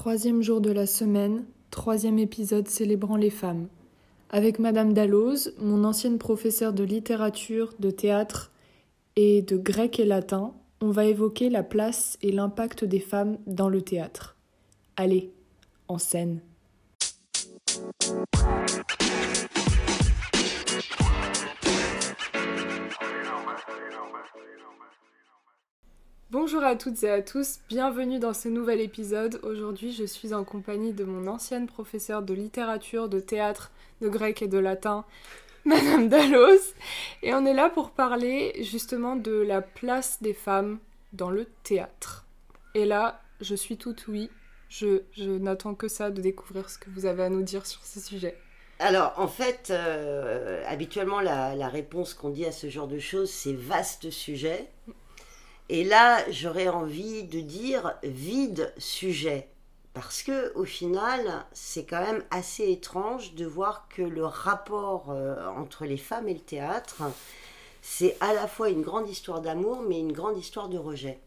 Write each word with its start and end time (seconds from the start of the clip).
Troisième 0.00 0.40
jour 0.40 0.62
de 0.62 0.70
la 0.70 0.86
semaine, 0.86 1.44
troisième 1.70 2.18
épisode 2.18 2.66
célébrant 2.68 3.16
les 3.16 3.28
femmes. 3.28 3.68
Avec 4.30 4.58
Madame 4.58 4.94
Dalloz, 4.94 5.52
mon 5.58 5.84
ancienne 5.84 6.16
professeure 6.16 6.72
de 6.72 6.82
littérature, 6.82 7.74
de 7.78 7.90
théâtre 7.90 8.50
et 9.16 9.42
de 9.42 9.58
grec 9.58 10.00
et 10.00 10.06
latin, 10.06 10.54
on 10.80 10.90
va 10.90 11.04
évoquer 11.04 11.50
la 11.50 11.62
place 11.62 12.16
et 12.22 12.32
l'impact 12.32 12.82
des 12.82 12.98
femmes 12.98 13.36
dans 13.46 13.68
le 13.68 13.82
théâtre. 13.82 14.36
Allez, 14.96 15.34
en 15.86 15.98
scène. 15.98 16.40
Bonjour 26.32 26.62
à 26.62 26.76
toutes 26.76 27.02
et 27.02 27.10
à 27.10 27.22
tous, 27.22 27.58
bienvenue 27.68 28.20
dans 28.20 28.34
ce 28.34 28.48
nouvel 28.48 28.80
épisode. 28.80 29.40
Aujourd'hui, 29.42 29.90
je 29.90 30.04
suis 30.04 30.32
en 30.32 30.44
compagnie 30.44 30.92
de 30.92 31.02
mon 31.02 31.26
ancienne 31.26 31.66
professeure 31.66 32.22
de 32.22 32.32
littérature, 32.32 33.08
de 33.08 33.18
théâtre, 33.18 33.72
de 34.00 34.08
grec 34.08 34.40
et 34.40 34.46
de 34.46 34.58
latin, 34.58 35.04
Madame 35.64 36.08
Dallos. 36.08 36.60
Et 37.24 37.34
on 37.34 37.44
est 37.44 37.52
là 37.52 37.68
pour 37.68 37.90
parler 37.90 38.62
justement 38.62 39.16
de 39.16 39.32
la 39.32 39.60
place 39.60 40.22
des 40.22 40.32
femmes 40.32 40.78
dans 41.12 41.30
le 41.30 41.46
théâtre. 41.64 42.24
Et 42.76 42.84
là, 42.84 43.20
je 43.40 43.56
suis 43.56 43.76
toute 43.76 44.06
oui. 44.06 44.30
Je, 44.68 45.02
n'attends 45.18 45.74
que 45.74 45.88
ça 45.88 46.12
de 46.12 46.22
découvrir 46.22 46.70
ce 46.70 46.78
que 46.78 46.90
vous 46.90 47.06
avez 47.06 47.24
à 47.24 47.28
nous 47.28 47.42
dire 47.42 47.66
sur 47.66 47.84
ce 47.84 47.98
sujet. 47.98 48.36
Alors, 48.78 49.14
en 49.16 49.26
fait, 49.26 49.70
euh, 49.70 50.62
habituellement, 50.68 51.20
la 51.20 51.68
réponse 51.68 52.14
qu'on 52.14 52.30
dit 52.30 52.46
à 52.46 52.52
ce 52.52 52.70
genre 52.70 52.86
de 52.86 53.00
choses, 53.00 53.30
c'est 53.30 53.52
vaste 53.52 54.10
sujet. 54.10 54.68
Et 55.72 55.84
là, 55.84 56.18
j'aurais 56.32 56.66
envie 56.66 57.22
de 57.22 57.38
dire 57.38 57.94
vide 58.02 58.72
sujet. 58.76 59.46
Parce 59.94 60.24
que 60.24 60.52
au 60.56 60.64
final, 60.64 61.44
c'est 61.52 61.84
quand 61.84 62.00
même 62.00 62.24
assez 62.32 62.68
étrange 62.72 63.34
de 63.34 63.46
voir 63.46 63.86
que 63.88 64.02
le 64.02 64.24
rapport 64.24 65.10
euh, 65.10 65.36
entre 65.56 65.84
les 65.84 65.96
femmes 65.96 66.28
et 66.28 66.34
le 66.34 66.40
théâtre, 66.40 67.02
c'est 67.82 68.16
à 68.20 68.34
la 68.34 68.48
fois 68.48 68.68
une 68.68 68.82
grande 68.82 69.08
histoire 69.08 69.40
d'amour, 69.40 69.84
mais 69.88 70.00
une 70.00 70.10
grande 70.10 70.36
histoire 70.36 70.68
de 70.68 70.76
rejet. 70.76 71.20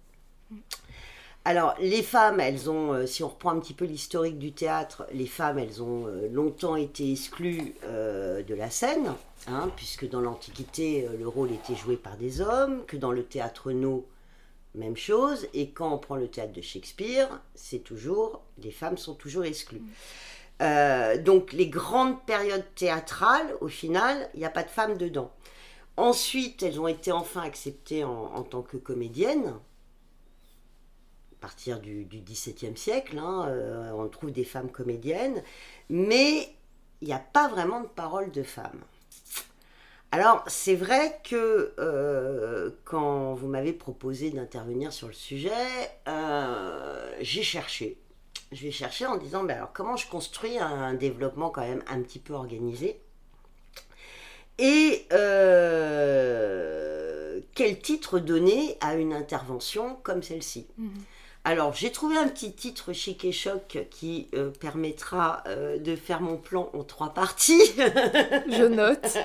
Alors, 1.46 1.74
les 1.80 2.04
femmes, 2.04 2.42
elles 2.42 2.70
ont, 2.70 2.92
euh, 2.92 3.06
si 3.06 3.24
on 3.24 3.30
reprend 3.30 3.52
un 3.52 3.60
petit 3.60 3.74
peu 3.74 3.86
l'historique 3.86 4.40
du 4.40 4.52
théâtre, 4.52 5.08
les 5.14 5.28
femmes, 5.28 5.58
elles 5.58 5.82
ont 5.82 6.08
euh, 6.08 6.28
longtemps 6.30 6.76
été 6.76 7.10
exclues 7.10 7.76
de 7.86 8.54
la 8.54 8.70
scène, 8.70 9.14
hein, 9.48 9.72
puisque 9.78 10.10
dans 10.10 10.20
l'Antiquité, 10.20 11.08
le 11.18 11.28
rôle 11.30 11.54
était 11.54 11.76
joué 11.76 11.96
par 11.96 12.18
des 12.18 12.42
hommes, 12.42 12.84
que 12.88 12.98
dans 12.98 13.14
le 13.14 13.24
théâtre 13.24 13.72
no, 13.72 14.06
même 14.76 14.98
chose. 14.98 15.48
Et 15.54 15.72
quand 15.72 15.94
on 15.94 15.98
prend 15.98 16.16
le 16.16 16.28
théâtre 16.28 16.54
de 16.54 16.62
Shakespeare, 16.62 17.30
c'est 17.56 17.80
toujours, 17.80 18.42
les 18.58 18.72
femmes 18.72 18.98
sont 18.98 19.16
toujours 19.16 19.46
exclues. 19.46 19.82
Euh, 20.62 21.18
donc 21.18 21.52
les 21.52 21.68
grandes 21.68 22.24
périodes 22.26 22.66
théâtrales, 22.76 23.56
au 23.62 23.68
final, 23.68 24.30
il 24.34 24.40
n'y 24.40 24.46
a 24.46 24.50
pas 24.50 24.64
de 24.64 24.70
femmes 24.70 24.98
dedans. 24.98 25.32
Ensuite, 25.98 26.64
elles 26.64 26.80
ont 26.80 26.88
été 26.88 27.12
enfin 27.12 27.42
acceptées 27.42 28.04
en, 28.04 28.42
tant 28.44 28.62
que 28.62 28.78
comédiennes. 28.78 29.54
À 31.34 31.42
partir 31.42 31.80
du, 31.80 32.08
XVIIe 32.10 32.78
siècle, 32.78 33.20
hein, 33.20 33.46
euh, 33.48 33.92
on 33.92 34.08
trouve 34.08 34.32
des 34.32 34.46
femmes 34.46 34.72
comédiennes, 34.72 35.44
mais 35.90 36.50
il 37.02 37.08
n'y 37.08 37.14
a 37.14 37.20
pas 37.20 37.48
vraiment 37.48 37.82
de 37.82 37.88
parole 37.88 38.32
de 38.32 38.44
femmes. 38.44 38.82
Alors, 40.14 40.44
c'est 40.46 40.76
vrai 40.76 41.20
que 41.24 41.74
euh, 41.80 42.70
quand 42.86 43.34
vous 43.34 43.48
m'avez 43.48 43.74
proposé 43.74 44.30
d'intervenir 44.30 44.94
sur 44.94 45.08
le 45.08 45.14
sujet, 45.14 45.50
euh, 46.08 47.12
j'ai 47.20 47.42
cherché. 47.42 47.98
Je 48.52 48.62
vais 48.62 48.70
chercher 48.70 49.08
en 49.08 49.18
disant, 49.18 49.44
ben 49.44 49.58
alors 49.58 49.74
comment 49.74 49.98
je 49.98 50.08
construis 50.08 50.60
un 50.60 50.94
développement 50.94 51.50
quand 51.50 51.62
même 51.62 51.82
un 51.88 52.00
petit 52.04 52.20
peu 52.20 52.34
organisé 52.34 53.02
Et 54.60 55.08
euh, 55.14 56.60
quel 57.56 57.80
titre 57.80 58.20
donner 58.20 58.78
à 58.82 58.94
une 58.94 59.14
intervention 59.14 59.98
comme 60.04 60.22
celle-ci? 60.22 60.68
Mmh. 60.78 60.90
Alors, 61.46 61.74
j'ai 61.74 61.92
trouvé 61.92 62.18
un 62.18 62.30
petit 62.30 62.54
titre 62.54 62.94
chic 62.94 63.26
et 63.26 63.34
choc 63.34 63.86
qui 63.92 64.30
euh, 64.34 64.50
permettra 64.50 65.44
euh, 65.48 65.78
de 65.78 65.96
faire 65.96 66.22
mon 66.22 66.38
plan 66.38 66.70
en 66.74 66.84
trois 66.84 67.14
parties. 67.14 67.62
Je 68.48 68.66
note. 68.66 69.18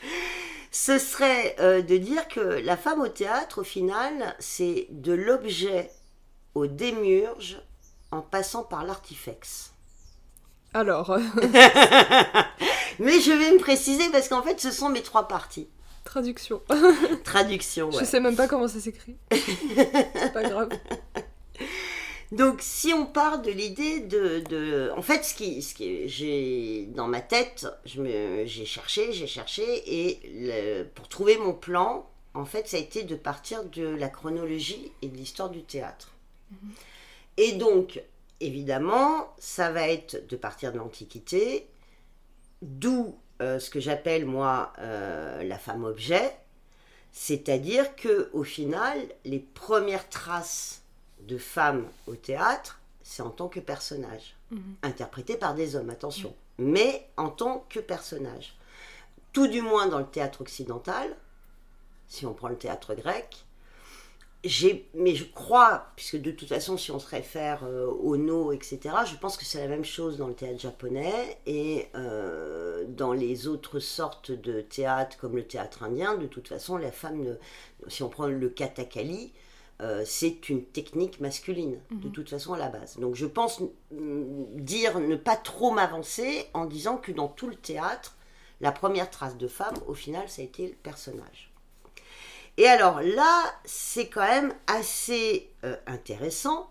Ce 0.70 0.98
serait 0.98 1.56
euh, 1.60 1.82
de 1.82 1.98
dire 1.98 2.26
que 2.28 2.40
la 2.40 2.78
femme 2.78 3.02
au 3.02 3.08
théâtre, 3.08 3.60
au 3.60 3.64
final, 3.64 4.34
c'est 4.38 4.86
de 4.90 5.12
l'objet 5.12 5.90
au 6.54 6.66
démurge 6.66 7.60
en 8.12 8.22
passant 8.22 8.62
par 8.62 8.84
l'artifex. 8.84 9.72
Alors. 10.72 11.18
Mais 12.98 13.20
je 13.20 13.30
vais 13.30 13.52
me 13.52 13.58
préciser 13.58 14.08
parce 14.10 14.28
qu'en 14.28 14.42
fait, 14.42 14.58
ce 14.58 14.70
sont 14.70 14.88
mes 14.88 15.02
trois 15.02 15.28
parties. 15.28 15.68
Traduction. 16.04 16.62
Traduction, 17.24 17.90
ouais. 17.90 18.00
Je 18.00 18.04
sais 18.04 18.20
même 18.20 18.36
pas 18.36 18.48
comment 18.48 18.68
ça 18.68 18.80
s'écrit. 18.80 19.16
C'est 19.30 20.32
pas 20.32 20.42
grave. 20.42 20.70
Donc, 22.30 22.58
si 22.60 22.92
on 22.92 23.06
part 23.06 23.40
de 23.40 23.50
l'idée 23.50 24.00
de, 24.00 24.90
En 24.94 25.02
fait, 25.02 25.24
ce 25.24 25.34
qui, 25.34 25.62
ce 25.62 25.74
qui 25.74 26.08
j'ai 26.08 26.86
dans 26.94 27.08
ma 27.08 27.20
tête, 27.20 27.66
j'ai 27.84 28.66
cherché, 28.66 29.12
j'ai 29.12 29.26
cherché, 29.26 29.64
et 29.86 30.84
pour 30.94 31.08
trouver 31.08 31.38
mon 31.38 31.54
plan, 31.54 32.08
en 32.34 32.44
fait, 32.44 32.68
ça 32.68 32.76
a 32.76 32.80
été 32.80 33.02
de 33.04 33.16
partir 33.16 33.64
de 33.64 33.86
la 33.86 34.08
chronologie 34.08 34.92
et 35.02 35.08
de 35.08 35.16
l'histoire 35.16 35.50
du 35.50 35.62
théâtre. 35.62 36.12
Mhm. 36.50 36.70
Et 37.38 37.52
donc, 37.52 38.02
évidemment, 38.40 39.34
ça 39.38 39.70
va 39.70 39.88
être 39.88 40.26
de 40.28 40.36
partir 40.36 40.72
de 40.72 40.78
l'Antiquité, 40.78 41.66
d'où 42.62 43.16
euh, 43.40 43.58
ce 43.58 43.70
que 43.70 43.80
j'appelle, 43.80 44.26
moi, 44.26 44.72
euh, 44.78 45.42
la 45.44 45.58
femme 45.58 45.84
objet, 45.84 46.36
c'est-à-dire 47.12 47.96
que 47.96 48.28
au 48.32 48.44
final, 48.44 48.98
les 49.24 49.38
premières 49.38 50.08
traces 50.08 50.82
de 51.26 51.38
femmes 51.38 51.86
au 52.06 52.14
théâtre, 52.14 52.80
c'est 53.02 53.22
en 53.22 53.30
tant 53.30 53.48
que 53.48 53.60
personnage, 53.60 54.36
mhm. 54.50 54.76
interprété 54.82 55.36
par 55.36 55.54
des 55.54 55.76
hommes, 55.76 55.90
attention, 55.90 56.34
mais 56.58 57.08
en 57.16 57.30
tant 57.30 57.64
que 57.68 57.80
personnage. 57.80 58.56
Tout 59.32 59.46
du 59.46 59.62
moins 59.62 59.86
dans 59.86 59.98
le 59.98 60.06
théâtre 60.06 60.40
occidental, 60.40 61.16
si 62.08 62.26
on 62.26 62.34
prend 62.34 62.48
le 62.48 62.56
théâtre 62.56 62.94
grec, 62.94 63.44
mais 64.94 65.14
je 65.14 65.24
crois, 65.24 65.86
puisque 65.96 66.16
de 66.20 66.30
toute 66.30 66.48
façon, 66.48 66.76
si 66.76 66.92
on 66.92 66.98
se 66.98 67.08
réfère 67.08 67.64
euh, 67.64 67.86
au 67.86 68.16
no, 68.16 68.52
etc., 68.52 68.78
je 69.04 69.16
pense 69.16 69.36
que 69.36 69.44
c'est 69.44 69.58
la 69.58 69.66
même 69.66 69.84
chose 69.84 70.16
dans 70.16 70.28
le 70.28 70.34
théâtre 70.34 70.60
japonais 70.60 71.38
et 71.46 71.88
euh, 71.96 72.84
dans 72.88 73.12
les 73.12 73.48
autres 73.48 73.80
sortes 73.80 74.30
de 74.30 74.60
théâtre, 74.60 75.16
comme 75.18 75.34
le 75.34 75.44
théâtre 75.44 75.82
indien. 75.82 76.16
De 76.16 76.26
toute 76.26 76.46
façon, 76.46 76.76
la 76.76 76.92
femme, 76.92 77.36
si 77.88 78.02
on 78.02 78.08
prend 78.08 78.26
le 78.26 78.48
katakali, 78.48 79.32
euh, 79.80 80.02
c'est 80.04 80.48
une 80.48 80.64
technique 80.64 81.20
masculine, 81.20 81.78
de 81.90 82.08
mhm. 82.08 82.12
toute 82.12 82.30
façon 82.30 82.52
à 82.52 82.58
la 82.58 82.68
base. 82.68 82.98
Donc 82.98 83.14
je 83.14 83.26
pense 83.26 83.62
dire, 83.90 84.98
ne 84.98 85.16
pas 85.16 85.36
trop 85.36 85.70
m'avancer 85.70 86.46
en 86.54 86.66
disant 86.66 86.96
que 86.96 87.12
dans 87.12 87.28
tout 87.28 87.48
le 87.48 87.54
théâtre, 87.54 88.16
la 88.60 88.72
première 88.72 89.10
trace 89.10 89.36
de 89.36 89.46
femme, 89.46 89.76
au 89.86 89.94
final, 89.94 90.28
ça 90.28 90.42
a 90.42 90.44
été 90.44 90.66
le 90.66 90.74
personnage. 90.74 91.52
Et 92.56 92.66
alors 92.66 93.00
là, 93.02 93.44
c'est 93.64 94.08
quand 94.08 94.26
même 94.26 94.52
assez 94.66 95.48
euh, 95.64 95.76
intéressant, 95.86 96.68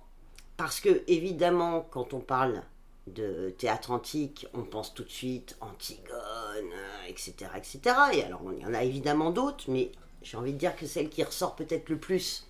parce 0.58 0.82
que 0.82 1.04
évidemment, 1.08 1.88
quand 1.92 2.14
on 2.14 2.20
parle 2.20 2.62
de 3.08 3.52
théâtre 3.58 3.92
antique, 3.92 4.48
on 4.54 4.64
pense 4.64 4.94
tout 4.94 5.04
de 5.04 5.10
suite 5.10 5.56
Antigone, 5.62 6.74
etc., 7.08 7.52
etc. 7.56 7.80
Et 8.14 8.24
alors, 8.24 8.42
il 8.52 8.62
y 8.62 8.66
en 8.66 8.74
a 8.74 8.84
évidemment 8.84 9.32
d'autres, 9.32 9.66
mais 9.70 9.94
j'ai 10.22 10.36
envie 10.36 10.52
de 10.52 10.58
dire 10.58 10.76
que 10.76 10.86
celle 10.86 11.10
qui 11.10 11.24
ressort 11.24 11.56
peut-être 11.56 11.88
le 11.88 11.98
plus, 11.98 12.47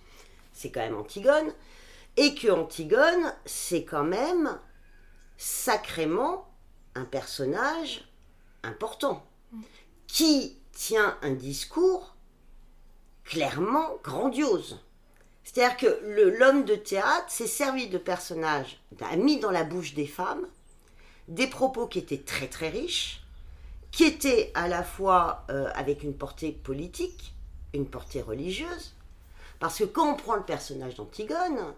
c'est 0.58 0.72
quand 0.72 0.82
même 0.82 0.98
Antigone, 0.98 1.54
et 2.18 2.34
que 2.34 2.50
Antigone, 2.50 3.34
c'est 3.46 3.84
quand 3.84 4.04
même 4.04 4.60
sacrément 5.38 6.50
un 6.96 7.06
personnage 7.06 8.10
important, 8.64 9.24
qui 10.08 10.58
tient 10.72 11.18
un 11.22 11.34
discours 11.34 12.16
clairement 13.24 13.98
grandiose. 14.04 14.80
C'est-à-dire 15.44 15.78
que 15.78 16.30
l'homme 16.40 16.66
de 16.66 16.76
théâtre 16.76 17.30
s'est 17.30 17.46
servi 17.46 17.88
de 17.88 18.00
personnages, 18.00 18.82
a 19.00 19.16
mis 19.16 19.40
dans 19.40 19.52
la 19.52 19.64
bouche 19.64 19.94
des 19.94 20.08
femmes 20.08 20.48
des 21.28 21.48
propos 21.48 21.88
qui 21.88 22.00
étaient 22.00 22.18
très 22.18 22.48
très 22.48 22.70
riches, 22.70 23.22
qui 23.92 24.06
étaient 24.06 24.52
à 24.56 24.68
la 24.68 24.82
fois 24.82 25.46
euh, 25.50 25.70
avec 25.76 26.04
une 26.04 26.16
portée 26.16 26.52
politique, 26.52 27.34
une 27.74 27.86
portée 27.86 28.22
religieuse, 28.22 28.96
parce 29.60 29.80
que 29.80 29.84
quand 29.84 30.14
on 30.14 30.16
prend 30.16 30.36
le 30.36 30.44
personnage 30.44 30.96
d'Antigone, 30.96 31.74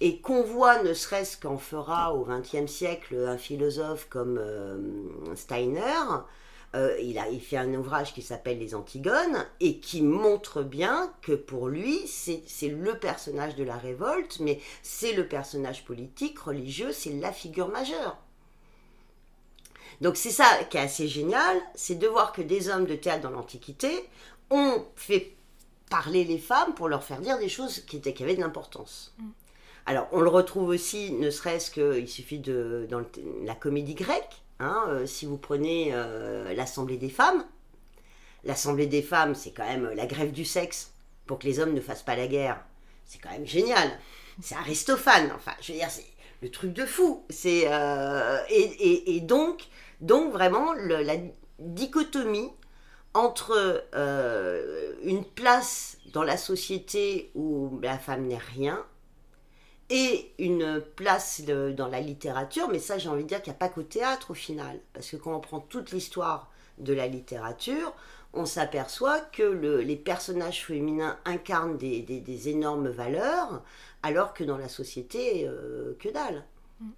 et 0.00 0.18
qu'on 0.18 0.42
voit, 0.42 0.82
ne 0.82 0.92
serait-ce 0.92 1.36
qu'en 1.36 1.56
fera 1.56 2.14
au 2.14 2.24
XXe 2.24 2.70
siècle 2.70 3.16
un 3.28 3.38
philosophe 3.38 4.06
comme 4.10 4.38
euh, 4.38 4.76
Steiner, 5.36 5.80
euh, 6.74 6.98
il, 7.00 7.18
a, 7.18 7.28
il 7.28 7.40
fait 7.40 7.56
un 7.56 7.72
ouvrage 7.74 8.12
qui 8.12 8.22
s'appelle 8.22 8.58
Les 8.58 8.74
Antigones 8.74 9.46
et 9.60 9.78
qui 9.78 10.02
montre 10.02 10.62
bien 10.62 11.12
que 11.22 11.32
pour 11.32 11.68
lui, 11.68 12.00
c'est 12.06 12.68
le 12.68 12.98
personnage 12.98 13.54
de 13.54 13.62
la 13.62 13.76
révolte, 13.76 14.40
mais 14.40 14.60
c'est 14.82 15.12
le 15.12 15.28
personnage 15.28 15.84
politique, 15.84 16.38
religieux, 16.40 16.92
c'est 16.92 17.12
la 17.12 17.32
figure 17.32 17.68
majeure. 17.68 18.16
Donc 20.00 20.16
c'est 20.16 20.32
ça 20.32 20.46
qui 20.68 20.76
est 20.76 20.80
assez 20.80 21.06
génial, 21.06 21.56
c'est 21.76 21.94
de 21.94 22.08
voir 22.08 22.32
que 22.32 22.42
des 22.42 22.68
hommes 22.68 22.86
de 22.86 22.96
théâtre 22.96 23.22
dans 23.22 23.30
l'Antiquité 23.30 24.08
ont 24.50 24.84
fait 24.96 25.33
parler 25.96 26.24
les 26.24 26.38
femmes 26.38 26.74
pour 26.74 26.88
leur 26.88 27.04
faire 27.04 27.20
dire 27.20 27.38
des 27.38 27.48
choses 27.48 27.80
qui, 27.80 27.96
étaient, 27.96 28.14
qui 28.14 28.22
avaient 28.24 28.36
de 28.36 28.40
l'importance. 28.40 29.14
Mm. 29.18 29.28
Alors 29.86 30.08
on 30.12 30.20
le 30.20 30.30
retrouve 30.30 30.68
aussi, 30.68 31.12
ne 31.12 31.30
serait-ce 31.30 31.70
qu'il 31.70 32.08
suffit 32.08 32.38
de 32.38 32.86
dans 32.88 33.02
la 33.44 33.54
comédie 33.54 33.94
grecque, 33.94 34.44
Hein, 34.60 34.84
euh, 34.88 35.06
si 35.06 35.26
vous 35.26 35.36
prenez 35.36 35.90
euh, 35.92 36.54
l'Assemblée 36.54 36.96
des 36.96 37.08
femmes, 37.08 37.44
l'Assemblée 38.44 38.86
des 38.86 39.02
femmes, 39.02 39.34
c'est 39.34 39.50
quand 39.50 39.66
même 39.66 39.90
la 39.94 40.06
grève 40.06 40.30
du 40.30 40.44
sexe 40.44 40.92
pour 41.26 41.38
que 41.38 41.46
les 41.46 41.58
hommes 41.58 41.74
ne 41.74 41.80
fassent 41.80 42.02
pas 42.02 42.16
la 42.16 42.28
guerre. 42.28 42.64
C'est 43.04 43.18
quand 43.18 43.30
même 43.30 43.46
génial. 43.46 43.90
C'est 44.40 44.54
Aristophane. 44.54 45.32
Enfin, 45.34 45.52
je 45.60 45.72
veux 45.72 45.78
dire, 45.78 45.90
c'est 45.90 46.06
le 46.40 46.50
truc 46.50 46.72
de 46.72 46.86
fou. 46.86 47.24
C'est 47.30 47.64
euh, 47.66 48.38
et, 48.48 49.20
donc, 49.20 49.64
donc 50.00 50.32
vraiment 50.32 50.72
la 50.72 51.16
dichotomie 51.58 52.50
entre 53.14 53.84
une 55.02 55.24
place 55.24 55.98
dans 56.12 56.22
la 56.22 56.36
société 56.36 57.30
où 57.34 57.78
la 57.82 57.98
femme 57.98 58.26
n'est 58.26 58.36
rien 58.36 58.84
et 59.90 60.32
une 60.38 60.82
place 60.96 61.42
dans 61.42 61.88
la 61.88 62.00
littérature, 62.00 62.68
mais 62.68 62.78
ça 62.78 62.98
j'ai 62.98 63.08
envie 63.08 63.22
de 63.22 63.28
dire 63.28 63.42
qu'il 63.42 63.52
n'y 63.52 63.56
a 63.56 63.58
pas 63.58 63.68
qu'au 63.68 63.82
théâtre 63.82 64.30
au 64.30 64.34
final, 64.34 64.80
parce 64.92 65.10
que 65.10 65.16
quand 65.16 65.34
on 65.34 65.40
prend 65.40 65.60
toute 65.60 65.92
l'histoire 65.92 66.50
de 66.78 66.92
la 66.92 67.06
littérature, 67.06 67.94
on 68.34 68.46
s'aperçoit 68.46 69.20
que 69.20 69.42
les 69.42 69.96
personnages 69.96 70.64
féminins 70.64 71.18
incarnent 71.24 71.76
des, 71.76 72.48
énormes 72.48 72.88
valeurs, 72.88 73.62
alors 74.02 74.34
que 74.34 74.44
dans 74.44 74.58
la 74.58 74.68
société, 74.68 75.46
euh, 75.46 75.96
que 76.00 76.08
dalle. 76.08 76.44
Mm. 76.80 76.88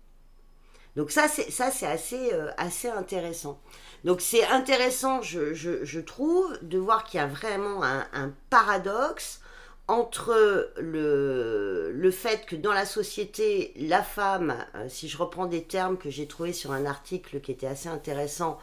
Donc 0.96 1.10
ça, 1.10 1.28
c'est 1.28 1.50
ça, 1.50 1.70
c'est 1.70 1.86
assez, 1.86 2.32
euh, 2.32 2.50
assez 2.56 2.88
intéressant. 2.88 3.60
Donc 4.06 4.22
c'est 4.22 4.46
intéressant, 4.46 5.20
je, 5.20 6.00
trouve, 6.00 6.58
de 6.62 6.78
voir 6.78 7.04
qu'il 7.04 7.18
y 7.18 7.22
a 7.22 7.26
vraiment 7.26 7.82
un 7.82 8.32
paradoxe 8.48 9.40
entre 9.88 10.72
le, 10.78 12.10
fait 12.10 12.46
que 12.46 12.56
dans 12.56 12.72
la 12.72 12.86
société, 12.86 13.72
la 13.76 14.02
femme, 14.02 14.56
euh, 14.74 14.86
si 14.88 15.08
je 15.08 15.16
reprends 15.16 15.46
des 15.46 15.62
termes 15.62 15.96
que 15.96 16.10
j'ai 16.10 16.26
trouvés 16.26 16.52
sur 16.52 16.72
un 16.72 16.86
article 16.86 17.40
qui 17.40 17.52
était 17.52 17.66
assez 17.66 17.88
intéressant, 17.88 18.58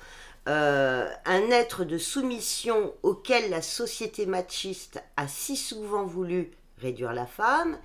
euh, 0.49 1.09
un 1.25 1.49
être 1.49 1.85
de 1.85 1.97
soumission 1.97 2.93
auquel 3.03 3.49
la 3.49 3.61
société 3.61 4.25
machiste 4.25 5.01
a 5.15 5.27
si 5.27 5.55
souvent 5.55 6.03
voulu 6.03 6.51
réduire 6.81 7.13
la 7.13 7.25
femme, 7.25 7.77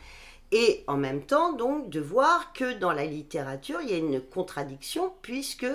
et 0.50 0.82
en 0.86 0.96
même 0.96 1.22
temps 1.22 1.52
donc 1.52 1.90
de 1.90 2.00
voir 2.00 2.52
que 2.54 2.72
dans 2.72 2.92
la 2.92 3.04
littérature 3.04 3.80
il 3.82 3.90
y 3.90 3.92
a 3.92 3.98
une 3.98 4.20
contradiction 4.20 5.12
puisque 5.20 5.66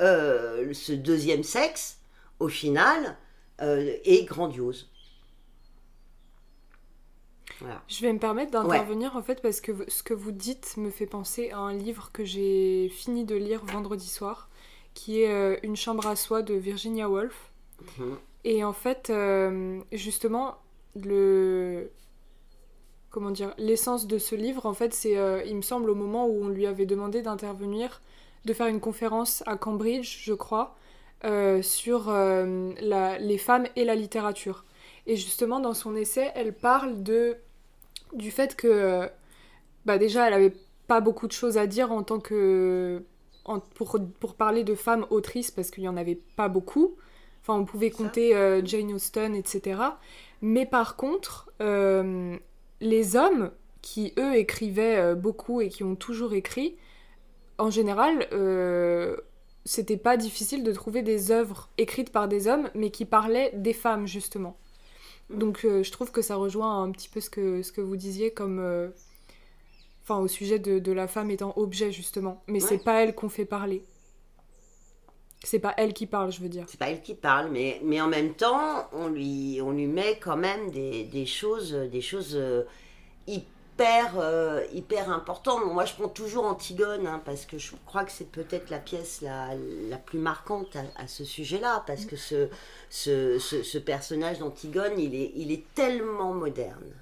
euh, 0.00 0.72
ce 0.72 0.92
deuxième 0.92 1.42
sexe, 1.42 1.98
au 2.38 2.48
final, 2.48 3.16
est 3.58 4.24
grandiose. 4.24 4.90
Je 7.88 8.00
vais 8.00 8.12
me 8.12 8.18
permettre 8.18 8.52
d'intervenir 8.52 9.16
en 9.16 9.22
fait 9.22 9.42
parce 9.42 9.60
que 9.60 9.72
ce 9.88 10.02
que 10.02 10.14
vous 10.14 10.32
dites 10.32 10.76
me 10.76 10.90
fait 10.90 11.06
penser 11.06 11.50
à 11.50 11.58
un 11.58 11.74
livre 11.74 12.10
que 12.12 12.24
j'ai 12.24 12.88
fini 12.88 13.24
de 13.24 13.34
lire 13.34 13.64
vendredi 13.64 14.08
soir, 14.08 14.48
qui 14.94 15.22
est 15.22 15.30
euh, 15.30 15.56
Une 15.62 15.76
chambre 15.76 16.06
à 16.06 16.16
soi 16.16 16.42
de 16.42 16.54
Virginia 16.54 17.08
Woolf. 17.08 17.52
Mhm. 17.98 18.16
Et 18.44 18.64
en 18.64 18.72
fait, 18.72 19.10
euh, 19.10 19.80
justement, 19.92 20.56
le 20.96 21.90
comment 23.10 23.30
dire, 23.30 23.54
l'essence 23.58 24.06
de 24.06 24.18
ce 24.18 24.36
livre, 24.36 24.66
en 24.66 24.74
fait, 24.74 24.94
c'est, 24.94 25.16
euh, 25.16 25.42
il 25.44 25.56
me 25.56 25.62
semble, 25.62 25.90
au 25.90 25.96
moment 25.96 26.26
où 26.26 26.44
on 26.44 26.48
lui 26.48 26.66
avait 26.66 26.86
demandé 26.86 27.22
d'intervenir, 27.22 28.00
de 28.44 28.52
faire 28.52 28.66
une 28.66 28.80
conférence 28.80 29.42
à 29.46 29.56
Cambridge, 29.56 30.22
je 30.24 30.32
crois, 30.34 30.76
sur 31.62 32.10
les 32.10 33.38
femmes 33.38 33.66
et 33.76 33.84
la 33.84 33.94
littérature. 33.94 34.64
Et 35.06 35.16
justement, 35.16 35.60
dans 35.60 35.74
son 35.74 35.94
essai, 35.96 36.30
elle 36.34 36.54
parle 36.54 37.02
de 37.02 37.36
du 38.12 38.30
fait 38.30 38.56
que 38.56 39.08
bah 39.84 39.98
déjà 39.98 40.26
elle 40.26 40.34
avait 40.34 40.54
pas 40.88 41.00
beaucoup 41.00 41.26
de 41.26 41.32
choses 41.32 41.58
à 41.58 41.66
dire 41.66 41.92
en 41.92 42.02
tant 42.02 42.18
que 42.18 43.04
pour, 43.74 43.98
pour, 44.18 44.34
parler 44.34 44.64
de 44.64 44.74
femmes 44.74 45.06
autrices 45.10 45.50
parce 45.50 45.70
qu'il 45.70 45.84
y 45.84 45.88
en 45.88 45.96
avait 45.96 46.20
pas 46.36 46.48
beaucoup. 46.48 46.96
Enfin 47.42 47.54
on 47.54 47.64
pouvait 47.64 47.90
compter 47.90 48.34
euh, 48.34 48.60
Jane 48.64 48.92
Austen 48.92 49.34
etc 49.34 49.80
mais 50.42 50.66
par 50.66 50.96
contre 50.96 51.50
euh, 51.60 52.36
les 52.80 53.16
hommes 53.16 53.50
qui 53.82 54.12
eux 54.18 54.34
écrivaient 54.34 54.96
euh, 54.96 55.14
beaucoup 55.14 55.60
et 55.60 55.68
qui 55.68 55.84
ont 55.84 55.96
toujours 55.96 56.34
écrit 56.34 56.76
en 57.60 57.70
général 57.70 58.26
c'était 59.64 59.96
pas 59.96 60.16
difficile 60.16 60.64
de 60.64 60.72
trouver 60.72 61.02
des 61.02 61.30
œuvres 61.30 61.68
écrites 61.78 62.10
par 62.10 62.28
des 62.28 62.48
hommes 62.48 62.70
mais 62.74 62.90
qui 62.90 63.04
parlaient 63.04 63.52
des 63.54 63.74
femmes 63.74 64.06
justement 64.06 64.56
donc 65.30 65.64
euh, 65.64 65.82
je 65.82 65.92
trouve 65.92 66.10
que 66.10 66.22
ça 66.22 66.36
rejoint 66.36 66.82
un 66.82 66.90
petit 66.90 67.08
peu 67.08 67.20
ce 67.20 67.30
que, 67.30 67.62
ce 67.62 67.72
que 67.72 67.80
vous 67.80 67.96
disiez 67.96 68.32
comme... 68.32 68.58
Euh, 68.58 68.88
enfin 70.02 70.18
au 70.18 70.28
sujet 70.28 70.58
de, 70.58 70.92
la 70.92 71.06
femme 71.06 71.30
étant 71.30 71.52
objet 71.56 71.92
justement. 71.92 72.42
Mais 72.48 72.60
c'est 72.60 72.78
pas 72.78 73.02
elle 73.02 73.14
qu'on 73.14 73.28
fait 73.28 73.44
parler. 73.44 73.82
C'est 75.42 75.60
pas 75.60 75.72
elle 75.78 75.94
qui 75.94 76.06
parle, 76.06 76.32
je 76.32 76.40
veux 76.40 76.48
dire. 76.48 76.64
C'est 76.68 76.78
pas 76.78 76.90
elle 76.90 77.00
qui 77.00 77.14
parle, 77.14 77.50
mais, 77.50 77.80
mais 77.82 78.00
en 78.00 78.08
même 78.08 78.34
temps, 78.34 78.88
on 78.92 79.08
lui, 79.08 79.60
on 79.62 79.70
lui 79.70 79.86
met 79.86 80.18
quand 80.18 80.36
même 80.36 80.70
des, 80.70 81.04
des 81.04 81.24
choses, 81.24 81.72
des 81.72 82.02
choses 82.02 82.34
euh, 82.34 82.64
hyper 83.26 83.48
hyper, 83.80 84.18
euh, 84.18 84.64
hyper 84.72 85.10
important. 85.10 85.64
Moi, 85.64 85.84
je 85.84 85.94
prends 85.94 86.08
toujours 86.08 86.44
Antigone, 86.44 87.06
hein, 87.06 87.22
parce 87.24 87.46
que 87.46 87.58
je 87.58 87.72
crois 87.86 88.04
que 88.04 88.12
c'est 88.12 88.30
peut-être 88.30 88.70
la 88.70 88.78
pièce 88.78 89.20
la, 89.22 89.54
la 89.88 89.96
plus 89.96 90.18
marquante 90.18 90.76
à, 90.96 91.06
ce 91.06 91.24
sujet-là, 91.24 91.82
parce 91.86 92.04
que 92.04 92.16
ce, 92.16 92.48
ce, 92.90 93.38
ce, 93.38 93.78
personnage 93.78 94.38
d'Antigone, 94.38 94.98
il 94.98 95.14
est, 95.14 95.32
il 95.34 95.50
est 95.50 95.64
tellement 95.74 96.34
moderne. 96.34 96.92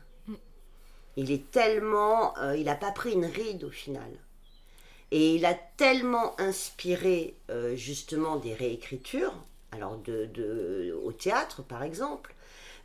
Il 1.17 1.33
est 1.33 1.51
tellement... 1.51 2.39
Euh, 2.39 2.57
il 2.57 2.67
n'a 2.67 2.77
pas 2.77 2.93
pris 2.93 3.13
une 3.13 3.27
ride 3.27 3.65
au 3.65 3.71
final. 3.71 4.11
Et 5.11 5.35
il 5.35 5.47
a 5.47 5.55
tellement 5.55 6.39
inspiré 6.41 7.35
euh, 7.51 7.75
justement 7.75 8.37
des 8.37 8.55
réécritures, 8.55 9.35
alors 9.73 9.97
de, 9.99 10.27
de, 10.27 10.97
au 11.05 11.13
théâtre 11.13 11.63
par 11.63 11.83
exemple, 11.83 12.35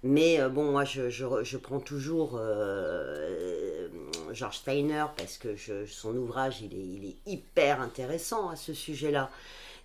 mais 0.03 0.39
euh, 0.39 0.49
bon, 0.49 0.71
moi, 0.71 0.83
je, 0.83 1.09
je, 1.09 1.57
prends 1.57 1.79
toujours 1.79 2.37
euh, 2.37 3.87
George 4.33 4.57
Steiner 4.57 5.05
parce 5.15 5.37
que 5.37 5.55
son 5.87 6.15
ouvrage, 6.17 6.61
il 6.61 6.73
est, 6.73 6.85
il 6.85 7.05
est, 7.05 7.31
hyper 7.31 7.81
intéressant 7.81 8.49
à 8.49 8.57
ce 8.57 8.73
sujet-là. 8.73 9.29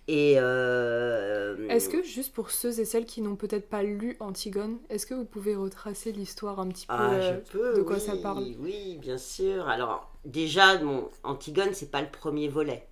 Et 0.09 0.35
euh, 0.37 1.69
Est-ce 1.69 1.87
que, 1.87 2.01
juste 2.03 2.33
pour 2.33 2.49
ceux 2.49 2.79
et 2.79 2.85
celles 2.85 3.05
qui 3.05 3.21
n'ont 3.21 3.35
peut-être 3.35 3.69
pas 3.69 3.83
lu 3.83 4.17
Antigone, 4.19 4.79
est-ce 4.89 5.05
que 5.05 5.13
vous 5.13 5.23
pouvez 5.23 5.55
retracer 5.55 6.11
l'histoire 6.11 6.59
un 6.59 6.67
petit 6.67 6.87
peu 6.87 6.93
ah, 6.97 7.77
de 7.77 7.81
quoi 7.83 7.99
ça 7.99 8.15
parle? 8.17 8.55
Oui, 8.59 8.97
bien 8.99 9.19
sûr. 9.19 9.69
Alors, 9.69 10.11
déjà, 10.25 10.77
bon, 10.77 11.09
Antigone, 11.23 11.73
c'est 11.73 11.91
pas 11.91 12.01
le 12.01 12.09
premier 12.09 12.47
volet. 12.47 12.87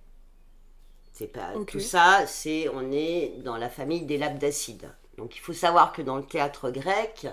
C'est 1.12 1.26
pas 1.26 1.54
tout 1.66 1.80
ça, 1.80 2.24
c'est 2.28 2.68
on 2.68 2.92
est 2.92 3.42
dans 3.42 3.56
la 3.56 3.68
famille 3.68 4.02
des 4.02 4.16
Labdacides. 4.16 4.88
Donc 5.18 5.36
il 5.36 5.40
faut 5.40 5.52
savoir 5.52 5.92
que 5.92 6.00
dans 6.00 6.16
le 6.16 6.24
théâtre 6.24 6.70
grec, 6.70 7.26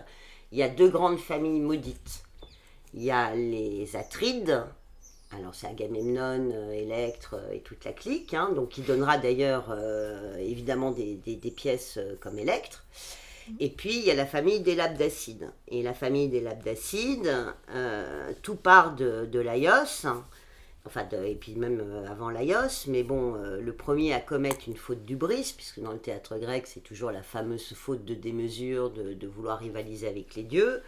il 0.52 0.58
y 0.58 0.64
a 0.64 0.68
deux 0.70 0.90
grandes 0.90 1.20
familles 1.20 1.62
maudites. 1.62 2.24
Il 2.94 3.04
y 3.04 3.12
a 3.12 3.34
les 3.36 3.96
Atrides, 3.96 4.66
alors 5.32 5.54
c'est 5.54 5.68
Agamemnon, 5.68 6.50
euh, 6.54 6.72
Électre 6.72 7.36
euh, 7.36 7.54
et 7.54 7.60
toute 7.60 7.84
la 7.86 7.94
clique, 7.94 8.34
hein, 8.34 8.52
donc 8.56 8.70
qui 8.70 8.82
donnera 8.82 9.18
d'ailleurs 9.18 9.66
euh, 9.70 10.38
évidemment 10.38 10.92
des, 10.92 11.16
pièces 11.56 12.00
comme 12.22 12.40
Électre. 12.40 12.86
Et 13.60 13.70
puis 13.70 13.98
il 13.98 14.06
y 14.06 14.12
a 14.12 14.16
la 14.16 14.26
famille 14.26 14.62
des 14.62 14.76
Labdacides. 14.76 15.52
Et 15.68 15.84
la 15.84 15.94
famille 15.94 16.30
des 16.30 16.42
Labdacides, 16.42 17.32
tout 18.42 18.56
part 18.56 18.96
de, 18.96 19.28
de 19.32 19.40
Laios, 19.40 20.08
enfin, 20.86 21.08
et 21.26 21.36
puis 21.36 21.56
même 21.56 21.82
euh, 21.82 22.08
avant 22.10 22.30
Laios, 22.30 22.88
mais 22.88 23.04
bon, 23.04 23.36
euh, 23.36 23.60
le 23.60 23.74
premier 23.74 24.14
à 24.14 24.20
commettre 24.20 24.68
une 24.68 24.78
faute 24.78 25.04
du 25.04 25.16
bris, 25.16 25.54
puisque 25.56 25.80
dans 25.80 25.92
le 25.92 26.00
théâtre 26.00 26.38
grec, 26.38 26.68
c'est 26.68 26.82
toujours 26.82 27.12
la 27.12 27.24
fameuse 27.24 27.74
faute 27.74 28.06
de 28.06 28.14
démesure, 28.14 28.92
de, 28.92 29.28
vouloir 29.28 29.60
rivaliser 29.60 30.08
avec 30.08 30.36
les 30.36 30.44
dieux. 30.44 30.82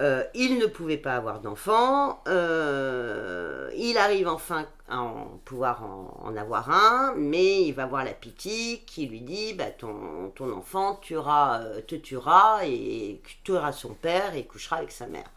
Euh, 0.00 0.24
il 0.34 0.58
ne 0.58 0.66
pouvait 0.66 0.96
pas 0.96 1.16
avoir 1.16 1.40
d'enfant, 1.40 2.22
il 2.26 3.96
arrive 3.98 4.28
enfin 4.28 4.66
à 4.88 5.14
pouvoir 5.44 5.84
en, 5.84 6.36
avoir 6.36 6.70
un, 6.70 7.14
mais 7.16 7.62
il 7.62 7.72
va 7.72 7.86
voir 7.86 8.04
la 8.04 8.12
pitié 8.12 8.82
qui 8.86 9.06
lui 9.06 9.20
dit 9.20 9.54
bah, 9.54 9.70
ton, 9.70 10.30
ton 10.34 10.52
enfant 10.52 10.96
tuera, 10.96 11.60
te 11.86 11.94
tuera 11.94 12.66
et 12.66 13.20
tuera 13.44 13.72
son 13.72 13.94
père 13.94 14.34
et 14.34 14.44
couchera 14.44 14.76
avec 14.76 14.92
sa 14.92 15.06
mère. 15.06 15.30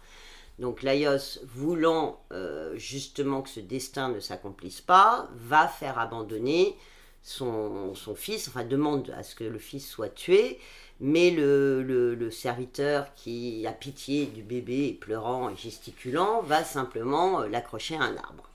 Donc 0.59 0.83
Laios, 0.83 1.39
voulant 1.43 2.21
euh, 2.31 2.77
justement 2.77 3.41
que 3.41 3.49
ce 3.49 3.59
destin 3.59 4.09
ne 4.09 4.19
s'accomplisse 4.19 4.81
pas, 4.81 5.29
va 5.35 5.67
faire 5.67 5.99
abandonner 5.99 6.75
son, 7.21 7.93
fils, 8.15 8.47
enfin 8.47 8.63
demande 8.63 9.13
à 9.17 9.23
ce 9.23 9.35
que 9.35 9.43
le 9.43 9.59
fils 9.59 9.89
soit 9.89 10.09
tué, 10.09 10.59
mais 10.99 11.31
le 11.31 12.29
serviteur 12.31 13.13
qui 13.15 13.65
a 13.67 13.73
pitié 13.73 14.27
du 14.27 14.43
bébé 14.43 14.97
pleurant 14.99 15.49
et 15.49 15.55
gesticulant 15.55 16.41
va 16.41 16.63
simplement 16.63 17.41
euh, 17.41 17.47
l'accrocher 17.47 17.95
à 17.95 18.03
un 18.03 18.15
arbre. 18.15 18.49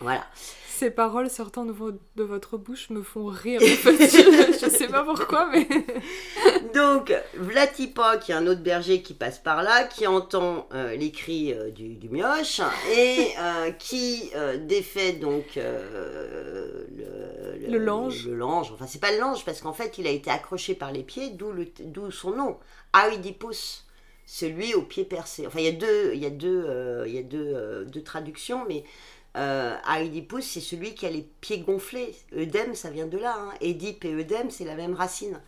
Voilà. 0.00 0.24
Ces 0.76 0.90
paroles 0.90 1.30
sortant 1.30 1.64
de, 1.64 1.70
vo- 1.70 1.92
de 2.16 2.24
votre 2.24 2.58
bouche 2.58 2.90
me 2.90 3.00
font 3.02 3.26
rire. 3.26 3.60
en 3.62 3.66
fait. 3.66 4.08
je, 4.08 4.58
je 4.60 4.68
sais 4.68 4.88
pas 4.88 5.04
pourquoi, 5.04 5.48
mais. 5.52 5.68
Donc, 6.74 7.14
Vlatipa, 7.34 8.16
qui 8.16 8.32
est 8.32 8.34
un 8.34 8.48
autre 8.48 8.60
berger 8.62 9.00
qui 9.00 9.14
passe 9.14 9.38
par 9.38 9.62
là, 9.62 9.84
qui 9.84 10.08
entend 10.08 10.68
euh, 10.74 10.96
les 10.96 11.12
cris 11.12 11.52
euh, 11.52 11.70
du, 11.70 11.94
du 11.94 12.08
mioche 12.08 12.60
et 12.92 13.28
euh, 13.38 13.70
qui 13.70 14.32
défait 14.62 15.12
donc 15.12 15.54
le, 15.56 16.86
Le 17.68 17.78
lange. 17.78 18.26
Le 18.26 18.34
lange. 18.34 18.70
Enfin, 18.72 18.86
c'est 18.88 19.00
pas 19.00 19.12
le 19.12 19.18
lange 19.20 19.44
parce 19.44 19.60
qu'en 19.60 19.72
fait, 19.72 19.98
il 19.98 20.06
a 20.06 20.10
été 20.10 20.30
accroché 20.30 20.74
par 20.74 20.92
les 20.92 21.02
pieds, 21.02 21.30
d'où 21.30 22.10
son 22.10 22.30
nom. 22.32 22.56
Oedipus, 22.94 23.84
celui 24.26 24.74
aux 24.74 24.82
pieds 24.82 25.04
percés. 25.04 25.46
Enfin, 25.46 25.60
il 25.60 25.64
y 25.66 25.68
a 25.68 25.72
deux, 25.72 26.12
il 26.14 26.20
y 26.20 26.26
a 26.26 26.30
deux, 26.30 26.64
euh, 26.68 27.04
il 27.06 27.14
y 27.14 27.18
a 27.18 27.22
deux, 27.22 27.52
euh, 27.54 27.84
deux 27.84 28.02
traductions, 28.02 28.64
mais 28.68 28.84
euh, 29.36 29.76
Oedipus, 29.88 30.44
c'est 30.44 30.60
celui 30.60 30.94
qui 30.94 31.06
a 31.06 31.10
les 31.10 31.26
pieds 31.40 31.58
gonflés. 31.58 32.14
Œdème, 32.36 32.74
ça 32.74 32.90
vient 32.90 33.06
de 33.06 33.18
là. 33.18 33.36
Hein. 33.38 33.52
Édipe 33.60 34.04
et 34.04 34.14
œdème, 34.14 34.50
c'est 34.50 34.64
la 34.64 34.74
même 34.74 34.94
racine. 34.94 35.40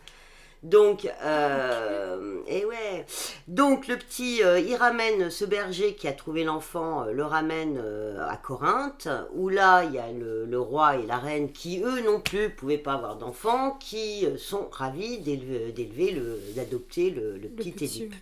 Donc, 0.63 1.07
euh, 1.23 2.39
et 2.47 2.65
ouais. 2.65 3.05
Donc, 3.47 3.87
le 3.87 3.95
petit, 3.95 4.43
euh, 4.43 4.59
il 4.59 4.75
ramène 4.75 5.29
ce 5.29 5.45
berger 5.45 5.93
qui 5.93 6.07
a 6.07 6.13
trouvé 6.13 6.43
l'enfant, 6.43 7.03
euh, 7.03 7.11
le 7.11 7.23
ramène 7.23 7.79
euh, 7.81 8.27
à 8.27 8.37
Corinthe, 8.37 9.07
où 9.33 9.49
là, 9.49 9.83
il 9.83 9.93
y 9.93 9.99
a 9.99 10.11
le, 10.11 10.45
le 10.45 10.59
roi 10.59 10.97
et 10.97 11.05
la 11.05 11.19
reine 11.19 11.51
qui, 11.51 11.81
eux 11.83 12.01
non 12.01 12.19
plus, 12.19 12.49
pouvaient 12.49 12.79
pas 12.79 12.93
avoir 12.93 13.17
d'enfant, 13.17 13.73
qui 13.73 14.25
sont 14.37 14.67
ravis 14.71 15.19
d'élever, 15.19 15.71
d'élever 15.71 16.11
le, 16.11 16.41
d'adopter 16.55 17.11
le, 17.11 17.37
le 17.37 17.49
petit. 17.49 17.69
Édipe, 17.69 18.15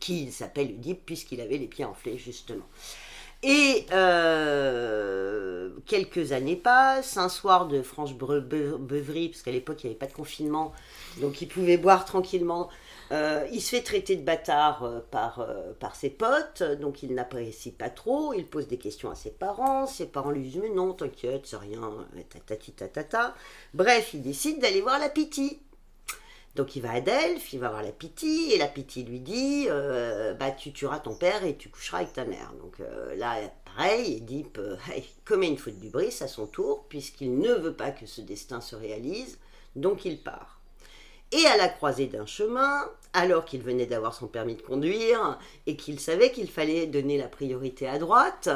qui 0.00 0.32
s'appelle 0.32 0.70
Édipe 0.70 1.06
puisqu'il 1.06 1.40
avait 1.40 1.58
les 1.58 1.68
pieds 1.68 1.84
enflés, 1.84 2.18
justement. 2.18 2.66
Et 3.48 3.86
euh, 3.92 5.70
quelques 5.86 6.32
années 6.32 6.56
passent, 6.56 7.16
un 7.16 7.28
soir 7.28 7.68
de 7.68 7.80
franche 7.80 8.12
bre- 8.14 8.40
be- 8.40 8.76
beuverie, 8.76 9.28
parce 9.28 9.42
qu'à 9.42 9.52
l'époque 9.52 9.84
il 9.84 9.86
n'y 9.86 9.90
avait 9.92 9.98
pas 9.98 10.06
de 10.08 10.12
confinement, 10.12 10.72
donc 11.20 11.40
il 11.40 11.46
pouvait 11.46 11.76
boire 11.76 12.04
tranquillement. 12.04 12.68
Euh, 13.12 13.46
il 13.52 13.62
se 13.62 13.70
fait 13.76 13.82
traiter 13.82 14.16
de 14.16 14.22
bâtard 14.24 14.82
euh, 14.82 14.98
par, 15.12 15.94
ses 15.94 16.10
potes, 16.10 16.64
donc 16.80 17.04
il 17.04 17.14
n'apprécie 17.14 17.70
pas 17.70 17.88
trop. 17.88 18.32
Il 18.34 18.46
pose 18.48 18.66
des 18.66 18.78
questions 18.78 19.10
à 19.12 19.14
ses 19.14 19.30
parents. 19.30 19.86
Ses 19.86 20.06
parents 20.06 20.32
lui 20.32 20.42
disent 20.42 20.56
Mais 20.60 20.70
non, 20.70 20.92
t'inquiète, 20.92 21.46
c'est 21.46 21.56
rien, 21.56 21.92
tatati 22.30 22.72
tatata. 22.72 23.32
Bref, 23.74 24.10
il 24.14 24.22
décide 24.22 24.60
d'aller 24.60 24.80
voir 24.80 24.98
la 24.98 25.08
Piti. 25.08 25.60
Donc 26.56 26.74
il 26.74 26.80
va 26.80 26.92
à 26.92 27.00
Delphes, 27.02 27.52
il 27.52 27.60
va 27.60 27.68
voir 27.68 27.82
la 27.82 27.92
Piti, 27.92 28.50
et 28.52 28.56
la 28.56 28.66
Piti 28.66 29.04
lui 29.04 29.20
dit 29.20 29.66
euh, 29.68 30.32
Bah, 30.32 30.50
tu 30.50 30.72
tueras 30.72 31.00
ton 31.00 31.14
père 31.14 31.44
et 31.44 31.54
tu 31.54 31.68
coucheras 31.68 31.98
avec 31.98 32.14
ta 32.14 32.24
mère. 32.24 32.54
Donc 32.62 32.80
euh, 32.80 33.14
là, 33.16 33.36
pareil, 33.76 34.14
Édipe 34.14 34.56
euh, 34.58 34.76
commet 35.26 35.48
une 35.48 35.58
faute 35.58 35.78
du 35.78 35.90
bris 35.90 36.16
à 36.22 36.28
son 36.28 36.46
tour, 36.46 36.86
puisqu'il 36.88 37.38
ne 37.38 37.52
veut 37.52 37.74
pas 37.74 37.90
que 37.90 38.06
ce 38.06 38.22
destin 38.22 38.62
se 38.62 38.74
réalise, 38.74 39.38
donc 39.76 40.06
il 40.06 40.22
part. 40.22 40.60
Et 41.30 41.44
à 41.44 41.58
la 41.58 41.68
croisée 41.68 42.06
d'un 42.06 42.24
chemin, 42.24 42.84
alors 43.12 43.44
qu'il 43.44 43.60
venait 43.60 43.84
d'avoir 43.84 44.14
son 44.14 44.26
permis 44.26 44.54
de 44.54 44.62
conduire 44.62 45.38
et 45.66 45.76
qu'il 45.76 46.00
savait 46.00 46.32
qu'il 46.32 46.48
fallait 46.50 46.86
donner 46.86 47.18
la 47.18 47.28
priorité 47.28 47.86
à 47.86 47.98
droite, 47.98 48.48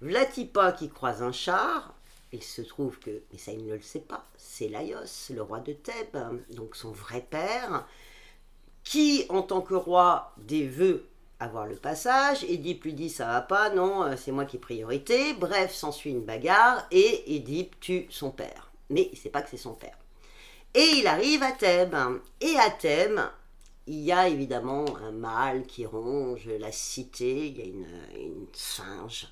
Vlatipa 0.00 0.72
qui 0.72 0.88
croise 0.88 1.22
un 1.22 1.32
char, 1.32 1.93
il 2.34 2.42
se 2.42 2.62
trouve 2.62 2.98
que, 2.98 3.22
mais 3.32 3.38
ça 3.38 3.52
il 3.52 3.66
ne 3.66 3.74
le 3.74 3.80
sait 3.80 4.00
pas, 4.00 4.26
c'est 4.36 4.68
Laios, 4.68 5.30
le 5.30 5.42
roi 5.42 5.60
de 5.60 5.72
Thèbes, 5.72 6.42
donc 6.50 6.76
son 6.76 6.92
vrai 6.92 7.26
père, 7.28 7.86
qui 8.82 9.24
en 9.28 9.42
tant 9.42 9.60
que 9.62 9.74
roi 9.74 10.32
des 10.38 10.66
veut 10.66 11.06
avoir 11.40 11.66
le 11.66 11.76
passage, 11.76 12.44
Édipe 12.44 12.84
lui 12.84 12.92
dit 12.92 13.10
ça 13.10 13.26
va 13.26 13.40
pas, 13.40 13.70
non, 13.70 14.04
euh, 14.04 14.14
c'est 14.16 14.32
moi 14.32 14.44
qui 14.44 14.56
ai 14.56 14.60
priorité, 14.60 15.34
bref, 15.34 15.72
s'ensuit 15.72 16.10
une 16.10 16.24
bagarre 16.24 16.86
et 16.90 17.36
Édipe 17.36 17.78
tue 17.80 18.06
son 18.10 18.30
père. 18.30 18.70
Mais 18.90 19.08
il 19.12 19.18
sait 19.18 19.30
pas 19.30 19.42
que 19.42 19.50
c'est 19.50 19.56
son 19.56 19.74
père. 19.74 19.98
Et 20.74 20.98
il 20.98 21.06
arrive 21.06 21.42
à 21.42 21.52
Thèbes. 21.52 21.96
Et 22.40 22.56
à 22.58 22.70
Thèbes, 22.70 23.20
il 23.86 24.00
y 24.00 24.12
a 24.12 24.28
évidemment 24.28 24.84
un 24.96 25.12
mâle 25.12 25.64
qui 25.66 25.86
ronge 25.86 26.48
la 26.48 26.72
cité. 26.72 27.46
Il 27.46 27.58
y 27.58 27.62
a 27.62 27.64
une 27.64 28.46
singe 28.52 29.28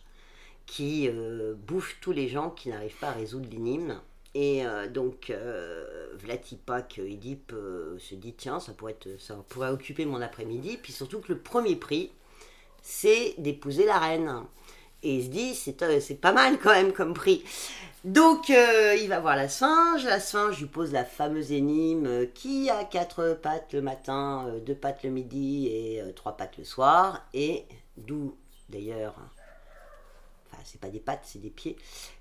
qui 0.67 1.09
euh, 1.09 1.55
bouffe 1.55 1.97
tous 2.01 2.13
les 2.13 2.29
gens 2.29 2.51
qui 2.51 2.69
n'arrivent 2.69 2.99
pas 2.99 3.09
à 3.09 3.13
résoudre 3.13 3.49
l'énigme. 3.51 4.01
Et 4.35 4.65
euh, 4.65 4.89
donc, 4.89 5.29
euh, 5.31 6.09
Vlatipak 6.15 6.99
Oedipe 7.03 7.53
euh, 7.53 7.99
se 7.99 8.15
dit 8.15 8.33
tiens, 8.33 8.61
ça 8.61 8.73
pourrait, 8.73 8.93
être, 8.93 9.21
ça 9.21 9.37
pourrait 9.49 9.71
occuper 9.71 10.07
mon 10.07 10.21
après-midi. 10.23 10.79
Puis 10.83 10.93
surtout 10.93 11.21
que 11.21 11.33
le 11.33 11.39
premier 11.39 11.77
prix, 11.77 12.11
c'est 12.81 13.35
d'épouser 13.39 13.85
la 13.85 13.99
reine. 13.99 14.45
Et 15.03 15.17
il 15.17 15.25
se 15.25 15.29
dit 15.29 15.55
c'est 15.55 15.83
euh, 15.83 16.01
pas 16.21 16.33
mal 16.33 16.59
quand 16.59 16.73
même 16.73 16.93
comme 16.93 17.13
prix. 17.13 17.45
Donc, 18.05 18.51
euh, 18.51 18.97
il 19.01 19.09
va 19.09 19.21
voir 19.21 19.37
la 19.37 19.49
sphinge. 19.49 20.05
La 20.05 20.19
sphinge 20.19 20.59
lui 20.59 20.67
pose 20.67 20.93
la 20.93 21.05
fameuse 21.05 21.53
énigme 21.53 22.07
euh, 22.07 22.27
qui 22.27 22.69
a 22.71 22.85
quatre 22.85 23.39
pattes 23.41 23.73
le 23.73 23.83
matin, 23.83 24.47
euh, 24.49 24.61
deux 24.61 24.75
pattes 24.75 25.03
le 25.05 25.11
midi 25.11 25.69
et 25.69 26.01
euh, 26.01 26.13
trois 26.13 26.37
pattes 26.37 26.57
le 26.59 26.65
soir. 26.65 27.25
Et 27.33 27.65
d'où 27.97 28.35
d'ailleurs, 28.69 29.15
c'est 30.65 30.81
pas 30.81 30.91
des 30.91 31.01
pattes, 31.01 31.25
c'est 31.25 31.41
des 31.41 31.51
pieds. 31.51 31.77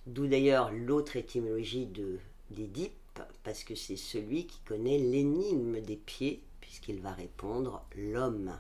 D'où 0.07 0.27
d'ailleurs 0.27 0.71
l'autre 0.71 1.15
étymologie 1.15 1.85
de 1.85 2.19
d'Édipe, 2.49 3.19
parce 3.43 3.63
que 3.63 3.75
c'est 3.75 3.95
celui 3.95 4.45
qui 4.45 4.59
connaît 4.65 4.97
l'énigme 4.97 5.79
des 5.79 5.95
pieds, 5.95 6.43
puisqu'il 6.59 6.99
va 6.99 7.11
répondre 7.11 7.83
l'homme. 7.95 8.51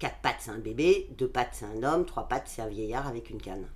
Quatre 0.00 0.18
pattes, 0.20 0.38
c'est 0.40 0.50
un 0.50 0.58
bébé. 0.58 1.06
Deux 1.16 1.28
pattes, 1.28 1.50
c'est 1.52 1.64
un 1.64 1.82
homme. 1.84 2.04
Trois 2.04 2.28
pattes, 2.28 2.48
c'est 2.48 2.62
un 2.62 2.68
vieillard 2.68 3.06
avec 3.06 3.30
une 3.30 3.40
canne. 3.40 3.66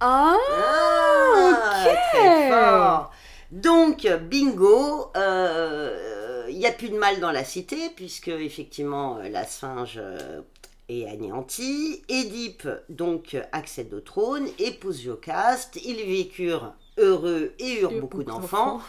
Ah 0.00 0.36
Ah, 0.50 1.84
ok. 1.86 1.92
très 2.10 2.50
fort. 2.50 3.12
Donc, 3.52 4.08
bingo, 4.28 5.12
euh, 5.16 6.46
il 6.48 6.58
n'y 6.58 6.66
a 6.66 6.72
plus 6.72 6.88
de 6.88 6.98
mal 6.98 7.20
dans 7.20 7.30
la 7.32 7.44
cité, 7.44 7.90
puisque 7.94 8.28
effectivement 8.28 9.18
euh, 9.18 9.28
la 9.28 9.44
sphinge 9.44 9.98
euh, 9.98 10.42
est 10.90 11.08
anéantie. 11.08 12.02
Édipe, 12.08 12.68
donc, 12.88 13.36
accède 13.52 13.92
au 13.94 14.00
trône, 14.00 14.48
épouse 14.58 15.02
Jocaste, 15.02 15.78
ils 15.84 16.04
vécurent 16.04 16.74
heureux 16.98 17.54
et 17.58 17.80
eurent 17.80 17.92
Et 17.92 18.00
beaucoup 18.00 18.24
d'enfants, 18.24 18.80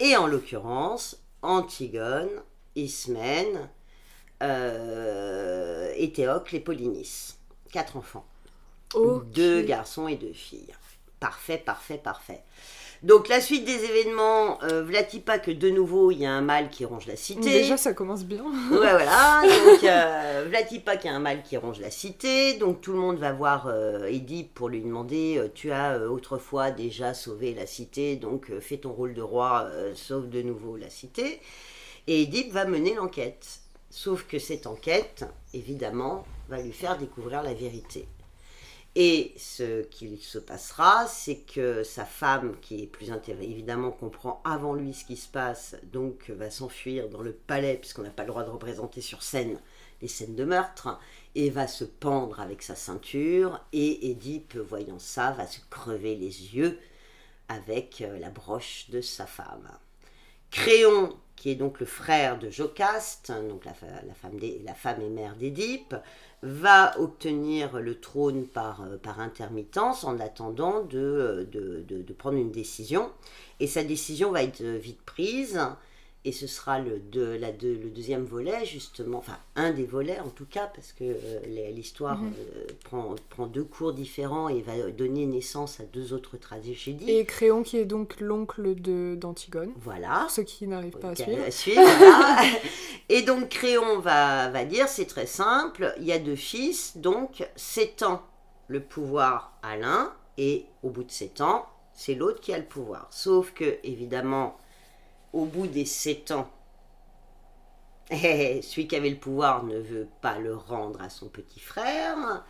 et 0.00 0.16
en 0.16 0.26
l'occurrence, 0.26 1.22
Antigone, 1.42 2.30
Ismène, 2.76 3.68
euh, 4.42 5.92
et 5.96 6.12
Théocle 6.12 6.56
et 6.56 6.60
Polynice. 6.60 7.38
Quatre 7.70 7.96
enfants. 7.96 8.26
Deux 9.32 9.62
garçons 9.62 10.08
et 10.08 10.16
deux 10.16 10.32
filles. 10.32 10.74
Parfait, 11.20 11.58
parfait, 11.58 11.98
parfait. 11.98 12.42
Donc 13.02 13.26
la 13.28 13.40
suite 13.40 13.64
des 13.64 13.84
événements, 13.84 14.62
euh, 14.62 14.84
Vlatipa 14.84 15.40
que 15.40 15.50
de 15.50 15.70
nouveau 15.70 16.12
il 16.12 16.18
y 16.18 16.26
a 16.26 16.30
un 16.30 16.40
mâle 16.40 16.70
qui 16.70 16.84
ronge 16.84 17.06
la 17.06 17.16
cité. 17.16 17.40
Déjà, 17.40 17.76
ça 17.76 17.94
commence 17.94 18.24
bien. 18.24 18.44
Ouais, 18.70 18.78
voilà. 18.78 19.42
Donc, 19.42 19.82
euh, 19.84 20.44
Vlatipa 20.48 20.96
qui 20.96 21.08
a 21.08 21.14
un 21.14 21.18
mâle 21.18 21.42
qui 21.42 21.56
ronge 21.56 21.80
la 21.80 21.90
cité. 21.90 22.54
Donc, 22.54 22.80
tout 22.80 22.92
le 22.92 22.98
monde 22.98 23.18
va 23.18 23.32
voir 23.32 23.66
euh, 23.66 24.06
Édipe 24.06 24.54
pour 24.54 24.68
lui 24.68 24.82
demander 24.82 25.36
euh, 25.36 25.48
Tu 25.52 25.72
as 25.72 25.94
euh, 25.94 26.08
autrefois 26.08 26.70
déjà 26.70 27.12
sauvé 27.12 27.54
la 27.54 27.66
cité, 27.66 28.14
donc 28.14 28.50
euh, 28.50 28.60
fais 28.60 28.76
ton 28.76 28.92
rôle 28.92 29.14
de 29.14 29.22
roi, 29.22 29.68
sauve 29.94 30.28
de 30.28 30.40
nouveau 30.42 30.76
la 30.76 30.88
cité. 30.88 31.40
Et 32.06 32.22
Édipe 32.22 32.52
va 32.52 32.66
mener 32.66 32.94
l'enquête. 32.94 33.60
Sauf 33.90 34.26
que 34.26 34.38
cette 34.38 34.66
enquête, 34.66 35.24
évidemment, 35.52 36.24
va 36.48 36.62
lui 36.62 36.72
faire 36.72 36.96
découvrir 36.96 37.42
la 37.42 37.52
vérité. 37.52 38.06
Et 38.94 39.32
ce 39.38 39.82
qu'il 39.84 40.18
se 40.18 40.38
passera, 40.38 41.06
c'est 41.06 41.38
que 41.38 41.82
sa 41.82 42.04
femme, 42.04 42.56
qui 42.60 42.82
est 42.82 42.86
plus 42.86 43.10
intéressée, 43.10 43.50
évidemment, 43.50 43.90
comprend 43.90 44.42
avant 44.44 44.74
lui 44.74 44.92
ce 44.92 45.06
qui 45.06 45.16
se 45.16 45.28
passe, 45.28 45.76
donc 45.84 46.28
va 46.28 46.50
s'enfuir 46.50 47.08
dans 47.08 47.22
le 47.22 47.32
palais, 47.32 47.78
puisqu'on 47.78 48.02
n'a 48.02 48.10
pas 48.10 48.24
le 48.24 48.28
droit 48.28 48.44
de 48.44 48.50
représenter 48.50 49.00
sur 49.00 49.22
scène 49.22 49.58
les 50.02 50.08
scènes 50.08 50.34
de 50.34 50.44
meurtre, 50.44 50.98
et 51.34 51.48
va 51.48 51.66
se 51.68 51.84
pendre 51.84 52.40
avec 52.40 52.62
sa 52.62 52.74
ceinture, 52.74 53.64
et 53.72 54.10
Édipe, 54.10 54.56
voyant 54.56 54.98
ça, 54.98 55.30
va 55.30 55.46
se 55.46 55.60
crever 55.70 56.14
les 56.14 56.54
yeux 56.54 56.78
avec 57.48 58.02
euh, 58.02 58.18
la 58.18 58.28
broche 58.28 58.90
de 58.90 59.00
sa 59.00 59.24
femme. 59.24 59.70
Créon, 60.50 61.16
qui 61.34 61.50
est 61.50 61.54
donc 61.54 61.80
le 61.80 61.86
frère 61.86 62.38
de 62.38 62.50
Jocaste, 62.50 63.32
donc 63.48 63.64
la, 63.64 63.72
femme, 63.72 64.38
la 64.64 64.74
femme 64.74 65.00
et 65.00 65.08
mère 65.08 65.34
d'Édipe, 65.34 65.94
va 66.42 66.98
obtenir 66.98 67.78
le 67.78 68.00
trône 68.00 68.46
par, 68.46 68.82
euh, 68.82 68.96
par 68.98 69.20
intermittence 69.20 70.04
en 70.04 70.18
attendant 70.20 70.82
de, 70.82 70.98
euh, 70.98 71.44
de, 71.44 71.84
de- 71.88 72.02
de 72.02 72.12
prendre 72.12 72.36
une 72.38 72.50
décision. 72.50 73.10
Et 73.60 73.66
sa 73.66 73.84
décision 73.84 74.32
va 74.32 74.42
être 74.42 74.62
vite 74.62 75.00
prise. 75.02 75.60
Et 76.24 76.30
ce 76.32 76.46
sera 76.46 76.78
le, 76.78 77.00
de, 77.00 77.22
la, 77.22 77.50
le 77.50 77.90
deuxième 77.90 78.24
volet, 78.24 78.64
justement, 78.64 79.18
enfin 79.18 79.36
un 79.56 79.72
des 79.72 79.84
volets 79.86 80.20
en 80.20 80.28
tout 80.28 80.46
cas, 80.46 80.70
parce 80.72 80.92
que 80.92 81.02
euh, 81.02 81.70
l'histoire 81.72 82.18
Mhm. 82.18 82.32
euh, 82.38 82.66
prend, 82.84 83.14
prend 83.30 83.46
deux 83.48 83.64
cours 83.64 83.92
différents 83.92 84.48
et 84.48 84.60
va 84.62 84.90
donner 84.92 85.26
naissance 85.26 85.80
à 85.80 85.84
deux 85.84 86.12
autres 86.12 86.36
tragédies. 86.36 87.10
Et 87.10 87.24
Créon 87.24 87.64
qui 87.64 87.76
est 87.78 87.84
donc 87.84 88.20
l'oncle 88.20 88.74
d'Antigone. 89.16 89.72
Voilà. 89.76 90.20
Pour 90.20 90.30
ceux 90.30 90.44
qui 90.44 90.68
n'arrivent 90.68 90.98
pas 90.98 91.10
à 91.10 91.16
suivre. 91.16 91.42
à 91.44 91.50
suivre, 91.50 91.80
voilà. 91.98 92.42
Et 93.08 93.22
donc 93.22 93.48
Créon 93.48 93.98
va, 93.98 94.48
va 94.50 94.64
dire, 94.64 94.88
c'est 94.88 95.06
très 95.06 95.26
simple, 95.26 95.92
il 95.98 96.04
y 96.04 96.12
a 96.12 96.18
deux 96.20 96.36
fils, 96.36 96.96
donc 96.96 97.46
sept 97.56 98.02
ans 98.04 98.22
le 98.68 98.80
pouvoir 98.80 99.58
à 99.62 99.76
l'un, 99.76 100.12
et 100.38 100.66
au 100.82 100.90
bout 100.90 101.02
de 101.04 101.10
sept 101.10 101.40
ans, 101.40 101.66
c'est 101.92 102.14
l'autre 102.14 102.40
qui 102.40 102.54
a 102.54 102.58
le 102.58 102.64
pouvoir. 102.64 103.08
Sauf 103.10 103.52
que, 103.52 103.76
évidemment, 103.84 104.56
au 105.32 105.44
bout 105.44 105.66
des 105.66 105.84
sept 105.84 106.30
ans, 106.30 106.50
celui 108.10 108.86
qui 108.86 108.96
avait 108.96 109.10
le 109.10 109.16
pouvoir 109.16 109.64
ne 109.64 109.78
veut 109.78 110.08
pas 110.20 110.38
le 110.38 110.54
rendre 110.54 111.00
à 111.00 111.08
son 111.08 111.28
petit 111.28 111.60
frère. 111.60 112.44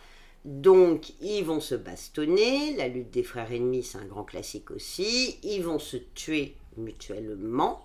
Donc, 0.45 1.13
ils 1.21 1.43
vont 1.43 1.61
se 1.61 1.75
bastonner. 1.75 2.75
La 2.75 2.89
lutte 2.89 3.11
des 3.11 3.23
frères 3.23 3.51
ennemis, 3.51 3.83
c'est 3.83 3.97
un 3.97 4.05
grand 4.05 4.25
classique 4.25 4.71
aussi. 4.71 5.37
Ils 5.43 5.61
vont 5.61 5.79
se 5.79 5.95
tuer 5.95 6.57
mutuellement. 6.75 7.81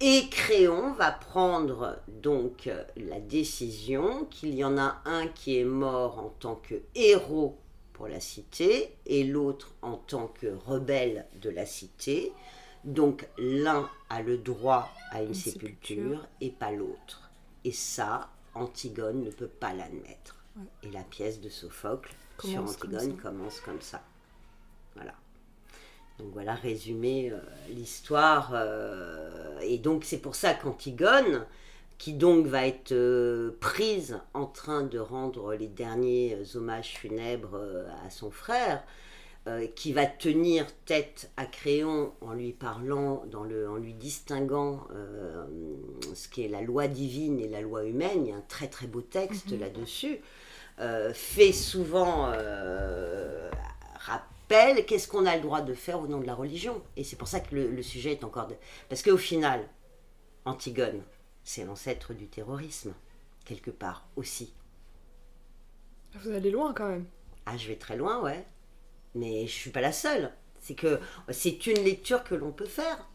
Et 0.00 0.28
Créon 0.30 0.92
va 0.92 1.12
prendre 1.12 1.98
donc 2.08 2.70
la 2.96 3.20
décision 3.20 4.24
qu'il 4.30 4.54
y 4.54 4.64
en 4.64 4.78
a 4.78 5.02
un 5.04 5.28
qui 5.28 5.58
est 5.58 5.64
mort 5.64 6.18
en 6.18 6.30
tant 6.30 6.56
que 6.56 6.74
héros 6.94 7.58
pour 7.92 8.08
la 8.08 8.20
cité 8.20 8.96
et 9.06 9.22
l'autre 9.22 9.74
en 9.82 9.96
tant 9.96 10.26
que 10.26 10.48
rebelle 10.66 11.26
de 11.40 11.50
la 11.50 11.64
cité. 11.64 12.32
Donc 12.84 13.26
l'un 13.38 13.88
a 14.10 14.22
le 14.22 14.38
droit 14.38 14.92
à 15.10 15.22
une, 15.22 15.28
Une 15.28 15.34
sépulture, 15.34 15.70
sépulture. 15.96 16.28
et 16.40 16.50
pas 16.50 16.70
l'autre. 16.72 17.30
Et 17.64 17.72
ça, 17.72 18.30
Antigone 18.54 19.22
ne 19.22 19.30
peut 19.30 19.48
pas 19.48 19.72
l'admettre. 19.72 20.36
Ouais. 20.56 20.64
Et 20.82 20.90
la 20.90 21.02
pièce 21.02 21.40
de 21.40 21.48
Sophocle 21.48 22.14
sur 22.42 22.64
Commence 22.64 22.76
Antigone 22.76 23.16
commence 23.16 23.60
comme 23.60 23.80
ça. 23.80 24.02
Voilà. 24.94 25.14
Donc 26.18 26.28
voilà, 26.32 26.54
résumé 26.54 27.30
euh, 27.32 27.40
l'histoire. 27.70 28.50
euh, 28.54 29.58
et 29.60 29.78
donc 29.78 30.04
c'est 30.04 30.18
pour 30.18 30.34
ça 30.36 30.54
qu'Antigone, 30.54 31.44
qui 31.98 32.12
donc 32.12 32.46
va 32.46 32.66
être 32.66 32.92
euh, 32.92 33.56
prise 33.60 34.20
en 34.34 34.46
train 34.46 34.82
de 34.82 34.98
rendre 34.98 35.54
les 35.54 35.66
derniers 35.68 36.38
hommages 36.54 36.94
funèbres 36.98 37.58
à 38.06 38.10
son 38.10 38.30
frère, 38.30 38.84
euh, 39.46 39.66
qui 39.66 39.92
va 39.92 40.06
tenir 40.06 40.66
tête 40.86 41.30
à 41.36 41.44
Créon 41.46 42.12
en 42.22 42.32
lui 42.32 42.52
parlant, 42.52 43.24
dans 43.30 43.44
le, 43.44 43.68
en 43.68 43.76
lui 43.76 43.92
distinguant 43.94 44.86
euh, 44.92 45.46
ce 46.14 46.28
qui 46.28 46.44
est 46.44 46.48
la 46.48 46.62
loi 46.62 46.88
divine 46.88 47.38
et 47.40 47.48
la 47.48 47.60
loi 47.60 47.84
humaine. 47.84 48.24
Il 48.26 48.30
y 48.30 48.32
a 48.32 48.36
un 48.36 48.44
très 48.48 48.68
très 48.68 48.86
beau 48.86 49.02
texte 49.02 49.52
Mhm. 49.52 49.60
là-dessus. 49.60 50.18
euh, 50.80 51.12
fait 51.14 51.52
souvent 51.52 52.32
rappel 53.98 54.84
qu'est-ce 54.86 55.08
qu'on 55.08 55.26
a 55.26 55.36
le 55.36 55.42
droit 55.42 55.60
de 55.62 55.74
faire 55.74 56.00
au 56.00 56.06
nom 56.06 56.20
de 56.20 56.26
la 56.26 56.34
religion? 56.34 56.82
Et 56.96 57.04
c'est 57.04 57.16
pour 57.16 57.28
ça 57.28 57.40
que 57.40 57.54
le, 57.54 57.70
le 57.70 57.82
sujet 57.82 58.12
est 58.12 58.24
encore... 58.24 58.46
De... 58.48 58.54
Parce 58.88 59.02
qu'au 59.02 59.16
final, 59.16 59.66
Antigone, 60.44 61.02
c'est 61.44 61.64
l'ancêtre 61.64 62.12
du 62.14 62.26
terrorisme, 62.26 62.92
quelque 63.44 63.70
part 63.70 64.06
aussi. 64.16 64.52
Vous 66.22 66.30
allez 66.30 66.50
loin 66.50 66.72
quand 66.74 66.88
même. 66.88 67.06
Ah, 67.46 67.56
je 67.56 67.68
vais 67.68 67.76
très 67.76 67.96
loin, 67.96 68.20
ouais. 68.22 68.44
Mais 69.14 69.46
je 69.46 69.52
suis 69.52 69.70
pas 69.70 69.80
la 69.80 69.92
seule. 69.92 70.32
C'est 70.60 70.74
que 70.74 71.00
c'est 71.30 71.66
une 71.66 71.82
lecture 71.84 72.24
que 72.24 72.34
l'on 72.34 72.52
peut 72.52 72.66
faire. 72.66 73.08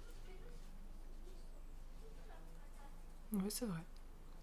Oui, 3.34 3.46
c'est 3.50 3.66
vrai. 3.66 3.82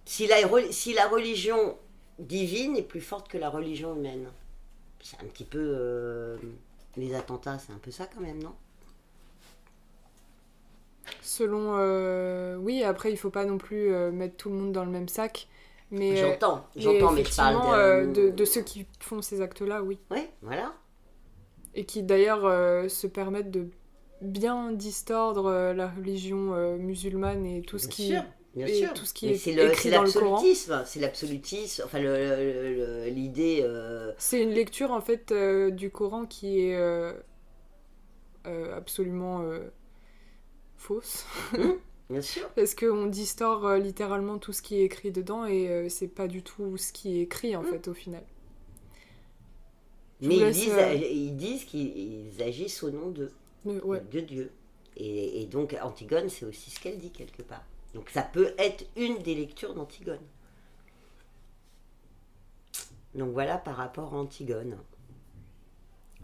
Si 0.05 0.27
la, 0.27 0.37
si 0.73 0.93
la 0.95 1.09
religion 1.09 1.77
divine 2.19 2.77
est 2.77 2.83
plus 2.83 3.01
forte 3.01 3.29
que 3.29 3.39
la 3.39 3.51
religion 3.51 3.95
humaine. 3.97 4.29
C'est 5.03 5.21
un 5.23 5.27
petit 5.27 5.45
peu... 5.45 5.59
euh, 5.61 6.39
les 6.97 7.15
attentats, 7.15 7.59
c'est 7.59 7.73
un 7.73 7.79
peu 7.79 7.91
ça 7.93 8.07
quand 8.07 8.21
même, 8.23 8.43
non? 8.43 8.55
Selon. 11.21 11.75
euh, 11.79 12.57
Oui, 12.57 12.83
après, 12.83 13.11
il 13.13 13.17
faut 13.17 13.31
pas 13.31 13.45
non 13.45 13.59
plus 13.59 13.93
euh, 13.93 14.11
mettre 14.13 14.37
tout 14.37 14.49
le 14.51 14.57
monde 14.57 14.73
dans 14.73 14.85
le 14.85 14.91
même 14.91 15.09
sac. 15.09 15.49
Mais, 15.91 16.17
J'entends, 16.17 16.67
mais 16.75 16.83
j'entends, 16.83 17.13
mais 17.13 17.25
je 17.25 17.33
parle 17.35 17.61
de... 17.61 18.07
de, 18.13 18.31
de 18.31 18.45
ceux 18.45 18.63
qui 18.63 18.87
font 19.01 19.23
ces 19.23 19.41
actes-là, 19.41 19.83
oui. 19.83 19.99
Ouais, 20.11 20.33
voilà. 20.43 20.75
Et 21.77 21.85
qui 21.85 22.03
d'ailleurs 22.03 22.45
euh, 22.45 22.89
se 22.89 23.07
permettent 23.07 23.51
de 23.53 23.69
bien 24.23 24.73
distordre 24.73 25.47
euh, 25.47 25.75
la 25.75 25.89
religion 25.89 26.55
euh, 26.55 26.77
musulmane 26.79 27.47
et 27.47 27.63
tout 27.63 27.79
ce 27.79 27.87
Bien 27.87 27.91
qui. 27.91 28.09
sûr, 28.09 28.25
bien 28.55 28.67
et 28.67 28.73
sûr. 28.73 28.93
tout 28.95 29.05
ce 29.05 29.15
qui 29.15 29.29
Mais 29.29 29.35
est 29.35 29.37
c'est 29.37 29.53
le- 29.53 29.63
écrit 29.69 29.83
c'est 29.83 29.91
dans 29.91 30.03
le 30.03 30.13
Coran. 30.13 30.39
l'absolutisme, 30.39 30.83
c'est 30.87 31.01
l'absolutisme, 31.01 31.83
enfin 31.85 31.99
l'idée... 32.01 33.61
euh, 33.63 34.13
C'est 34.19 34.43
une 34.43 34.51
lecture 34.51 34.91
en 34.91 35.01
fait 35.01 35.33
euh, 35.33 35.71
du 35.71 35.91
Coran 35.91 36.27
qui 36.27 36.61
est 36.61 36.77
euh, 36.77 37.13
euh, 38.47 38.77
absolument 38.77 39.43
euh, 39.43 39.71
fausse. 40.77 41.27
bien 42.11 42.23
sûr. 42.23 42.51
Parce 42.57 42.75
qu'on 42.75 43.07
distord 43.07 43.65
euh, 43.67 43.79
littéralement 43.79 44.39
tout 44.39 44.53
ce 44.53 44.61
qui 44.63 44.77
est 44.81 44.85
écrit 44.85 45.13
dedans 45.13 45.45
et 45.47 45.69
euh, 45.71 45.89
c'est 45.89 46.09
pas 46.09 46.27
du 46.27 46.43
tout 46.43 46.77
ce 46.77 46.93
qui 46.93 47.19
est 47.19 47.23
écrit 47.23 47.55
en 47.57 47.63
Mm. 47.63 47.65
fait 47.65 47.87
au 47.89 47.95
final. 47.95 48.25
Mais 50.21 50.37
ils 50.37 50.51
disent, 50.51 50.73
euh, 50.73 50.95
ils 50.95 51.37
disent 51.37 51.65
qu'ils 51.65 51.97
ils 51.97 52.43
agissent 52.43 52.83
au 52.83 52.91
nom 52.91 53.11
de, 53.11 53.31
Mais 53.65 53.81
ouais. 53.83 54.01
de 54.11 54.21
Dieu. 54.21 54.53
Et, 54.97 55.43
et 55.43 55.47
donc 55.47 55.77
Antigone, 55.83 56.29
c'est 56.31 56.47
aussi 56.47 56.71
ce 56.71 56.81
qu'elle 56.81 56.99
dit 56.99 57.11
quelque 57.11 57.43
part. 57.43 57.65
Donc 57.95 58.11
ça 58.11 58.23
peut 58.23 58.55
être 58.59 58.85
une 58.97 59.19
des 59.19 59.35
lectures 59.35 59.75
d'Antigone. 59.75 60.21
Donc 63.15 63.33
voilà 63.33 63.59
par 63.59 63.77
rapport 63.77 64.15
à 64.15 64.19
Antigone. 64.19 64.77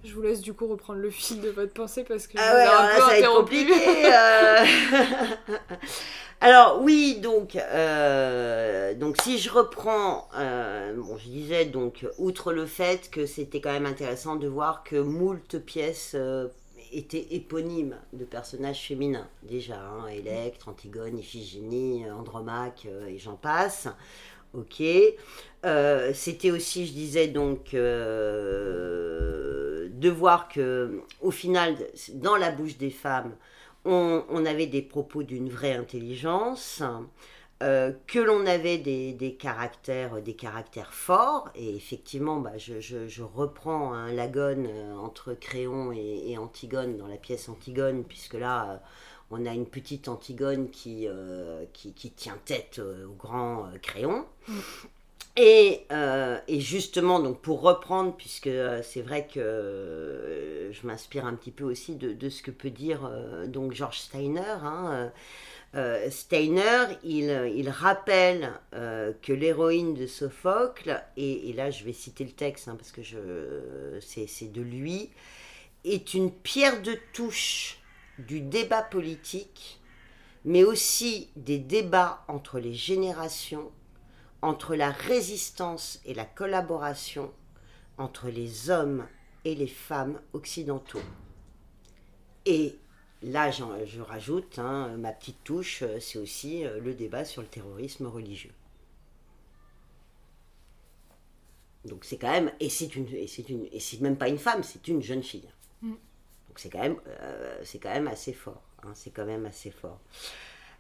Je 0.05 0.13
vous 0.15 0.23
laisse 0.23 0.41
du 0.41 0.53
coup 0.53 0.67
reprendre 0.67 0.99
le 0.99 1.11
fil 1.11 1.41
de 1.41 1.51
votre 1.51 1.73
pensée 1.73 2.03
parce 2.05 2.27
que 2.27 2.37
je 2.37 2.43
Ah 2.43 2.55
ouais, 2.55 2.61
alors 2.63 2.81
un 2.81 2.87
là, 2.87 2.95
peu 2.95 3.01
ça 3.01 3.07
va 3.07 3.19
être 3.19 3.25
interrompu. 3.25 3.73
euh. 5.47 5.57
alors 6.41 6.83
oui, 6.83 7.19
donc, 7.21 7.55
euh, 7.57 8.95
donc 8.95 9.17
si 9.23 9.39
je 9.39 9.49
reprends, 9.51 10.29
euh, 10.37 10.95
bon, 10.97 11.17
je 11.19 11.29
disais 11.29 11.67
donc, 11.67 12.05
outre 12.19 12.53
le 12.53 12.67
fait 12.67 13.11
que 13.11 13.27
c'était 13.27 13.61
quand 13.61 13.73
même 13.73 13.87
intéressant 13.87 14.35
de 14.35 14.49
voir 14.49 14.83
que 14.83 14.97
moult 14.97 15.59
pièces 15.59 16.17
étaient 16.93 17.29
éponymes 17.31 17.97
de 18.13 18.25
personnages 18.25 18.83
féminins 18.83 19.29
déjà, 19.45 19.79
hein, 19.79 20.09
Électre, 20.09 20.69
Antigone, 20.69 21.17
Iphigénie, 21.17 22.11
Andromaque 22.11 22.89
et 23.09 23.19
j'en 23.19 23.37
passe. 23.37 23.87
Ok. 24.55 24.83
Euh, 25.65 26.13
C'était 26.15 26.51
aussi, 26.51 26.87
je 26.87 26.93
disais 26.93 27.29
donc, 27.29 27.75
euh, 27.75 29.89
de 29.91 30.11
voir 30.11 30.49
que, 30.49 31.03
au 31.21 31.31
final, 31.31 31.77
dans 32.15 32.37
la 32.37 32.51
bouche 32.51 32.79
des 32.79 32.91
femmes, 32.91 33.37
on, 33.85 34.45
avait 34.47 34.67
des 34.67 34.83
propos 34.83 35.23
d'une 35.23 35.49
vraie 35.49 35.75
intelligence, 35.75 36.83
euh, 37.63 37.93
que 38.09 38.19
l'on 38.19 38.47
avait 38.47 38.79
des, 38.79 39.37
caractères, 39.39 40.19
forts. 40.93 41.49
Et 41.55 41.77
effectivement, 41.77 42.41
bah, 42.41 42.59
je, 42.59 43.23
reprends 43.23 43.93
un 43.93 44.17
euh, 44.17 44.97
entre 44.97 45.35
Créon 45.35 45.93
et, 45.93 46.37
Antigone 46.39 46.97
dans 46.97 47.07
la 47.07 47.17
pièce 47.17 47.49
Antigone, 47.49 48.05
puisque 48.05 48.35
là. 48.35 48.83
on 49.31 49.47
a 49.47 49.55
une 49.55 49.67
petite 49.67 50.09
Antigone 50.09 50.71
qui, 50.71 51.07
tient 52.17 52.39
tête 52.45 52.81
au 52.81 53.13
grand 53.13 53.69
Créon. 53.81 54.27
Et, 55.37 55.87
euh, 55.91 56.39
et 56.47 56.61
justement, 56.61 57.19
donc 57.19 57.41
pour 57.41 57.63
reprendre, 57.63 58.15
puisque 58.15 58.49
euh, 58.49 58.83
c'est 58.83 59.01
vrai 59.01 59.27
que 59.27 59.41
euh, 59.41 60.73
je 60.73 60.87
m'inspire 60.87 61.25
un 61.25 61.35
petit 61.35 61.51
peu 61.51 61.65
aussi 61.65 61.97
de, 61.97 62.29
ce 62.29 62.43
que 62.43 62.51
peut 62.51 62.69
dire 62.69 63.07
euh, 63.07 63.47
donc 63.47 63.73
George 63.73 63.99
Steiner. 63.99 64.43
hein, 64.63 65.11
Steiner, 66.11 66.85
il, 67.03 67.71
rappelle 67.71 68.53
que 68.73 69.33
l'héroïne 69.33 69.95
de 69.95 70.07
Sophocle, 70.07 71.03
et, 71.17 71.51
là 71.55 71.71
je 71.71 71.85
vais 71.85 71.95
citer 71.95 72.25
le 72.25 72.33
texte 72.33 72.69
hein, 72.69 72.77
parce 72.77 72.93
que 72.93 73.01
c'est 74.03 74.53
de 74.53 74.61
lui, 74.61 75.09
est 75.85 76.13
une 76.13 76.31
pierre 76.31 76.83
de 76.83 76.95
touche 77.15 77.79
du 78.19 78.43
débat 78.43 78.83
politique, 78.83 79.81
mais 80.45 80.63
aussi 80.63 81.31
des 81.37 81.59
débats 81.59 82.23
entre 82.29 82.59
les 82.59 82.75
générations 82.75 83.71
entre 84.43 84.75
la 84.75 84.91
résistance 84.91 86.01
et 86.05 86.15
la 86.15 86.25
collaboration 86.25 87.33
entre 87.97 88.29
les 88.29 88.71
hommes 88.71 89.07
et 89.45 89.55
les 89.55 89.69
femmes 89.69 90.21
occidentaux. 90.33 91.03
Et 92.45 92.77
là, 93.23 93.51
je 93.51 94.01
rajoute, 94.01 94.59
hein, 94.59 94.97
ma 94.99 95.13
petite 95.13 95.43
touche, 95.45 95.83
euh, 95.83 96.01
c'est 96.01 96.19
aussi 96.19 96.65
euh, 96.65 96.81
le 96.81 96.95
débat 96.95 97.25
sur 97.25 97.43
le 97.43 97.49
terrorisme 97.49 98.07
religieux. 98.07 98.53
Donc 101.85 102.05
c'est 102.05 102.17
quand 102.17 102.31
même, 102.31 102.53
et 102.61 102.69
c'est 102.69 102.95
une, 102.95 103.09
et 103.09 103.27
c'est 103.27 103.49
une, 103.49 103.67
et 103.73 103.81
c'est 103.81 104.01
même 104.01 104.17
pas 104.17 104.29
une 104.29 104.39
femme, 104.39 104.63
c'est 104.63 104.87
une 104.89 105.03
jeune 105.03 105.23
fille. 105.23 105.49
Mm. 105.83 105.91
Donc 105.91 106.59
c'est 106.59 106.71
quand 106.71 106.81
même, 106.81 107.01
euh, 107.07 107.61
c'est 107.65 107.79
quand 107.79 107.93
même 107.93 108.09
assez 108.09 108.33
fort. 108.33 108.63
hein, 108.85 108.93
c'est 108.95 109.11
quand 109.11 109.27
même 109.27 109.47
assez 109.47 109.71
fort. 109.71 110.01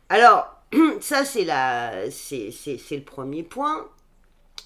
Alors, 0.09 0.57
ça, 1.01 1.25
c'est 1.25 1.45
le 1.45 3.01
premier 3.05 3.43
point. 3.43 3.89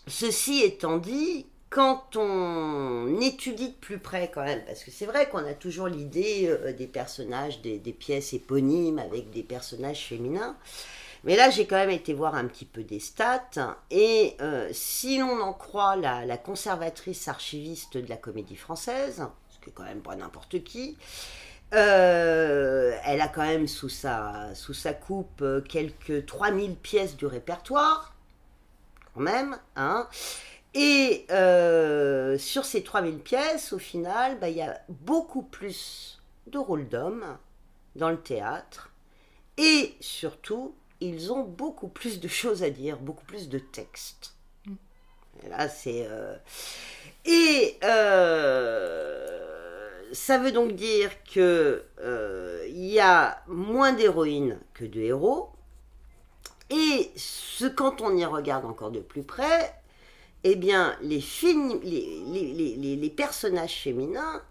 Ceci 0.07 0.62
étant 0.62 0.99
dit, 0.99 1.46
quand 1.70 2.16
on 2.16 3.20
étudie 3.20 3.68
de 3.68 3.75
plus 3.75 3.99
près 3.99 4.31
quand 4.33 4.44
même, 4.44 4.64
parce 4.64 4.85
que 4.85 4.90
c'est 4.90 5.07
vrai 5.07 5.29
qu'on 5.29 5.44
a 5.44 5.55
toujours 5.55 5.88
l'idée 5.88 6.46
euh, 6.49 6.72
des 6.72 6.87
personnages, 6.87 7.61
des, 7.61 7.79
des 7.79 7.92
pièces 7.92 8.33
éponymes 8.33 8.99
avec 8.99 9.31
des 9.31 9.42
personnages 9.42 10.07
féminins, 10.07 10.57
mais 11.25 11.37
là 11.37 11.51
j'ai 11.51 11.66
quand 11.66 11.77
même 11.77 11.90
été 11.90 12.14
voir 12.14 12.37
un 12.37 12.46
petit 12.46 12.64
peu 12.64 12.85
des 12.85 13.01
stats, 13.01 13.77
et 13.90 14.37
euh, 14.40 14.68
si 14.72 15.18
l'on 15.18 15.40
en 15.40 15.53
croit 15.53 15.96
la, 15.96 16.25
la 16.25 16.38
conservatrice 16.38 17.27
archiviste 17.27 17.96
de 17.96 18.09
la 18.09 18.16
comédie 18.16 18.57
française, 18.57 19.27
ce 19.51 19.59
qui 19.59 19.70
est 19.70 19.72
quand 19.72 19.85
même 19.85 20.03
pas 20.03 20.14
n'importe 20.14 20.62
qui, 20.62 20.96
euh, 21.74 22.96
elle 23.05 23.20
a 23.20 23.29
quand 23.29 23.42
même 23.42 23.66
sous 23.66 23.88
sa, 23.88 24.55
sous 24.55 24.74
sa 24.74 24.92
coupe 24.94 25.42
euh, 25.42 25.61
quelques 25.61 26.26
3000 26.26 26.76
pièces 26.76 27.16
du 27.16 27.26
répertoire, 27.26 28.14
quand 29.14 29.20
même. 29.20 29.59
Hein. 29.76 30.09
Et 30.74 31.26
euh, 31.31 32.38
sur 32.38 32.64
ces 32.64 32.83
3000 32.83 33.18
pièces, 33.20 33.72
au 33.72 33.79
final, 33.79 34.38
bah, 34.40 34.48
il 34.48 34.57
y 34.57 34.62
a 34.62 34.81
beaucoup 34.88 35.42
plus 35.42 36.20
de 36.48 36.59
rôles 36.59 36.88
d'hommes 36.88 37.38
dans 37.96 38.11
le 38.11 38.20
théâtre. 38.20 38.90
Et 39.59 39.94
surtout, 40.00 40.74
ils 41.00 41.33
ont 41.33 41.42
beaucoup 41.44 41.88
plus 41.88 42.20
de 42.20 42.29
choses 42.29 42.62
à 42.62 42.70
dire, 42.70 42.98
beaucoup 42.98 43.24
plus 43.26 43.48
de 43.48 43.59
textes. 43.59 44.35
Et 45.44 45.48
là, 45.48 45.68
c'est. 45.68 46.07
euh, 46.11 46.37
Et. 47.24 47.79
euh, 47.85 49.65
ça 50.12 50.38
veut 50.38 50.53
donc 50.53 50.73
dire 50.73 51.11
que 51.33 51.85
euh, 52.01 52.64
il 52.69 52.87
y 52.87 53.01
a 53.01 53.42
moins 53.47 53.92
d'héroïnes 53.92 54.59
que 54.75 54.85
de 54.85 55.01
héros. 55.01 55.51
Et 56.71 57.11
ce, 57.16 57.66
quand 57.66 58.01
on 58.01 58.16
y 58.16 58.25
regarde 58.25 58.64
encore 58.64 58.90
de 58.90 59.01
plus 59.01 59.23
près, 59.23 59.75
eh 60.45 60.57
bien, 60.57 60.97
les, 61.03 61.21
personnages 63.16 63.83
féminins, 63.83 64.42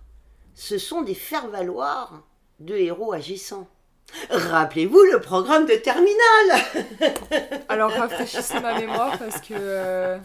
ce 0.54 0.78
sont 0.78 1.02
des 1.02 1.14
faire-valoir 1.14 2.24
de 2.60 2.76
héros 2.76 3.12
agissants. 3.14 3.68
Rappelez-vous 4.30 5.04
le 5.12 5.20
programme 5.20 5.66
de 5.66 5.74
Terminal 5.74 7.64
Alors 7.70 7.92
rafraîchissez 7.92 8.60
ma 8.60 8.80
mémoire 8.80 9.18
parce 9.18 9.42
que. 9.42 9.54
euh, 9.54 10.18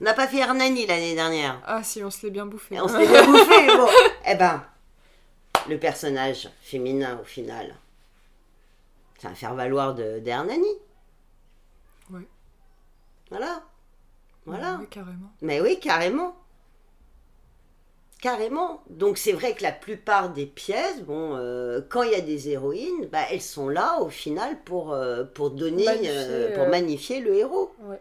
On 0.00 0.04
n'a 0.04 0.14
pas 0.14 0.26
fait 0.28 0.38
Hernani 0.38 0.86
l'année 0.86 1.14
dernière. 1.14 1.60
Ah 1.64 1.82
si, 1.82 2.02
on 2.04 2.10
se 2.10 2.24
l'est 2.24 2.30
bien 2.30 2.46
bouffé. 2.46 2.76
Et 2.76 2.80
on 2.80 2.88
s'est 2.88 3.06
bien 3.06 3.24
bouffé. 3.26 3.66
Bon, 3.76 3.88
eh 4.26 4.34
ben, 4.34 4.64
le 5.68 5.78
personnage 5.78 6.48
féminin 6.60 7.18
au 7.20 7.24
final, 7.24 7.74
c'est 9.18 9.28
un 9.28 9.34
faire-valoir 9.34 9.94
de 9.94 10.18
d'Hernani. 10.18 10.66
Ouais. 12.10 12.26
Voilà. 13.30 13.62
Voilà. 14.44 14.76
Ouais, 14.76 14.86
carrément. 14.86 15.32
Mais 15.40 15.60
oui, 15.60 15.80
carrément. 15.80 16.36
Carrément. 18.20 18.82
Donc 18.88 19.18
c'est 19.18 19.32
vrai 19.32 19.54
que 19.54 19.62
la 19.62 19.72
plupart 19.72 20.30
des 20.30 20.46
pièces, 20.46 21.02
bon, 21.02 21.36
euh, 21.36 21.80
quand 21.88 22.02
il 22.02 22.12
y 22.12 22.14
a 22.14 22.20
des 22.20 22.48
héroïnes, 22.48 23.06
bah, 23.12 23.22
elles 23.30 23.42
sont 23.42 23.68
là 23.68 24.00
au 24.00 24.08
final 24.08 24.58
pour, 24.64 24.92
euh, 24.92 25.24
pour 25.24 25.50
donner, 25.50 25.84
Magnifier, 25.84 26.10
euh, 26.12 26.54
pour 26.56 26.68
magnifier 26.68 27.20
le 27.20 27.34
héros. 27.34 27.74
Ouais. 27.80 28.00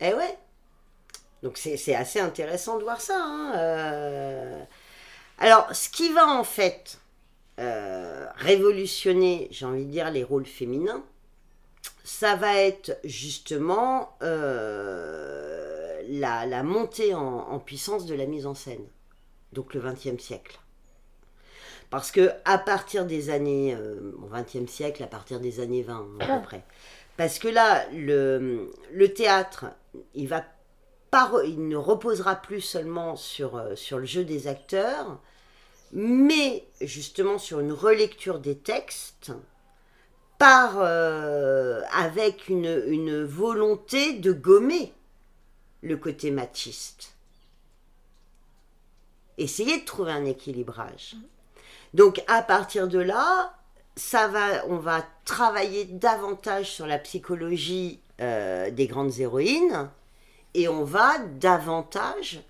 Eh 0.00 0.12
ouais. 0.14 0.38
Donc 1.42 1.58
c'est 1.58 1.94
assez 1.94 2.20
intéressant 2.20 2.78
de 2.78 2.82
voir 2.84 3.00
ça. 3.00 3.18
hein, 3.18 3.52
euh. 3.56 4.62
Alors, 5.38 5.68
ce 5.74 5.88
qui 5.90 6.12
va 6.12 6.26
en 6.26 6.44
fait 6.44 6.98
euh, 7.60 8.26
révolutionner, 8.36 9.48
j'ai 9.50 9.66
envie 9.66 9.84
de 9.84 9.90
dire, 9.90 10.10
les 10.10 10.24
rôles 10.24 10.46
féminins, 10.46 11.04
ça 12.04 12.36
va 12.36 12.56
être 12.56 12.98
justement 13.04 14.16
euh, 14.22 16.00
la, 16.08 16.46
la 16.46 16.62
montée 16.62 17.14
en, 17.14 17.20
en 17.22 17.58
puissance 17.58 18.06
de 18.06 18.14
la 18.14 18.26
mise 18.26 18.46
en 18.46 18.54
scène. 18.54 18.84
Donc 19.52 19.74
le 19.74 19.80
XXe 19.80 20.22
siècle. 20.22 20.58
Parce 21.90 22.10
que 22.10 22.30
à 22.44 22.58
partir 22.58 23.04
des 23.06 23.30
années, 23.30 23.76
au 23.76 24.26
XXe 24.28 24.70
siècle, 24.70 25.02
à 25.04 25.06
partir 25.06 25.38
des 25.38 25.60
années 25.60 25.82
20 25.82 25.94
hein, 25.94 26.06
à 26.20 26.36
peu 26.38 26.42
près, 26.42 26.62
parce 27.16 27.38
que 27.38 27.48
là, 27.48 27.86
le, 27.92 28.70
le 28.92 29.14
théâtre, 29.14 29.66
il 30.14 30.28
va 30.28 30.44
pas, 31.10 31.28
re- 31.28 31.48
il 31.48 31.68
ne 31.68 31.76
reposera 31.76 32.36
plus 32.36 32.60
seulement 32.60 33.16
sur, 33.16 33.56
euh, 33.56 33.76
sur 33.76 33.98
le 33.98 34.04
jeu 34.04 34.24
des 34.24 34.48
acteurs, 34.48 35.20
mais 35.92 36.66
justement 36.80 37.38
sur 37.38 37.60
une 37.60 37.72
relecture 37.72 38.38
des 38.40 38.58
textes, 38.58 39.32
par, 40.38 40.74
euh, 40.78 41.80
avec 41.92 42.48
une, 42.48 42.82
une 42.88 43.24
volonté 43.24 44.14
de 44.14 44.32
gommer 44.32 44.92
le 45.82 45.96
côté 45.96 46.30
machiste. 46.30 47.16
Essayer 49.38 49.80
de 49.80 49.84
trouver 49.84 50.12
un 50.12 50.24
équilibrage. 50.24 51.14
Donc 51.94 52.22
à 52.26 52.42
partir 52.42 52.88
de 52.88 52.98
là, 52.98 53.54
ça 53.96 54.28
va, 54.28 54.66
on 54.68 54.76
va 54.76 55.06
travailler 55.24 55.86
davantage 55.86 56.70
sur 56.70 56.86
la 56.86 56.98
psychologie 56.98 58.02
euh, 58.20 58.70
des 58.70 58.86
grandes 58.86 59.18
héroïnes 59.18 59.90
et 60.54 60.68
on 60.68 60.84
va 60.84 61.18
davantage 61.18 62.40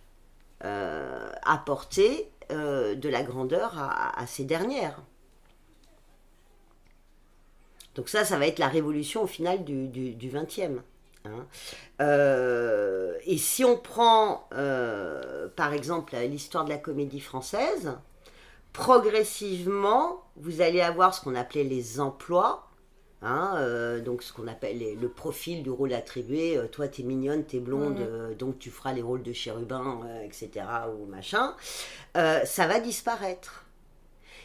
euh, 0.65 1.29
apporter 1.43 2.31
euh, 2.53 2.95
de 2.95 3.09
la 3.09 3.25
grandeur 3.25 3.75
à, 3.77 4.25
ces 4.29 4.45
dernières. 4.45 5.03
Donc 7.97 8.09
ça, 8.09 8.25
ça 8.25 8.39
va 8.39 8.47
être 8.47 8.61
la 8.61 8.69
révolution 8.69 9.23
au 9.23 9.27
final 9.27 9.65
du, 9.65 9.89
du, 9.89 10.15
du 10.15 10.31
20e. 10.31 10.79
hein. 11.25 11.47
Et 13.25 13.39
si 13.39 13.65
on 13.65 13.77
prend 13.77 14.49
par 15.57 15.73
exemple 15.73 16.15
l'histoire 16.17 16.65
de 16.65 16.71
la 16.71 16.79
comédie 16.79 17.21
française, 17.21 17.97
progressivement, 18.73 20.23
vous 20.37 20.61
allez 20.61 20.81
avoir 20.81 21.13
ce 21.13 21.23
qu'on 21.23 21.35
appelait 21.35 21.65
les 21.65 21.99
emplois, 21.99 22.69
hein, 23.23 23.55
euh, 23.59 24.01
donc 24.01 24.23
ce 24.23 24.33
qu'on 24.33 24.47
appelle 24.49 24.79
les- 24.79 24.95
le 24.95 25.09
profil 25.09 25.63
du 25.63 25.71
rôle 25.71 25.93
attribué. 25.93 26.57
euh, 26.57 26.67
toi, 26.69 26.89
t'es 26.89 27.03
mignonne, 27.03 27.45
t'es 27.45 27.61
blonde, 27.61 27.99
euh, 28.01 28.35
donc 28.35 28.59
tu 28.59 28.71
feras 28.71 28.93
les 28.93 29.03
rôles 29.03 29.23
de 29.23 29.33
chérubin, 29.33 30.01
euh, 30.07 30.23
etc. 30.23 30.67
ou 30.99 31.07
machin. 31.07 31.55
Ça 32.15 32.67
va 32.67 32.81
disparaître. 32.81 33.65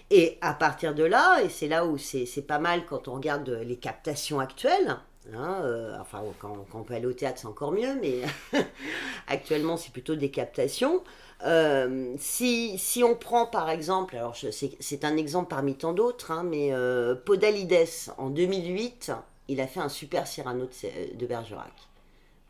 Et 0.09 0.37
à 0.41 0.53
partir 0.53 0.93
de 0.93 1.03
là, 1.03 1.41
et 1.41 1.49
c'est 1.49 1.67
là 1.69 1.85
où 1.85 1.97
c'est 1.97 2.25
c'est 2.25 2.41
pas 2.41 2.59
mal 2.59 2.85
quand 2.85 3.07
on 3.07 3.13
regarde 3.15 3.49
les 3.49 3.77
captations 3.77 4.39
actuelles, 4.41 4.97
hein, 5.33 5.61
euh, 5.63 5.97
enfin 6.01 6.21
quand, 6.39 6.65
quand 6.69 6.79
on 6.79 6.83
peut 6.83 6.93
aller 6.95 7.05
au 7.05 7.13
théâtre 7.13 7.39
c'est 7.39 7.47
encore 7.47 7.71
mieux, 7.71 7.95
mais 8.01 8.21
actuellement 9.27 9.77
c'est 9.77 9.91
plutôt 9.93 10.15
des 10.15 10.29
captations. 10.31 11.03
Euh, 11.45 12.15
si, 12.19 12.77
si 12.77 13.03
on 13.03 13.15
prend 13.15 13.47
par 13.47 13.69
exemple, 13.69 14.15
alors 14.15 14.35
c'est 14.35 15.05
un 15.05 15.17
exemple 15.17 15.49
parmi 15.49 15.75
tant 15.75 15.93
d'autres, 15.93 16.31
hein, 16.31 16.43
mais 16.43 16.71
euh, 16.71 17.15
Podalides 17.15 17.87
en 18.17 18.29
2008, 18.29 19.11
il 19.47 19.59
a 19.61 19.67
fait 19.67 19.79
un 19.79 19.89
super 19.89 20.27
Cyrano 20.27 20.65
de, 20.65 21.15
de 21.17 21.25
Bergerac. 21.25 21.73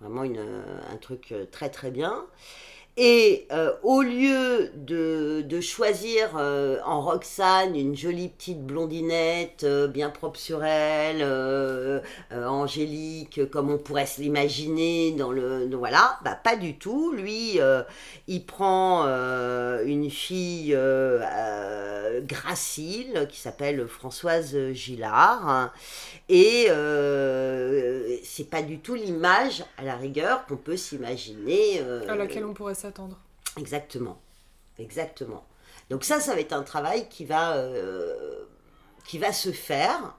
Vraiment 0.01 0.23
une, 0.23 0.39
un 0.91 0.97
truc 0.97 1.31
euh, 1.31 1.45
très 1.51 1.69
très 1.69 1.91
bien. 1.91 2.25
Et 2.97 3.47
euh, 3.53 3.71
au 3.83 4.01
lieu 4.01 4.69
de, 4.75 5.43
de 5.47 5.61
choisir 5.61 6.31
euh, 6.35 6.77
en 6.85 6.99
Roxane 7.01 7.73
une 7.77 7.95
jolie 7.95 8.27
petite 8.27 8.61
blondinette 8.61 9.63
euh, 9.63 9.87
bien 9.87 10.09
propre 10.09 10.37
sur 10.37 10.65
elle, 10.65 11.23
angélique, 12.31 13.49
comme 13.49 13.71
on 13.71 13.77
pourrait 13.77 14.05
se 14.05 14.19
l'imaginer 14.19 15.13
dans 15.13 15.31
le. 15.31 15.69
voilà, 15.73 16.19
bah 16.25 16.35
pas 16.35 16.57
du 16.57 16.77
tout. 16.77 17.13
Lui, 17.13 17.59
il 18.27 18.45
prend 18.45 19.03
une 19.05 20.09
fille 20.09 20.77
gracile 22.23 23.27
qui 23.29 23.39
s'appelle 23.39 23.87
Françoise 23.87 24.57
Gillard. 24.73 25.47
hein, 25.47 25.71
et 26.29 26.67
c'est 28.23 28.49
pas 28.49 28.61
du 28.61 28.79
tout 28.79 28.95
l'image, 28.95 29.63
à 29.77 29.83
la 29.83 29.95
rigueur, 29.95 30.45
qu'on 30.45 30.57
peut 30.57 30.77
s'imaginer. 30.77 31.81
À 32.07 32.15
laquelle 32.15 32.45
on 32.45 32.53
pourrait 32.53 32.75
s'attendre. 32.81 33.19
Exactement. 33.57 34.19
Exactement. 34.77 35.45
Donc 35.89 36.03
ça, 36.03 36.19
ça 36.19 36.33
va 36.33 36.41
être 36.41 36.53
un 36.53 36.63
travail 36.63 37.07
qui 37.09 37.25
va, 37.25 37.57
euh, 37.57 38.45
qui 39.05 39.17
va 39.17 39.33
se 39.33 39.51
faire, 39.51 40.17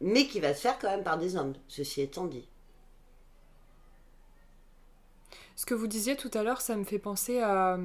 mais 0.00 0.26
qui 0.26 0.40
va 0.40 0.54
se 0.54 0.60
faire 0.60 0.78
quand 0.78 0.88
même 0.88 1.04
par 1.04 1.18
des 1.18 1.36
hommes, 1.36 1.54
ceci 1.68 2.00
étant 2.02 2.26
dit. 2.26 2.48
Ce 5.56 5.66
que 5.66 5.74
vous 5.74 5.88
disiez 5.88 6.16
tout 6.16 6.30
à 6.34 6.42
l'heure, 6.42 6.60
ça 6.60 6.76
me 6.76 6.84
fait 6.84 7.00
penser 7.00 7.40
à, 7.40 7.78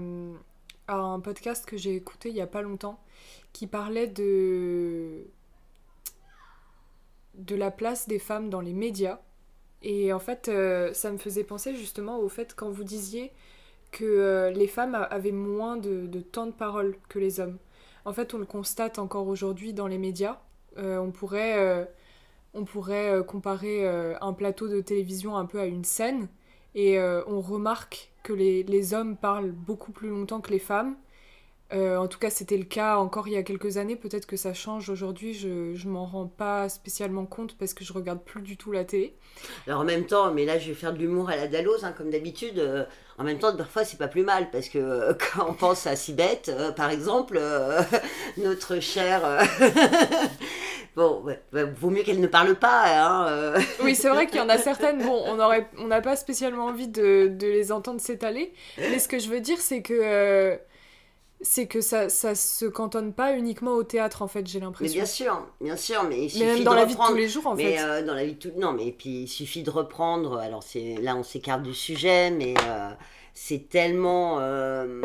à 0.88 0.96
un 0.96 1.20
podcast 1.20 1.66
que 1.66 1.76
j'ai 1.76 1.96
écouté 1.96 2.30
il 2.30 2.36
y 2.36 2.42
a 2.42 2.48
pas 2.48 2.62
longtemps 2.62 3.00
qui 3.52 3.68
parlait 3.68 4.08
de 4.08 5.26
de 7.34 7.56
la 7.56 7.72
place 7.72 8.08
des 8.08 8.20
femmes 8.20 8.50
dans 8.50 8.62
les 8.62 8.74
médias. 8.74 9.20
Et 9.82 10.14
en 10.14 10.20
fait, 10.20 10.48
euh, 10.48 10.94
ça 10.94 11.12
me 11.12 11.18
faisait 11.18 11.44
penser 11.44 11.76
justement 11.76 12.20
au 12.20 12.30
fait 12.30 12.54
quand 12.56 12.70
vous 12.70 12.84
disiez 12.84 13.32
que 13.94 14.04
euh, 14.06 14.52
les 14.52 14.68
femmes 14.68 14.96
avaient 15.10 15.32
moins 15.32 15.78
de, 15.78 16.08
de 16.08 16.22
temps 16.22 16.48
de 16.48 16.52
parole 16.52 16.98
que 17.10 17.20
les 17.20 17.40
hommes. 17.40 17.60
En 18.06 18.14
fait, 18.14 18.34
on 18.34 18.40
le 18.40 18.46
constate 18.46 19.00
encore 19.00 19.28
aujourd'hui 19.28 19.74
dans 19.74 19.88
les 19.88 20.00
médias 20.00 20.40
Euh, 20.78 20.98
on 21.00 21.12
pourrait, 21.12 21.60
euh, 21.60 21.86
on 22.56 22.66
pourrait 22.66 23.24
comparer 23.28 23.88
un 24.22 24.34
plateau 24.34 24.68
de 24.68 24.82
télévision 24.82 25.38
un 25.38 25.46
peu 25.46 25.60
à 25.60 25.66
une 25.68 25.84
scène 25.86 26.28
et 26.76 27.00
on 27.28 27.42
remarque 27.42 28.12
que 28.24 28.34
les, 28.34 28.64
les 28.64 28.94
hommes 28.94 29.16
parlent 29.18 29.52
beaucoup 29.52 29.92
plus 29.92 30.10
longtemps 30.10 30.42
que 30.42 30.52
les 30.52 30.60
femmes. 30.60 30.96
Euh, 31.74 31.98
en 31.98 32.08
tout 32.08 32.20
cas, 32.20 32.30
c'était 32.30 32.58
le 32.58 32.66
cas 32.66 32.98
encore 32.98 33.28
il 33.28 33.34
y 33.34 33.38
a 33.38 33.42
quelques 33.44 33.78
années. 33.78 33.96
Peut-être 33.96 34.28
que 34.28 34.38
ça 34.38 34.54
change 34.54 34.90
aujourd'hui. 34.90 35.34
Je, 35.34 35.74
je 35.74 35.88
m'en 35.88 36.06
rends 36.06 36.28
pas 36.28 36.70
spécialement 36.70 37.26
compte 37.26 37.58
parce 37.58 37.74
que 37.74 37.84
je 37.84 37.94
regarde 37.94 38.24
plus 38.24 38.42
du 38.44 38.58
tout 38.58 38.72
la 38.72 38.84
télé. 38.86 39.16
Alors 39.68 39.82
en 39.82 39.84
même 39.84 40.06
temps, 40.06 40.32
mais 40.32 40.46
là 40.46 40.60
je 40.60 40.68
vais 40.68 40.76
faire 40.76 40.94
de 40.94 41.00
l'humour 41.00 41.30
à 41.30 41.36
la 41.36 41.48
Dalloz, 41.48 41.84
hein, 41.84 41.94
comme 41.98 42.12
d'habitude. 42.12 42.60
euh, 42.60 42.84
en 43.18 43.24
même 43.24 43.40
temps, 43.40 43.56
parfois 43.56 43.84
c'est 43.86 43.98
pas 43.98 44.08
plus 44.08 44.24
mal 44.24 44.52
parce 44.52 44.70
que 44.70 44.78
euh, 44.78 45.14
quand 45.36 45.48
on 45.50 45.54
pense 45.54 45.88
à 45.88 45.96
Sibeth, 45.96 46.52
par 46.76 46.92
exemple, 46.92 47.40
notre 48.38 48.80
chère. 48.80 49.22
bon, 50.96 51.22
ouais, 51.24 51.42
ouais, 51.54 51.64
vaut 51.66 51.90
mieux 51.90 52.04
qu'elle 52.04 52.20
ne 52.20 52.28
parle 52.28 52.56
pas. 52.56 52.84
Hein. 52.86 53.54
Oui, 53.84 53.96
c'est 53.96 54.10
vrai 54.10 54.28
qu'il 54.28 54.38
y 54.38 54.42
en 54.42 54.50
a 54.50 54.58
certaines, 54.58 55.04
bon, 55.04 55.24
on 55.26 55.40
aurait, 55.40 55.68
on 55.78 55.88
n'a 55.88 56.02
pas 56.02 56.16
spécialement 56.16 56.66
envie 56.66 56.88
de, 56.88 57.28
de 57.28 57.48
les 57.48 57.72
entendre 57.72 58.00
s'étaler, 58.02 58.54
mais 58.78 59.00
ce 59.00 59.08
que 59.08 59.20
je 59.20 59.30
veux 59.30 59.40
dire, 59.40 59.60
c'est 59.60 59.82
que, 59.82 60.58
c'est 61.44 61.68
que 61.68 61.82
ça, 61.82 62.10
ça 62.10 62.36
se 62.36 62.66
cantonne 62.66 63.14
pas 63.14 63.38
uniquement 63.38 63.74
au 63.74 63.84
théâtre, 63.84 64.22
en 64.24 64.28
fait, 64.28 64.48
j'ai 64.48 64.60
Mais 64.80 64.88
l'impression. 64.88 64.90
bien 64.90 65.06
sûr, 65.06 65.48
bien 65.62 65.78
sûr, 65.78 66.04
mais 66.04 66.26
il 66.26 66.30
Mais 66.34 66.46
suffit 66.46 66.46
même 66.46 66.64
dans 66.64 66.72
de 66.72 66.76
la 66.76 66.86
vie 66.86 66.96
de 66.98 67.02
reprendre. 67.02 67.10
tous 67.12 67.16
les 67.16 67.28
jours, 67.30 67.48
en 67.48 67.56
mais 67.56 67.78
fait. 67.78 67.80
euh, 67.80 68.04
dans 68.06 68.14
la 68.16 68.26
vie 68.26 68.34
de 68.36 68.40
tout 68.40 68.60
non 68.60 68.74
mais 68.74 68.92
puis 68.92 69.24
il 69.24 69.28
suffit 69.28 69.64
de 69.64 69.70
reprendre 69.70 70.38
alors 70.40 70.64
c'est 70.64 70.96
là 70.98 71.16
on 71.16 71.24
s'écarte 71.24 71.64
du 71.64 71.74
sujet 71.74 72.32
mais 72.32 72.56
euh, 72.68 72.90
c'est 73.36 73.70
tellement 73.70 74.40
euh, 74.40 75.02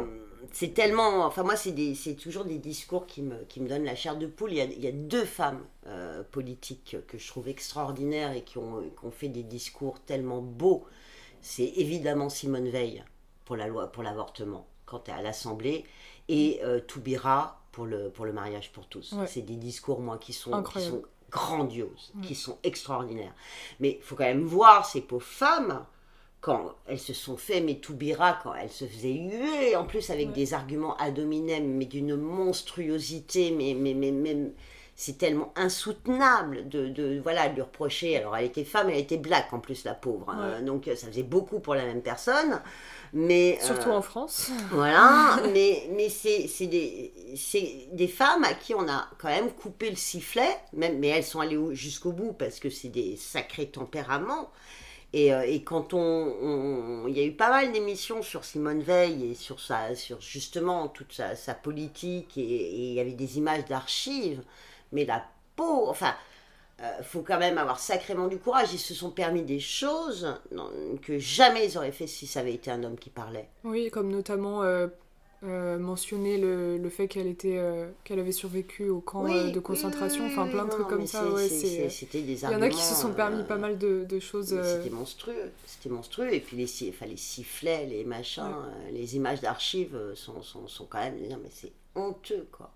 c'est 0.53 0.75
tellement 0.75 1.25
enfin 1.27 1.43
moi 1.43 1.57
c'est 1.57 1.73
des 1.73 1.95
c'est 1.95 2.15
toujours 2.15 2.45
des 2.47 2.59
discours 2.59 3.07
qui 3.07 3.23
me 3.23 3.45
qui 3.45 3.61
me 3.61 3.69
donnent 3.69 3.85
la 3.85 3.95
chair 3.95 4.17
de 4.17 4.27
poule 4.27 4.53
il 4.53 4.57
y 4.59 4.61
a, 4.63 4.65
il 4.65 4.81
y 4.83 4.87
a 4.89 4.93
deux 4.93 5.25
femmes 5.27 5.63
euh, 5.87 6.23
politiques 6.33 6.97
que 7.07 7.19
je 7.19 7.29
trouve 7.29 7.49
extraordinaires 7.49 8.33
et 8.33 8.43
qui 8.43 8.59
ont, 8.59 8.83
qui 8.99 9.05
ont 9.07 9.11
fait 9.11 9.29
des 9.29 9.43
discours 9.45 10.01
tellement 10.01 10.41
beaux 10.43 10.85
c'est 11.41 11.73
évidemment 11.77 12.29
Simone 12.29 12.69
Veil 12.69 13.05
pour 13.45 13.57
la 13.57 13.67
loi 13.69 13.93
pour 13.93 14.03
l'avortement 14.03 14.67
quand 14.87 15.09
elle 15.09 15.15
est 15.15 15.19
à 15.19 15.23
l'Assemblée 15.23 15.85
et 16.29 16.61
euh, 16.65 16.81
Toubira 16.81 17.61
pour 17.73 17.87
le 17.87 18.11
pour 18.11 18.25
le 18.25 18.33
mariage 18.33 18.73
pour 18.73 18.87
tous 18.87 19.13
Ouais. 19.13 19.27
c'est 19.27 19.43
des 19.43 19.57
discours 19.57 20.01
moi 20.01 20.19
qui 20.19 20.33
sont 20.33 20.63
qui 20.63 20.81
sont 20.81 21.03
grandioses, 21.31 22.13
Ouais. 22.17 22.27
qui 22.27 22.35
sont 22.35 22.59
extraordinaires. 22.63 23.35
Mais 23.81 23.97
il 24.01 24.03
faut 24.03 24.17
quand 24.17 24.25
même 24.25 24.45
voir 24.45 24.87
ces 24.87 25.01
pauvres 25.03 25.23
femmes, 25.27 25.85
quand 26.41 26.75
elles 26.87 26.99
se 27.01 27.13
sont 27.13 27.37
fait, 27.37 27.61
mais 27.61 27.75
Toubira, 27.77 28.39
quand 28.43 28.55
elles 28.55 28.71
se 28.71 28.87
faisaient 28.87 29.13
huer, 29.15 29.77
en 29.77 29.85
plus 29.85 30.09
avec 30.11 30.29
Ouais. 30.29 30.33
des 30.35 30.55
arguments 30.55 30.97
ad 30.97 31.19
hominem, 31.19 31.67
mais 31.77 31.85
d'une 31.85 32.17
monstruosité, 32.17 33.51
mais, 33.51 33.75
mais, 33.75 33.95
mais, 33.95 34.11
mais 34.13 34.37
c'est 35.01 35.17
tellement 35.17 35.53
insoutenable 35.57 36.69
de, 36.69 36.89
de, 36.89 37.21
voilà, 37.23 37.49
de 37.49 37.55
lui 37.55 37.63
reprocher. 37.63 38.17
Alors 38.19 38.37
elle 38.37 38.47
était 38.47 38.65
femme, 38.65 38.91
elle 38.91 38.99
était 38.99 39.17
black 39.17 39.53
en 39.53 39.61
plus, 39.61 39.85
la 39.85 39.95
pauvre. 39.95 40.29
hein. 40.31 40.59
Ouais. 40.59 40.63
donc 40.65 40.91
ça 40.97 41.07
faisait 41.07 41.23
beaucoup 41.23 41.61
pour 41.61 41.77
la 41.77 41.85
même 41.85 42.03
personne. 42.03 42.61
Mais, 43.13 43.59
Surtout 43.61 43.91
euh, 43.91 43.93
en 43.93 44.03
France. 44.03 44.51
voilà, 44.71 45.41
mais, 45.55 45.89
mais 45.97 46.09
c'est 46.09 46.49
c'est 46.49 46.67
des, 46.67 47.13
c'est 47.37 47.89
des 47.93 48.09
femmes 48.09 48.45
à 48.45 48.55
qui 48.55 48.75
on 48.75 48.89
a 48.89 49.09
quand 49.19 49.29
même 49.29 49.51
coupé 49.53 49.91
le 49.91 49.97
sifflet, 49.97 50.49
même, 50.73 50.99
mais 50.99 51.09
elles 51.09 51.25
sont 51.25 51.41
allées 51.41 51.57
au- 51.57 51.73
jusqu'au 51.75 52.13
bout 52.13 52.33
parce 52.33 52.59
que 52.61 52.69
c'est 52.71 52.89
des 52.89 53.17
sacrés 53.17 53.69
tempéraments. 53.71 54.51
Et, 55.15 55.33
euh, 55.33 55.43
et 55.47 55.63
quand 55.65 55.95
on, 55.95 55.99
on- 55.99 57.09
Il 57.09 57.17
y 57.17 57.21
a 57.21 57.25
eu 57.25 57.33
pas 57.33 57.51
mal 57.51 57.73
d'émissions 57.73 58.23
sur 58.23 58.45
Simone 58.45 58.83
Veil 58.83 59.31
et 59.31 59.35
sur, 59.35 59.61
sa, 59.61 59.95
sur 59.95 60.21
justement 60.21 60.89
toute 60.89 61.13
sa, 61.13 61.35
sa 61.37 61.55
politique, 61.55 62.37
et, 62.37 62.43
et 62.43 62.89
il 62.91 62.95
y 62.95 63.01
avait 63.01 63.13
des 63.13 63.39
images 63.39 63.65
d'archives, 63.67 64.43
mais 64.93 65.05
la 65.05 65.25
peau, 65.57 65.89
enfin, 65.89 66.15
il 66.81 67.05
faut 67.05 67.23
quand 67.23 67.39
même 67.39 67.59
avoir 67.59 67.81
sacrément 67.81 68.29
du 68.29 68.39
courage. 68.39 68.73
Ils 68.73 68.79
se 68.79 68.95
sont 68.95 69.11
permis 69.11 69.43
des 69.43 69.59
choses 69.61 70.35
que 71.03 71.19
jamais 71.19 71.67
ils 71.67 71.77
auraient 71.77 71.93
fait 71.93 72.07
si 72.07 72.27
ça 72.27 72.41
avait 72.41 72.55
été 72.55 72.71
un 72.71 72.85
homme 72.85 72.97
qui 72.99 73.11
parlait. 73.11 73.49
Oui, 73.65 73.91
comme 73.91 74.11
notamment 74.13 74.63
euh, 74.63 74.87
euh, 75.43 75.77
mentionner 75.79 76.39
le, 76.39 76.79
le 76.79 76.89
fait 76.91 77.09
qu'elle 77.09 77.27
était, 77.27 77.59
euh, 77.59 77.91
qu'elle 78.05 78.21
avait 78.21 78.31
survécu 78.33 78.89
au 78.91 79.01
camp 79.01 79.25
Oui, 79.25 79.33
euh, 79.35 79.51
de 79.51 79.59
concentration, 79.61 80.25
oui, 80.25 80.31
enfin 80.33 80.47
plein 80.49 80.65
de 80.65 80.71
non, 80.71 80.75
trucs 80.75 80.89
comme 80.89 81.07
ça. 81.07 81.23
c'est- 81.25 81.29
Ouais, 81.33 81.49
c'est- 81.49 81.59
c'est... 81.61 81.67
c'est- 81.67 81.89
C'était 81.91 82.23
des 82.23 82.45
Il 82.45 82.51
y 82.51 82.55
en 82.55 82.63
a 82.63 82.69
qui 82.69 82.81
se 82.81 82.95
sont 82.95 83.13
permis 83.13 83.41
euh, 83.41 83.45
pas 83.45 83.57
mal 83.57 83.77
de, 83.79 84.05
de 84.05 84.19
choses. 84.21 84.53
euh, 84.53 84.77
C'était 84.79 84.95
monstrueux, 84.95 85.51
c'était 85.67 85.89
monstrueux. 85.89 86.33
Et 86.33 86.41
puis 86.41 86.57
les, 86.57 86.89
enfin, 86.91 87.07
les 87.07 87.17
sifflets, 87.17 87.87
les 87.87 88.05
machins, 88.05 88.43
Ouais. 88.45 88.89
euh, 88.89 88.91
les 88.93 89.17
images 89.17 89.41
d'archives 89.41 89.97
euh, 89.97 90.15
sont, 90.15 90.43
sont, 90.43 90.69
sont 90.69 90.87
quand 90.87 90.99
même. 90.99 91.17
non, 91.29 91.39
mais 91.43 91.51
c'est 91.53 91.73
honteux, 91.97 92.47
quoi. 92.53 92.71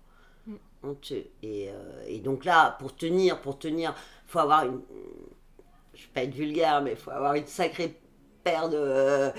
Honteux. 0.83 1.25
Et, 1.41 1.69
euh, 1.69 2.03
et 2.07 2.19
donc 2.19 2.45
là, 2.45 2.75
pour 2.79 2.95
tenir, 2.95 3.39
pour 3.41 3.57
tenir, 3.57 3.95
faut 4.27 4.39
avoir 4.39 4.65
une. 4.65 4.81
Je 5.93 6.01
vais 6.03 6.09
pas 6.13 6.23
être 6.23 6.33
vulgaire, 6.35 6.81
mais 6.81 6.91
il 6.91 6.97
faut 6.97 7.11
avoir 7.11 7.33
une 7.35 7.47
sacrée 7.47 7.99
paire 8.43 8.67
de. 8.69 8.77
euh, 8.77 9.31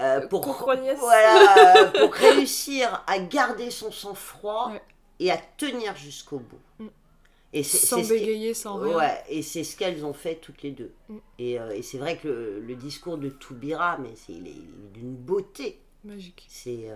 euh, 0.00 0.26
pour, 0.28 0.44
voilà, 0.46 1.76
euh, 1.84 1.90
pour 1.90 2.12
réussir 2.14 3.02
à 3.06 3.18
garder 3.18 3.70
son 3.70 3.90
sang-froid 3.92 4.70
Ouais. 4.72 4.82
et 5.20 5.30
à 5.30 5.36
tenir 5.56 5.94
jusqu'au 5.96 6.38
bout. 6.38 6.60
Mm. 6.78 6.86
Et 7.52 7.62
sans 7.62 8.02
ce 8.02 8.08
bégayer, 8.08 8.54
sans 8.54 8.76
rien. 8.76 8.96
Ouais, 8.96 9.22
et 9.28 9.42
c'est 9.42 9.64
ce 9.64 9.76
qu'elles 9.76 10.04
ont 10.04 10.12
fait 10.12 10.36
toutes 10.36 10.62
les 10.62 10.70
deux. 10.72 10.92
Mm. 11.08 11.16
Et, 11.38 11.52
et 11.54 11.82
c'est 11.82 11.98
vrai 11.98 12.16
que 12.18 12.28
le, 12.28 12.60
le 12.60 12.74
discours 12.76 13.18
de 13.18 13.28
Toubira, 13.28 13.98
mais 13.98 14.10
il 14.28 14.46
est- 14.46 14.92
d'une 14.94 15.14
beauté. 15.14 15.80
Magique. 16.04 16.44
C'est 16.48 16.88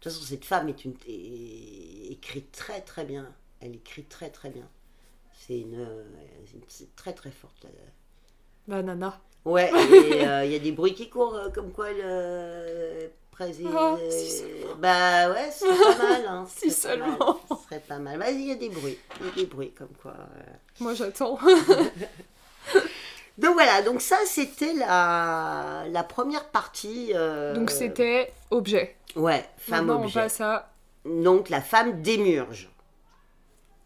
toute 0.00 0.12
façon 0.12 0.24
cette 0.24 0.44
femme 0.44 0.68
est 0.68 0.84
une 0.84 0.94
est- 1.06 2.12
écrit 2.12 2.42
très 2.52 2.80
très 2.80 3.04
bien. 3.04 3.32
Elle 3.60 3.74
écrit 3.74 4.04
très 4.04 4.30
très 4.30 4.50
bien. 4.50 4.68
C'est 5.38 5.58
une, 5.58 5.78
euh, 5.80 6.04
c'est 6.68 6.94
très 6.96 7.12
très 7.12 7.30
forte. 7.30 7.64
là. 7.64 7.70
Bah, 8.68 8.82
nana. 8.82 9.20
Ouais, 9.44 9.70
euh, 9.74 10.44
il 10.44 10.52
y 10.52 10.54
a 10.54 10.58
des 10.58 10.72
bruits 10.72 10.94
qui 10.94 11.08
courent 11.08 11.34
euh, 11.34 11.48
comme 11.50 11.72
quoi 11.72 11.90
le 11.92 12.00
euh, 12.02 13.08
président. 13.30 13.96
Ah, 13.96 14.10
si 14.10 14.42
bah 14.78 15.30
ouais, 15.32 15.50
ce 15.50 15.66
serait 15.66 15.96
pas 15.96 16.08
mal. 16.08 16.26
Hein, 16.26 16.46
Si 16.54 16.70
seulement. 16.70 17.40
Ce 17.48 17.64
serait 17.64 17.80
pas 17.80 17.98
mal. 17.98 18.18
Vas-y, 18.18 18.34
il 18.42 18.48
y 18.48 18.52
a 18.52 18.56
des 18.56 18.68
bruits. 18.68 18.98
Il 19.20 19.26
y 19.26 19.28
a 19.30 19.32
des 19.32 19.46
bruits 19.46 19.72
comme 19.72 19.94
quoi. 20.02 20.12
euh, 20.12 20.42
Moi, 20.80 20.92
j'attends. 20.94 21.38
Donc 23.38 23.54
voilà, 23.54 23.82
donc 23.82 24.00
ça 24.02 24.16
c'était 24.26 24.74
la, 24.74 25.84
la 25.88 26.02
première 26.04 26.48
partie. 26.50 27.12
euh, 27.14 27.54
Donc, 27.54 27.70
c'était 27.70 28.32
objet. 28.50 28.96
Ouais, 29.16 29.48
femme 29.58 29.86
Maintenant, 29.86 30.02
on 30.02 30.04
objet. 30.04 30.20
passe 30.20 30.40
à. 30.40 30.70
Donc 31.04 31.48
la 31.48 31.60
femme 31.62 32.02
démurge. 32.02 32.68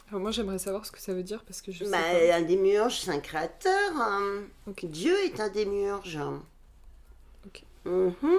Alors, 0.09 0.21
moi, 0.21 0.31
j'aimerais 0.33 0.59
savoir 0.59 0.85
ce 0.85 0.93
que 0.93 1.01
ça 1.01 1.15
veut 1.15 1.23
dire 1.23 1.43
parce 1.45 1.63
que 1.63 1.73
je 1.73 1.85
sais 1.85 1.91
Bah, 1.91 1.99
un 2.37 2.43
démurge, 2.43 3.01
c'est 3.01 3.11
un 3.11 3.21
créateur. 3.21 3.93
hein. 3.97 4.43
Ok. 4.67 4.85
Dieu 4.87 5.17
est 5.25 5.41
un 5.41 5.49
démurge. 5.49 6.19
Ok. 7.47 7.63
Mhm. 7.85 8.39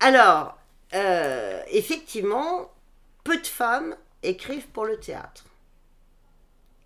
Alors, 0.00 0.56
euh, 0.94 1.62
effectivement, 1.68 2.70
peu 3.24 3.36
de 3.38 3.46
femmes 3.46 3.96
écrivent 4.22 4.66
pour 4.68 4.84
le 4.86 4.98
théâtre. 4.98 5.44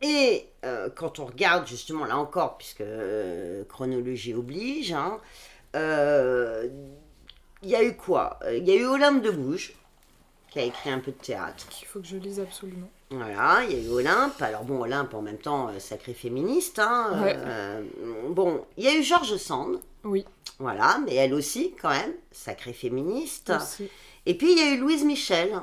Et 0.02 0.48
euh, 0.64 0.88
quand 0.94 1.18
on 1.18 1.26
regarde 1.26 1.66
justement, 1.66 2.04
là 2.06 2.16
encore, 2.16 2.56
puisque 2.56 2.80
euh, 2.80 3.64
chronologie 3.68 4.34
oblige, 4.34 4.92
hein, 4.92 5.18
euh, 5.76 6.68
il 7.62 7.68
y 7.68 7.76
a 7.76 7.82
eu 7.82 7.94
quoi? 7.96 8.38
Il 8.50 8.66
y 8.66 8.70
a 8.72 8.74
eu 8.76 8.86
Olympe 8.86 9.22
de 9.22 9.30
Gouges, 9.30 9.74
qui 10.50 10.58
a 10.58 10.62
écrit 10.62 10.90
un 10.90 11.00
peu 11.00 11.12
de 11.12 11.16
théâtre. 11.18 11.66
Il 11.82 11.86
faut 11.86 12.00
que 12.00 12.06
je 12.06 12.16
lise 12.16 12.40
absolument. 12.40 12.88
Voilà, 13.10 13.62
il 13.68 13.76
y 13.76 13.80
a 13.80 13.84
eu 13.84 13.88
Olympe. 13.88 14.40
Alors 14.40 14.64
bon, 14.64 14.80
Olympe 14.82 15.14
en 15.14 15.22
même 15.22 15.38
temps, 15.38 15.70
sacré 15.78 16.14
féministe. 16.14 16.78
hein, 16.78 17.20
Ouais. 17.22 17.36
bon, 18.28 18.64
il 18.76 18.84
y 18.84 18.88
a 18.88 18.94
eu 18.94 19.02
Georges 19.02 19.36
Sand. 19.36 19.80
Oui. 20.04 20.24
Voilà, 20.58 21.00
mais 21.04 21.14
elle 21.14 21.34
aussi, 21.34 21.74
quand 21.80 21.90
même, 21.90 22.14
sacrée 22.32 22.72
féministe. 22.72 23.52
Aussi. 23.54 23.90
Et 24.26 24.34
puis 24.36 24.52
il 24.52 24.58
y 24.58 24.62
a 24.62 24.74
eu 24.74 24.78
Louise 24.78 25.04
Michel. 25.04 25.60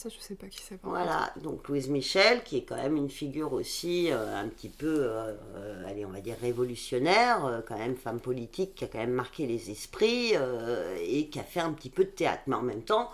Ça, 0.00 0.08
je 0.08 0.18
sais 0.18 0.34
pas 0.34 0.46
qui 0.46 0.62
c'est. 0.62 0.78
Voilà, 0.82 1.30
donc 1.42 1.68
Louise 1.68 1.90
Michel, 1.90 2.42
qui 2.42 2.56
est 2.56 2.64
quand 2.64 2.76
même 2.76 2.96
une 2.96 3.10
figure 3.10 3.52
aussi 3.52 4.10
euh, 4.10 4.34
un 4.34 4.48
petit 4.48 4.70
peu, 4.70 4.86
euh, 4.86 5.34
euh, 5.56 5.86
allez, 5.86 6.06
on 6.06 6.08
va 6.08 6.22
dire 6.22 6.36
révolutionnaire, 6.40 7.44
euh, 7.44 7.60
quand 7.60 7.76
même 7.76 7.96
femme 7.96 8.18
politique, 8.18 8.76
qui 8.76 8.84
a 8.84 8.86
quand 8.86 8.96
même 8.96 9.12
marqué 9.12 9.46
les 9.46 9.70
esprits 9.70 10.32
et 11.02 11.28
qui 11.28 11.38
a 11.38 11.42
fait 11.42 11.60
un 11.60 11.74
petit 11.74 11.90
peu 11.90 12.04
de 12.04 12.08
théâtre. 12.08 12.44
Mais 12.46 12.54
en 12.54 12.62
même 12.62 12.82
temps, 12.82 13.10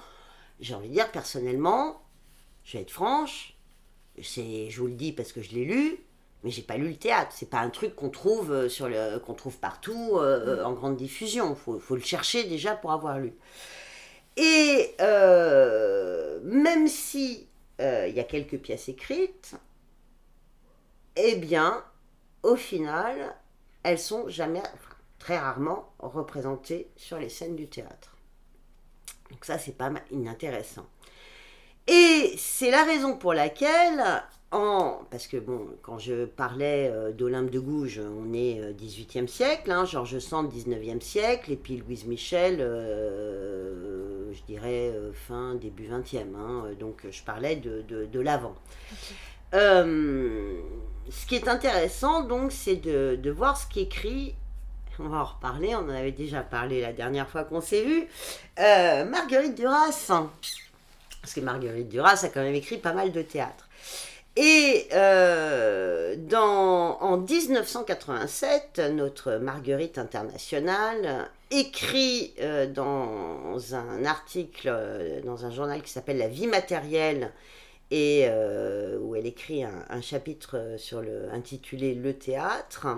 j'ai 0.60 0.76
envie 0.76 0.88
de 0.88 0.94
dire, 0.94 1.10
personnellement, 1.10 2.00
je 2.62 2.76
vais 2.76 2.82
être 2.82 2.92
franche, 2.92 3.56
c'est, 4.22 4.70
je 4.70 4.80
vous 4.80 4.86
le 4.86 4.94
dis 4.94 5.10
parce 5.10 5.32
que 5.32 5.42
je 5.42 5.56
l'ai 5.56 5.64
lu, 5.64 5.98
mais 6.44 6.50
j'ai 6.52 6.62
pas 6.62 6.76
lu 6.76 6.90
le 6.90 6.96
théâtre. 6.96 7.32
C'est 7.34 7.50
pas 7.50 7.58
un 7.58 7.70
truc 7.70 7.96
qu'on 7.96 8.10
trouve 8.10 8.68
sur 8.68 8.88
le, 8.88 9.18
qu'on 9.18 9.34
trouve 9.34 9.58
partout 9.58 10.12
euh, 10.18 10.62
en 10.62 10.72
grande 10.72 10.96
diffusion. 10.96 11.56
Faut, 11.56 11.80
faut 11.80 11.96
le 11.96 12.02
chercher 12.02 12.44
déjà 12.44 12.76
pour 12.76 12.92
avoir 12.92 13.18
lu. 13.18 13.32
Et 14.36 14.94
euh, 15.00 16.40
même 16.42 16.88
si 16.88 17.48
euh, 17.80 18.06
il 18.08 18.14
y 18.14 18.20
a 18.20 18.24
quelques 18.24 18.58
pièces 18.58 18.88
écrites, 18.88 19.54
eh 21.16 21.36
bien, 21.36 21.82
au 22.42 22.56
final, 22.56 23.34
elles 23.82 23.98
sont 23.98 24.28
jamais, 24.28 24.62
très 25.18 25.38
rarement 25.38 25.92
représentées 25.98 26.90
sur 26.96 27.18
les 27.18 27.30
scènes 27.30 27.56
du 27.56 27.68
théâtre. 27.68 28.16
Donc 29.30 29.44
ça, 29.44 29.58
c'est 29.58 29.76
pas 29.76 29.90
inintéressant. 30.10 30.86
Et 31.86 32.34
c'est 32.36 32.70
la 32.70 32.84
raison 32.84 33.16
pour 33.16 33.32
laquelle 33.32 34.02
en, 34.52 35.00
parce 35.10 35.26
que 35.26 35.36
bon, 35.36 35.66
quand 35.82 35.98
je 35.98 36.24
parlais 36.24 36.88
euh, 36.92 37.12
d'Olympe 37.12 37.50
de 37.50 37.58
Gouges, 37.58 38.00
on 38.00 38.32
est 38.32 38.60
euh, 38.60 38.72
18e 38.72 39.26
siècle, 39.26 39.70
hein, 39.70 39.84
Georges 39.84 40.18
Sand 40.20 40.50
19e 40.52 41.00
siècle, 41.00 41.52
et 41.52 41.56
puis 41.56 41.76
Louise 41.78 42.06
Michel, 42.06 42.58
euh, 42.60 44.32
je 44.32 44.42
dirais 44.44 44.90
euh, 44.94 45.12
fin, 45.12 45.56
début 45.56 45.88
20e. 45.88 46.34
hein, 46.36 46.64
donc 46.78 47.06
je 47.10 47.22
parlais 47.22 47.56
de, 47.56 47.82
de, 47.88 48.06
de 48.06 48.20
l'avant. 48.20 48.54
Euh, 49.54 50.60
ce 51.10 51.26
qui 51.26 51.36
est 51.36 51.48
intéressant, 51.48 52.22
donc, 52.22 52.52
c'est 52.52 52.76
de, 52.76 53.18
de 53.20 53.30
voir 53.30 53.56
ce 53.56 53.66
qu'écrit, 53.66 54.34
on 54.98 55.08
va 55.08 55.18
en 55.18 55.24
reparler, 55.24 55.74
on 55.74 55.80
en 55.80 55.88
avait 55.90 56.12
déjà 56.12 56.40
parlé 56.42 56.80
la 56.80 56.92
dernière 56.92 57.28
fois 57.28 57.44
qu'on 57.44 57.60
s'est 57.60 57.82
vu, 57.84 58.06
euh, 58.58 59.04
Marguerite 59.04 59.54
Duras. 59.54 60.10
Parce 61.20 61.34
que 61.34 61.40
Marguerite 61.40 61.88
Duras 61.88 62.20
a 62.24 62.28
quand 62.28 62.42
même 62.42 62.54
écrit 62.54 62.78
pas 62.78 62.92
mal 62.92 63.12
de 63.12 63.22
théâtre. 63.22 63.65
Et 64.36 64.86
euh, 64.92 66.14
dans, 66.18 66.98
en 67.00 67.16
1987, 67.16 68.80
notre 68.92 69.36
Marguerite 69.36 69.96
internationale 69.96 71.30
écrit 71.50 72.34
euh, 72.40 72.66
dans 72.66 73.74
un 73.74 74.04
article, 74.04 74.68
euh, 74.70 75.22
dans 75.22 75.46
un 75.46 75.50
journal 75.50 75.80
qui 75.82 75.90
s'appelle 75.90 76.18
La 76.18 76.28
vie 76.28 76.48
matérielle, 76.48 77.32
et 77.90 78.28
où 79.00 79.14
elle 79.14 79.26
écrit 79.26 79.62
un, 79.62 79.84
un 79.88 80.00
chapitre 80.00 80.74
sur 80.76 81.02
le, 81.02 81.32
intitulé 81.32 81.94
Le 81.94 82.18
théâtre. 82.18 82.88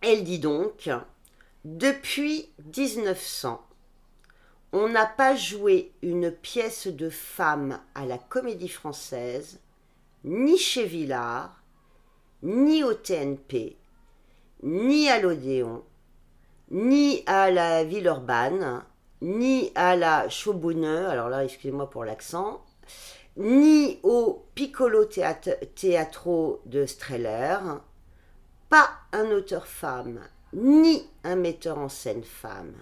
Elle 0.00 0.24
dit 0.24 0.38
donc, 0.38 0.88
depuis 1.66 2.48
1900, 2.74 3.62
on 4.72 4.88
n'a 4.88 5.04
pas 5.04 5.36
joué 5.36 5.92
une 6.00 6.30
pièce 6.30 6.86
de 6.86 7.10
femme 7.10 7.78
à 7.94 8.06
la 8.06 8.16
comédie 8.16 8.70
française, 8.70 9.60
ni 10.26 10.58
chez 10.58 10.84
Villard, 10.84 11.62
ni 12.42 12.82
au 12.82 12.94
TNP, 12.94 13.76
ni 14.64 15.08
à 15.08 15.20
l'Odéon, 15.20 15.84
ni 16.70 17.22
à 17.26 17.50
la 17.52 17.84
Villeurbanne, 17.84 18.82
ni 19.22 19.70
à 19.76 19.94
la 19.94 20.28
Chaubonneux, 20.28 21.06
alors 21.08 21.28
là, 21.28 21.44
excusez-moi 21.44 21.88
pour 21.88 22.04
l'accent, 22.04 22.64
ni 23.36 24.00
au 24.02 24.44
Piccolo 24.56 25.04
Teatro 25.04 26.60
de 26.66 26.86
Streller, 26.86 27.58
pas 28.68 28.90
un 29.12 29.30
auteur 29.30 29.68
femme, 29.68 30.20
ni 30.52 31.08
un 31.22 31.36
metteur 31.36 31.78
en 31.78 31.88
scène 31.88 32.24
femme. 32.24 32.74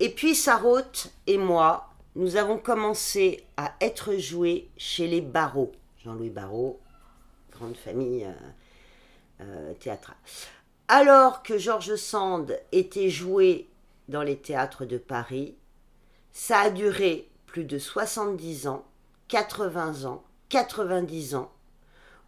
Et 0.00 0.08
puis 0.08 0.34
Sarraute 0.34 1.12
et 1.28 1.38
moi, 1.38 1.90
nous 2.16 2.36
avons 2.36 2.58
commencé 2.58 3.46
à 3.56 3.72
être 3.80 4.16
joués 4.16 4.68
chez 4.76 5.06
les 5.06 5.20
Barreaux. 5.20 5.72
Jean-Louis 6.04 6.30
Barrault, 6.30 6.80
grande 7.52 7.76
famille 7.76 8.24
euh, 8.24 9.42
euh, 9.42 9.74
théâtrale. 9.74 10.16
Alors 10.88 11.42
que 11.44 11.58
Georges 11.58 11.94
Sand 11.94 12.58
était 12.72 13.08
joué 13.08 13.68
dans 14.08 14.22
les 14.22 14.36
théâtres 14.36 14.84
de 14.84 14.98
Paris, 14.98 15.54
ça 16.32 16.60
a 16.60 16.70
duré 16.70 17.30
plus 17.46 17.64
de 17.64 17.78
70 17.78 18.66
ans, 18.66 18.84
80 19.28 20.04
ans, 20.04 20.24
90 20.48 21.36
ans. 21.36 21.52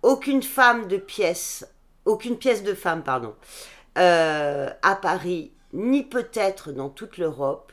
Aucune 0.02 0.42
femme 0.42 0.86
de 0.86 0.96
pièce, 0.96 1.66
aucune 2.04 2.38
pièce 2.38 2.62
de 2.62 2.74
femme, 2.74 3.02
pardon, 3.02 3.34
euh, 3.98 4.70
à 4.82 4.94
Paris, 4.94 5.52
ni 5.72 6.04
peut-être 6.04 6.70
dans 6.70 6.90
toute 6.90 7.18
l'Europe. 7.18 7.72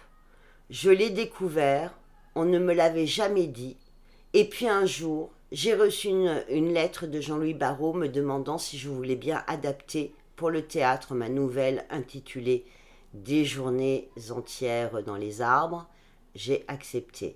Je 0.71 0.89
l'ai 0.89 1.11
découvert, 1.11 1.93
on 2.33 2.45
ne 2.45 2.57
me 2.57 2.73
l'avait 2.73 3.05
jamais 3.05 3.45
dit. 3.45 3.77
Et 4.33 4.49
puis 4.49 4.67
un 4.67 4.85
jour, 4.85 5.31
j'ai 5.51 5.73
reçu 5.73 6.07
une, 6.07 6.73
lettre 6.73 7.07
de 7.07 7.19
Jean-Louis 7.19 7.53
Barrault 7.53 7.93
me 7.93 8.07
demandant 8.07 8.57
si 8.57 8.77
je 8.77 8.87
voulais 8.87 9.17
bien 9.17 9.43
adapter 9.47 10.13
pour 10.37 10.49
le 10.49 10.65
théâtre 10.65 11.13
ma 11.13 11.27
nouvelle 11.27 11.85
intitulée 11.89 12.65
Des 13.13 13.43
journées 13.43 14.09
entières 14.29 15.03
dans 15.03 15.17
les 15.17 15.41
arbres. 15.41 15.87
J'ai 16.35 16.63
accepté. 16.69 17.35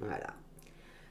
Voilà. 0.00 0.32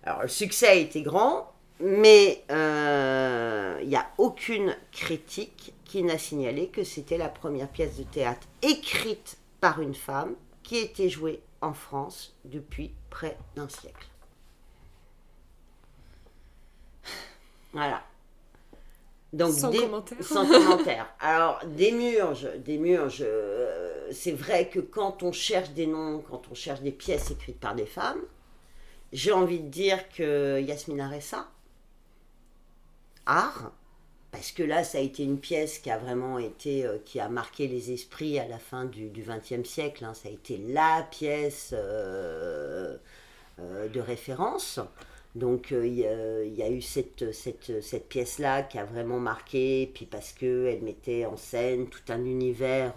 Alors 0.03 0.23
le 0.23 0.27
succès 0.27 0.67
a 0.67 0.73
été 0.73 1.03
grand, 1.03 1.53
mais 1.79 2.43
euh, 2.49 3.77
il 3.83 3.89
n'y 3.89 3.95
a 3.95 4.09
aucune 4.17 4.75
critique 4.91 5.75
qui 5.85 6.01
n'a 6.01 6.17
signalé 6.17 6.67
que 6.67 6.83
c'était 6.83 7.19
la 7.19 7.29
première 7.29 7.69
pièce 7.69 7.97
de 7.97 8.03
théâtre 8.03 8.47
écrite 8.63 9.37
par 9.61 9.81
une 9.81 9.93
femme 9.93 10.33
qui 10.63 10.77
était 10.77 11.09
jouée 11.09 11.41
en 11.63 11.73
France 11.73 12.35
depuis 12.45 12.93
près 13.09 13.37
d'un 13.55 13.69
siècle. 13.69 14.07
Voilà. 17.71 18.03
Donc, 19.31 19.53
Sans 19.53 19.69
des- 19.69 19.79
commentaire. 19.79 20.23
Sans 20.23 20.45
commentaire. 20.45 21.07
Alors, 21.19 21.59
Démurge, 21.65 22.47
Démurge, 22.59 23.23
euh, 23.25 24.07
c'est 24.11 24.31
vrai 24.33 24.69
que 24.69 24.79
quand 24.79 25.23
on 25.23 25.31
cherche 25.31 25.71
des 25.71 25.87
noms, 25.87 26.19
quand 26.29 26.43
on 26.51 26.53
cherche 26.53 26.81
des 26.81 26.91
pièces 26.91 27.31
écrites 27.31 27.59
par 27.59 27.73
des 27.73 27.87
femmes, 27.87 28.21
j'ai 29.11 29.31
envie 29.31 29.59
de 29.59 29.69
dire 29.69 30.07
que 30.09 30.61
Yasmina 30.61 31.07
Ressa, 31.09 31.47
art, 33.25 33.71
parce 34.33 34.51
que 34.51 34.63
là, 34.63 34.83
ça 34.83 34.97
a 34.97 35.01
été 35.01 35.23
une 35.23 35.39
pièce 35.39 35.79
qui 35.79 35.89
a 35.91 35.97
vraiment 35.97 36.39
été, 36.39 36.85
euh, 36.85 36.97
qui 37.05 37.19
a 37.21 37.29
marqué 37.29 37.67
les 37.67 37.91
esprits 37.93 38.39
à 38.39 38.47
la 38.47 38.59
fin 38.59 38.85
du 38.85 39.09
XXe 39.09 39.67
siècle. 39.69 40.03
hein. 40.05 40.13
Ça 40.13 40.29
a 40.29 40.31
été 40.33 40.57
la 40.57 41.07
pièce 41.11 41.71
euh, 41.73 42.97
euh, 43.59 43.87
de 43.89 43.99
référence. 44.01 44.79
Donc 45.35 45.71
il 45.71 45.95
y, 45.99 46.05
a- 46.07 46.69
eu 46.69 46.81
cette, 46.81 47.25
pièce-là 48.09 48.63
qui 48.63 48.77
a 48.79 48.85
vraiment 48.85 49.19
marqué, 49.19 49.89
puis 49.93 50.05
parce 50.05 50.31
qu'elle 50.33 50.81
mettait 50.83 51.25
en 51.25 51.37
scène 51.37 51.87
tout 51.87 52.01
un 52.09 52.23
univers 52.25 52.93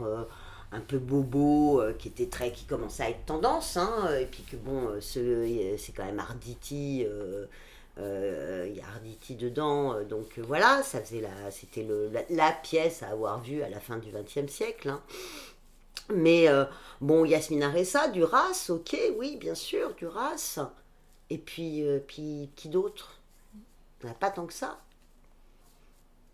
un 0.73 0.81
peu 0.81 0.99
bobo, 0.99 1.83
qui 1.99 2.09
était 2.09 2.27
très, 2.27 2.53
qui 2.53 2.65
commençait 2.67 3.05
à 3.05 3.11
être 3.11 3.25
tendance, 3.27 3.77
hein, 3.79 4.09
et 4.21 4.27
puis 4.27 4.43
que 4.51 4.57
bon, 4.57 5.01
ce- 5.01 5.77
c'est 5.79 5.93
quand 5.93 6.05
même 6.05 6.19
Arditi, 6.19 7.07
euh, 7.99 8.67
euh, 8.67 8.69
il 8.69 8.77
y 8.77 8.81
a 8.81 8.87
Arditi 8.95 9.37
dedans, 9.37 9.95
euh, 9.95 10.05
donc 10.05 10.39
euh, 10.39 10.43
voilà, 10.43 10.83
ça 10.83 11.01
faisait 11.01 11.21
la, 11.21 11.51
c'était 11.51 11.83
le, 11.83 12.11
la, 12.31 12.53
pièce 12.53 13.03
à 13.03 13.09
avoir 13.09 13.41
vue 13.41 13.63
à 13.63 13.69
la 13.69 13.81
fin 13.81 13.97
du 13.99 14.11
XXe 14.11 14.53
siècle. 14.53 14.89
hein. 14.91 15.03
Mais 16.15 16.47
bon, 17.01 17.25
Yasmina 17.25 17.69
Ressa, 17.69 18.07
Duras, 18.07 18.67
ok, 18.69 18.97
oui, 19.19 19.37
bien 19.39 19.57
sûr, 19.57 19.93
Duras. 19.95 20.61
Et 21.31 21.39
puis, 21.39 21.85
puis 22.07 22.49
qui 22.55 22.69
d'autre? 22.69 23.19
Il 24.05 24.15
pas 24.15 24.31
tant 24.31 24.47
que 24.47 24.53
ça. 24.53 24.79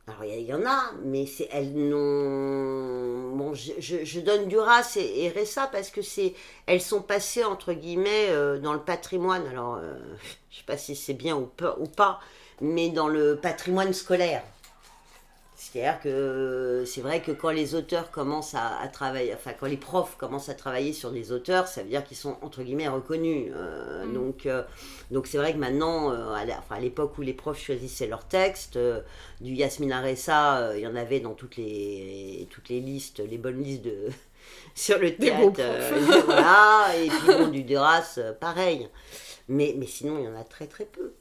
Alors, 0.09 0.25
il 0.25 0.41
y, 0.41 0.53
en 0.53 0.67
a, 0.67 0.93
mais 1.05 1.27
elles 1.53 1.73
n'ont. 1.75 3.37
Bon, 3.37 3.55
je, 3.55 4.21
donne 4.21 4.49
Duras 4.49 4.97
et, 4.97 5.25
et 5.25 5.29
Ressa 5.31 5.69
parce 5.71 5.91
que 5.91 6.03
c'est, 6.03 6.35
elles 6.67 6.81
sont 6.81 7.03
passées, 7.03 7.45
entre 7.45 7.73
guillemets, 7.73 8.31
euh, 8.31 8.59
dans 8.59 8.73
le 8.73 8.81
patrimoine. 8.81 9.47
Alors, 9.47 9.77
euh, 9.77 9.95
je 10.51 10.57
ne 10.57 10.59
sais 10.59 10.65
pas 10.67 10.77
si 10.77 10.97
c'est 10.97 11.15
bien 11.15 11.37
ou 11.37 11.47
pas, 11.47 12.21
mais 12.61 12.89
dans 12.89 13.07
le 13.07 13.37
patrimoine 13.37 13.93
scolaire. 13.93 14.43
C'est-à-dire 15.65 16.01
que 16.01 16.83
c'est 16.87 17.03
vrai 17.03 17.23
que 17.23 17.31
quand 17.31 17.51
les 17.51 17.75
auteurs 17.77 18.11
commencent 18.11 18.55
à, 18.55 18.79
à 18.81 18.89
travailler, 18.89 19.33
enfin 19.33 19.53
quand 19.59 19.67
les 19.69 19.77
profs 19.77 20.17
commencent 20.17 20.49
à 20.49 20.55
travailler 20.55 20.93
sur 20.93 21.13
des 21.13 21.31
auteurs, 21.31 21.69
ça 21.69 21.83
veut 21.83 21.89
dire 21.89 22.05
qu'ils 22.05 22.17
sont 22.17 22.37
entre 22.43 22.63
guillemets 22.63 22.89
reconnus. 22.89 23.53
Euh, 23.55 24.05
Mm. 24.05 24.13
Donc 24.15 24.47
euh, 24.47 24.63
donc 25.11 25.27
c'est 25.27 25.39
vrai 25.39 25.53
que 25.53 25.59
maintenant, 25.59 26.13
euh, 26.13 26.33
à 26.35 26.45
enfin, 26.59 26.81
l'époque 26.81 27.17
où 27.19 27.23
les 27.23 27.33
profs 27.35 27.61
choisissaient 27.61 28.07
leurs 28.07 28.27
textes, 28.27 28.77
euh, 28.77 29.01
du 29.41 29.53
Yasmina 29.55 30.01
Ressa, 30.01 30.59
euh, 30.59 30.75
il 30.79 30.83
y 30.83 30.87
en 30.87 30.97
avait 30.97 31.21
dans 31.21 31.35
toutes 31.35 31.57
les 31.57 32.49
toutes 32.51 32.69
les 32.69 32.81
listes, 32.81 33.21
les 33.21 33.39
bonnes 33.39 33.63
listes 33.63 33.83
de 33.83 34.09
sur 34.75 34.99
le 34.99 35.15
théâtre. 35.17 35.61
euh, 35.61 36.23
voilà, 36.25 36.89
et 36.97 37.09
puis 37.09 37.27
bon, 37.29 37.49
du 37.49 37.63
Duras, 37.65 38.15
euh, 38.19 38.33
pareil. 38.33 38.89
Mais 39.49 39.75
mais 39.79 39.87
sinon, 39.87 40.19
il 40.19 40.25
y 40.25 40.29
en 40.29 40.37
a 40.37 40.45
très 40.45 40.67
très 40.67 40.85
peu. 40.87 41.15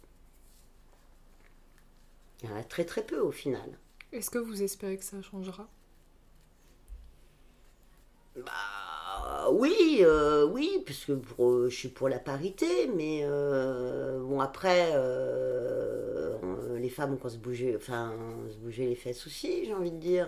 Il 2.44 2.50
y 2.50 2.54
en 2.54 2.58
a 2.58 2.64
très 2.64 2.86
très 2.86 3.04
peu 3.04 3.20
au 3.20 3.32
final. 3.32 3.70
Est-ce 4.13 4.30
que 4.30 4.38
vous 4.38 4.63
espérez 4.63 4.97
que 4.97 5.04
ça 5.04 5.21
changera? 5.21 5.67
Bah 8.36 9.50
oui, 9.52 10.00
euh, 10.02 10.45
oui, 10.45 10.82
parce 10.86 11.06
que 11.06 11.13
pour, 11.13 11.69
je 11.69 11.76
suis 11.76 11.89
pour 11.89 12.08
la 12.10 12.19
parité, 12.19 12.88
mais 12.95 13.21
euh, 13.24 14.21
bon 14.24 14.39
après, 14.39 14.91
euh, 14.93 16.38
les 16.80 16.89
femmes 16.89 17.18
ont 17.24 17.30
se 17.30 17.38
bouger, 17.38 17.76
enfin 17.76 18.14
se 18.49 18.55
bouger 18.57 18.88
les 18.88 18.95
fesses 18.95 19.26
aussi, 19.28 19.66
j'ai 19.66 19.74
envie 19.74 19.91
de 19.91 19.97
dire. 19.99 20.28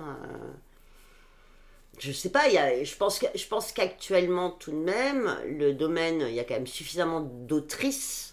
Je 1.99 2.11
sais 2.11 2.29
pas, 2.29 2.49
je 2.49 2.95
pense 2.97 3.19
que, 3.19 3.25
je 3.36 3.47
pense 3.47 3.71
qu'actuellement 3.71 4.51
tout 4.51 4.71
de 4.71 4.77
même, 4.77 5.36
le 5.47 5.73
domaine, 5.73 6.25
il 6.27 6.34
y 6.34 6.39
a 6.39 6.43
quand 6.43 6.55
même 6.55 6.67
suffisamment 6.67 7.21
d'autrices. 7.21 8.32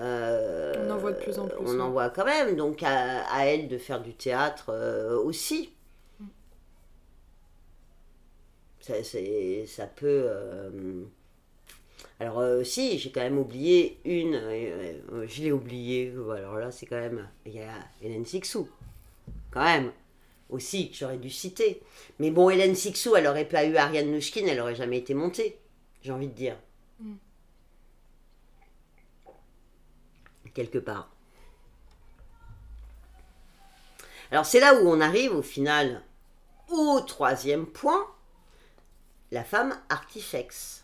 Euh, 0.00 0.86
On 0.86 0.90
en 0.90 0.98
voit 0.98 1.12
de 1.12 1.18
plus 1.20 1.38
en 1.38 1.46
plus, 1.48 1.56
On 1.60 1.80
en 1.80 1.86
ouais. 1.86 1.92
voit 1.92 2.10
quand 2.10 2.24
même, 2.24 2.56
donc 2.56 2.82
à, 2.82 3.22
à 3.32 3.44
elles 3.46 3.68
de 3.68 3.78
faire 3.78 4.00
du 4.02 4.14
théâtre 4.14 4.66
euh, 4.70 5.16
aussi. 5.18 5.70
ça, 8.80 9.02
c'est- 9.04 9.66
ça 9.66 9.86
peut. 9.86 10.06
euh, 10.28 11.04
Alors, 12.20 12.40
euh, 12.40 12.64
si, 12.64 12.98
j'ai 12.98 13.10
quand 13.10 13.20
même 13.22 13.38
oublié 13.38 13.98
une. 14.04 14.34
je 15.26 15.42
l'ai 15.42 15.52
oublié. 15.52 16.12
Alors 16.36 16.56
là, 16.58 16.70
c'est 16.70 16.86
quand 16.86 16.96
même. 17.00 17.28
Il 17.46 17.54
y 17.54 17.60
a 17.60 17.72
Hélène 18.02 18.24
Sixou. 18.26 18.68
Quand 19.50 19.64
même. 19.64 19.92
Aussi, 20.50 20.90
que 20.90 20.96
j'aurais 20.96 21.18
dû 21.18 21.30
citer. 21.30 21.82
Mais 22.18 22.30
bon, 22.30 22.50
Hélène 22.50 22.74
Sixou, 22.74 23.16
elle 23.16 23.26
aurait 23.26 23.44
pas 23.48 23.64
eu 23.66 23.76
Ariane 23.76 24.10
Nouchkine, 24.12 24.48
elle 24.48 24.60
aurait 24.60 24.74
jamais 24.74 24.98
été 24.98 25.14
montée. 25.14 25.58
J'ai 26.02 26.12
envie 26.12 26.28
de 26.28 26.32
dire. 26.34 26.56
Quelque 30.58 30.78
part. 30.78 31.08
Alors, 34.32 34.44
c'est 34.44 34.58
là 34.58 34.74
où 34.74 34.88
on 34.88 35.00
arrive 35.00 35.32
au 35.32 35.42
final 35.42 36.02
au 36.68 36.98
troisième 36.98 37.64
point 37.64 38.04
la 39.30 39.44
femme 39.44 39.78
artifex. 39.88 40.82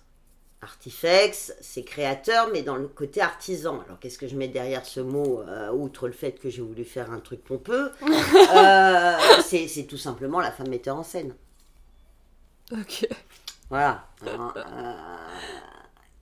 Artifex, 0.63 1.55
c'est 1.61 1.83
créateur, 1.83 2.51
mais 2.53 2.63
dans 2.63 2.77
le 2.77 2.87
côté 2.87 3.21
artisan. 3.21 3.83
Alors, 3.85 3.99
qu'est-ce 3.99 4.17
que 4.17 4.29
je 4.29 4.37
mets 4.37 4.47
derrière 4.47 4.87
ce 4.87 5.01
mot, 5.01 5.41
euh, 5.41 5.73
outre 5.73 6.07
le 6.07 6.13
fait 6.13 6.39
que 6.39 6.49
j'ai 6.51 6.63
voulu 6.63 6.85
faire 6.85 7.11
un 7.11 7.19
truc 7.19 7.43
pompeux 7.43 7.91
Euh, 8.55 9.17
c'est, 9.43 9.89
tout 9.89 9.99
simplement 9.99 10.39
la 10.39 10.53
femme 10.53 10.69
metteur 10.69 10.97
en 10.97 11.03
scène. 11.03 11.35
Ok. 12.71 13.09
Voilà. 13.71 14.07
Euh, 14.25 14.95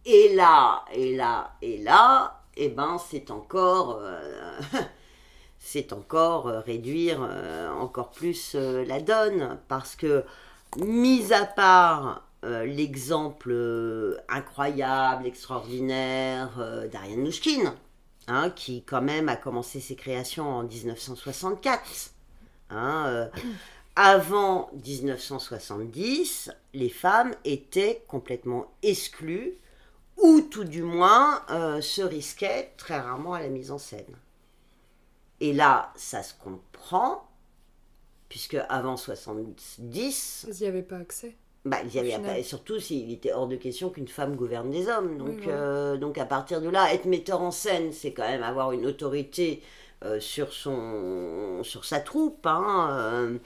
et 0.06 0.34
là, 0.34 0.86
et 0.94 1.14
là, 1.14 1.52
et 1.60 1.76
là, 1.76 2.41
eh 2.56 2.68
ben, 2.68 2.98
c'est 2.98 3.30
encore, 3.30 3.98
euh, 4.02 4.60
c'est 5.58 5.92
encore 5.92 6.48
euh, 6.48 6.60
réduire 6.60 7.26
euh, 7.28 7.70
encore 7.70 8.10
plus 8.10 8.54
la 8.54 9.00
donne, 9.00 9.58
parce 9.68 9.96
que, 9.96 10.24
mis 10.78 11.32
à 11.32 11.44
part 11.44 12.28
l'exemple 12.42 13.54
incroyable, 14.28 15.26
extraordinaire 15.26 16.50
d'Ariane 16.90 17.22
Nouchkine, 17.22 17.72
hein, 18.26 18.50
qui 18.50 18.82
quand 18.82 19.02
même 19.02 19.28
a 19.28 19.36
commencé 19.36 19.78
ses 19.78 19.94
créations 19.94 20.48
en 20.48 20.64
1964. 20.64 22.10
hein, 22.70 23.28
avant 23.96 24.70
1970, 24.84 26.50
les 26.74 26.88
femmes 26.88 27.32
étaient 27.44 28.02
complètement 28.08 28.72
exclues, 28.82 29.58
ou 30.22 30.40
tout 30.40 30.64
du 30.64 30.82
moins 30.82 31.42
euh, 31.50 31.80
se 31.80 32.02
risquaient 32.02 32.72
très 32.76 32.98
rarement 32.98 33.34
à 33.34 33.40
la 33.40 33.48
mise 33.48 33.70
en 33.70 33.78
scène. 33.78 34.16
Et 35.40 35.52
là, 35.52 35.92
ça 35.96 36.22
se 36.22 36.34
comprend, 36.34 37.28
puisque 38.28 38.56
avant 38.68 38.96
70, 38.96 40.46
Vous 40.48 40.60
n'y 40.60 40.66
avez 40.66 40.82
pas 40.82 40.98
accès. 40.98 41.36
bah, 41.64 41.78
il 41.84 41.92
y 41.94 41.98
avait 41.98 42.22
pas- 42.22 42.38
et 42.38 42.42
surtout 42.42 42.78
s'il 42.78 43.10
était 43.12 43.32
hors 43.32 43.48
de 43.48 43.56
question 43.56 43.90
qu'une 43.90 44.08
femme 44.08 44.36
gouverne 44.36 44.70
des 44.70 44.88
hommes. 44.88 45.18
Donc, 45.18 45.28
Oui, 45.28 45.40
voilà. 45.42 45.58
euh, 45.58 45.96
donc 45.96 46.18
à 46.18 46.24
partir 46.26 46.60
de 46.60 46.68
là, 46.68 46.92
être 46.94 47.06
metteur 47.06 47.40
en 47.42 47.50
scène, 47.50 47.92
c'est 47.92 48.12
quand 48.12 48.28
même 48.28 48.42
avoir 48.42 48.72
une 48.72 48.86
autorité 48.86 49.62
sur, 50.20 50.52
son, 50.52 51.62
sur 51.62 51.84
sa 51.84 52.00
troupe. 52.00 52.46
hein. 52.46 52.88
Euh, 53.00 53.38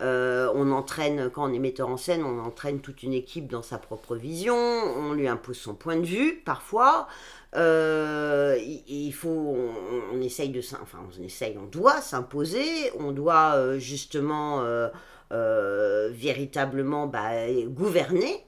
euh, 0.00 0.50
on 0.54 0.72
entraîne, 0.72 1.30
quand 1.30 1.48
on 1.48 1.52
est 1.52 1.58
metteur 1.60 1.88
en 1.88 1.96
scène, 1.96 2.24
on 2.24 2.40
entraîne 2.40 2.80
toute 2.80 3.02
une 3.04 3.12
équipe 3.12 3.46
dans 3.48 3.62
sa 3.62 3.78
propre 3.78 4.16
vision, 4.16 4.56
on 4.56 5.12
lui 5.12 5.28
impose 5.28 5.56
son 5.58 5.74
point 5.74 5.96
de 5.96 6.04
vue 6.06 6.42
parfois. 6.44 7.06
Euh, 7.54 8.56
il, 8.60 8.82
il 8.88 9.12
faut, 9.12 9.28
on, 9.30 10.16
on 10.16 10.20
essaye 10.20 10.48
de, 10.48 10.60
enfin 10.82 10.98
on 11.18 11.22
essaye, 11.22 11.56
on 11.58 11.66
doit 11.66 12.00
s'imposer, 12.00 12.90
on 12.98 13.12
doit 13.12 13.54
euh, 13.56 13.78
justement 13.78 14.62
euh, 14.62 14.88
euh, 15.32 16.10
véritablement 16.12 17.06
bah, 17.06 17.30
gouverner 17.66 18.44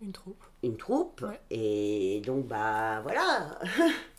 Une 0.00 0.12
troupe. 0.12 0.42
une 0.62 0.76
troupe. 0.76 1.22
Ouais. 1.22 1.40
Et 1.50 2.20
donc, 2.24 2.46
bah 2.46 3.00
voilà, 3.02 3.58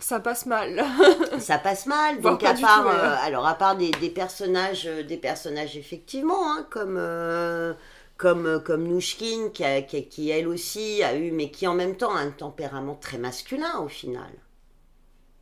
Ça 0.00 0.18
passe 0.20 0.46
mal. 0.46 0.82
ça 1.38 1.58
passe 1.58 1.86
mal. 1.86 2.20
Donc, 2.20 2.42
à 2.44 2.54
part, 2.54 2.84
tout, 2.84 2.88
ouais. 2.88 2.94
euh, 2.94 3.16
alors, 3.22 3.46
à 3.46 3.54
part 3.54 3.76
des, 3.76 3.90
des 3.92 4.10
personnages, 4.10 4.86
euh, 4.86 5.02
des 5.02 5.16
personnages 5.16 5.76
effectivement, 5.76 6.52
hein, 6.52 6.66
comme, 6.70 6.96
euh, 6.98 7.74
comme, 8.16 8.46
euh, 8.46 8.58
comme 8.60 8.84
Nouchkine, 8.88 9.52
qui, 9.52 9.64
a- 9.64 9.82
qui, 9.82 10.06
qui, 10.08 10.30
elle 10.30 10.48
aussi 10.48 11.02
a 11.02 11.14
eu, 11.16 11.30
mais 11.32 11.50
qui 11.50 11.66
en 11.66 11.74
même 11.74 11.96
temps 11.96 12.14
a 12.14 12.20
un 12.20 12.30
tempérament 12.30 12.94
très 12.96 13.18
masculin 13.18 13.78
au 13.80 13.88
final, 13.88 14.30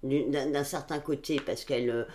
d'un 0.02 0.64
certain 0.64 0.98
côté, 1.00 1.40
parce 1.44 1.64
qu'elle. 1.64 2.06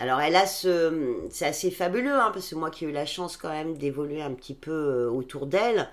alors 0.00 0.20
elle 0.20 0.36
a 0.36 0.46
ce... 0.46 1.16
C'est 1.30 1.46
assez 1.46 1.70
fabuleux, 1.70 2.14
hein, 2.14 2.30
parce 2.34 2.50
que 2.50 2.56
moi 2.56 2.70
qui 2.70 2.84
ai 2.86 2.88
eu 2.90 2.92
la 2.92 3.06
chance 3.06 3.36
quand 3.38 3.50
même 3.50 3.76
d'évoluer 3.78 4.22
un 4.22 4.32
petit 4.34 4.54
peu 4.54 5.06
autour 5.06 5.46
d'elle, 5.46 5.88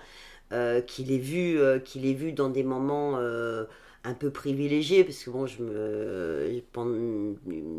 qu'il 0.86 1.12
ait 1.12 1.18
vu, 1.18 1.58
euh, 1.60 1.78
qu'il 1.80 2.06
ait 2.06 2.14
vu 2.14 2.32
dans 2.32 2.48
des 2.50 2.62
moments 2.64 3.18
un 4.04 4.14
peu 4.14 4.30
privilégiés, 4.30 5.04
parce 5.04 5.22
que 5.24 5.30
bon, 5.30 5.46
je 5.46 5.62
me, 5.62 6.60
pendant 6.72 7.34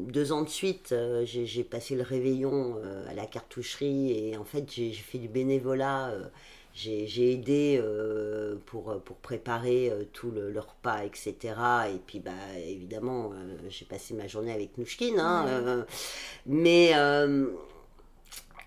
deux 0.07 0.32
ans 0.32 0.41
de 0.43 0.49
suite, 0.49 0.91
euh, 0.91 1.23
j'ai 1.26 1.63
passé 1.63 1.95
le 1.95 2.01
réveillon 2.03 2.78
euh, 2.84 3.07
à 3.09 3.13
la 3.13 3.26
cartoucherie 3.28 4.11
et 4.32 4.38
en 4.38 4.43
fait 4.45 4.71
j'ai 4.71 4.91
fait 4.93 5.19
du 5.19 5.28
bénévolat. 5.30 6.09
euh, 6.09 6.23
j'ai 6.73 7.32
aidé 7.32 7.80
euh, 7.82 8.57
pour, 8.65 9.01
pour 9.03 9.15
préparer 9.17 9.89
euh, 9.89 10.03
tout 10.11 10.30
le, 10.30 10.51
le 10.51 10.59
repas, 10.59 11.05
etc. 11.05 11.89
Et 11.95 11.99
puis, 12.05 12.19
bah, 12.19 12.32
évidemment, 12.67 13.32
euh, 13.34 13.55
j'ai 13.69 13.86
passé 13.86 14.13
ma 14.13 14.28
journée 14.28 14.51
avec 14.51 14.78
Nouchkine. 14.78 15.19
hein, 15.19 15.45
euh, 15.47 15.84
mais 16.45 16.93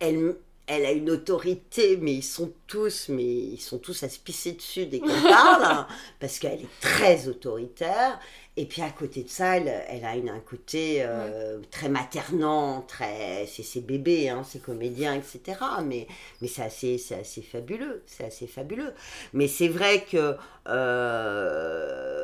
elle, 0.01 0.37
elle 0.69 0.85
a 0.85 0.93
une 0.93 1.11
autorité, 1.11 1.97
mais 1.97 2.13
ils 2.13 2.23
sont 2.23 2.53
tous, 2.67 3.09
mais 3.09 3.25
ils 3.25 3.61
sont 3.61 3.79
tous 3.79 4.03
à 4.03 4.09
se 4.09 4.19
pisser 4.19 4.53
dessus 4.53 4.85
dès 4.87 5.01
qu'elle 5.01 5.23
parle, 5.23 5.65
hein, 5.65 5.89
parce 6.21 6.39
qu'elle 6.39 6.61
est 6.61 6.81
très 6.81 7.27
autoritaire. 7.27 8.21
Et 8.59 8.67
puis 8.67 8.83
à 8.83 8.91
côté 8.91 9.23
de 9.23 9.29
ça, 9.29 9.57
elle, 9.57 9.73
elle 9.89 10.05
a 10.05 10.15
une, 10.17 10.29
un 10.29 10.41
côté 10.41 10.99
euh, 11.01 11.59
très 11.71 11.89
maternant, 11.89 12.83
très, 12.83 13.47
c'est 13.47 13.63
ses 13.63 13.81
bébés, 13.81 14.29
hein, 14.29 14.43
ses 14.45 14.59
comédiens, 14.59 15.15
etc. 15.15 15.59
Mais, 15.85 16.07
mais 16.43 16.49
c'est 16.49 16.63
assez, 16.63 16.99
c'est 16.99 17.21
assez 17.21 17.41
fabuleux, 17.41 18.03
c'est 18.07 18.25
assez 18.25 18.47
fabuleux. 18.47 18.93
Mais 19.33 19.49
c'est 19.49 19.69
vrai 19.69 20.05
que 20.05 20.37
euh, 20.69 22.19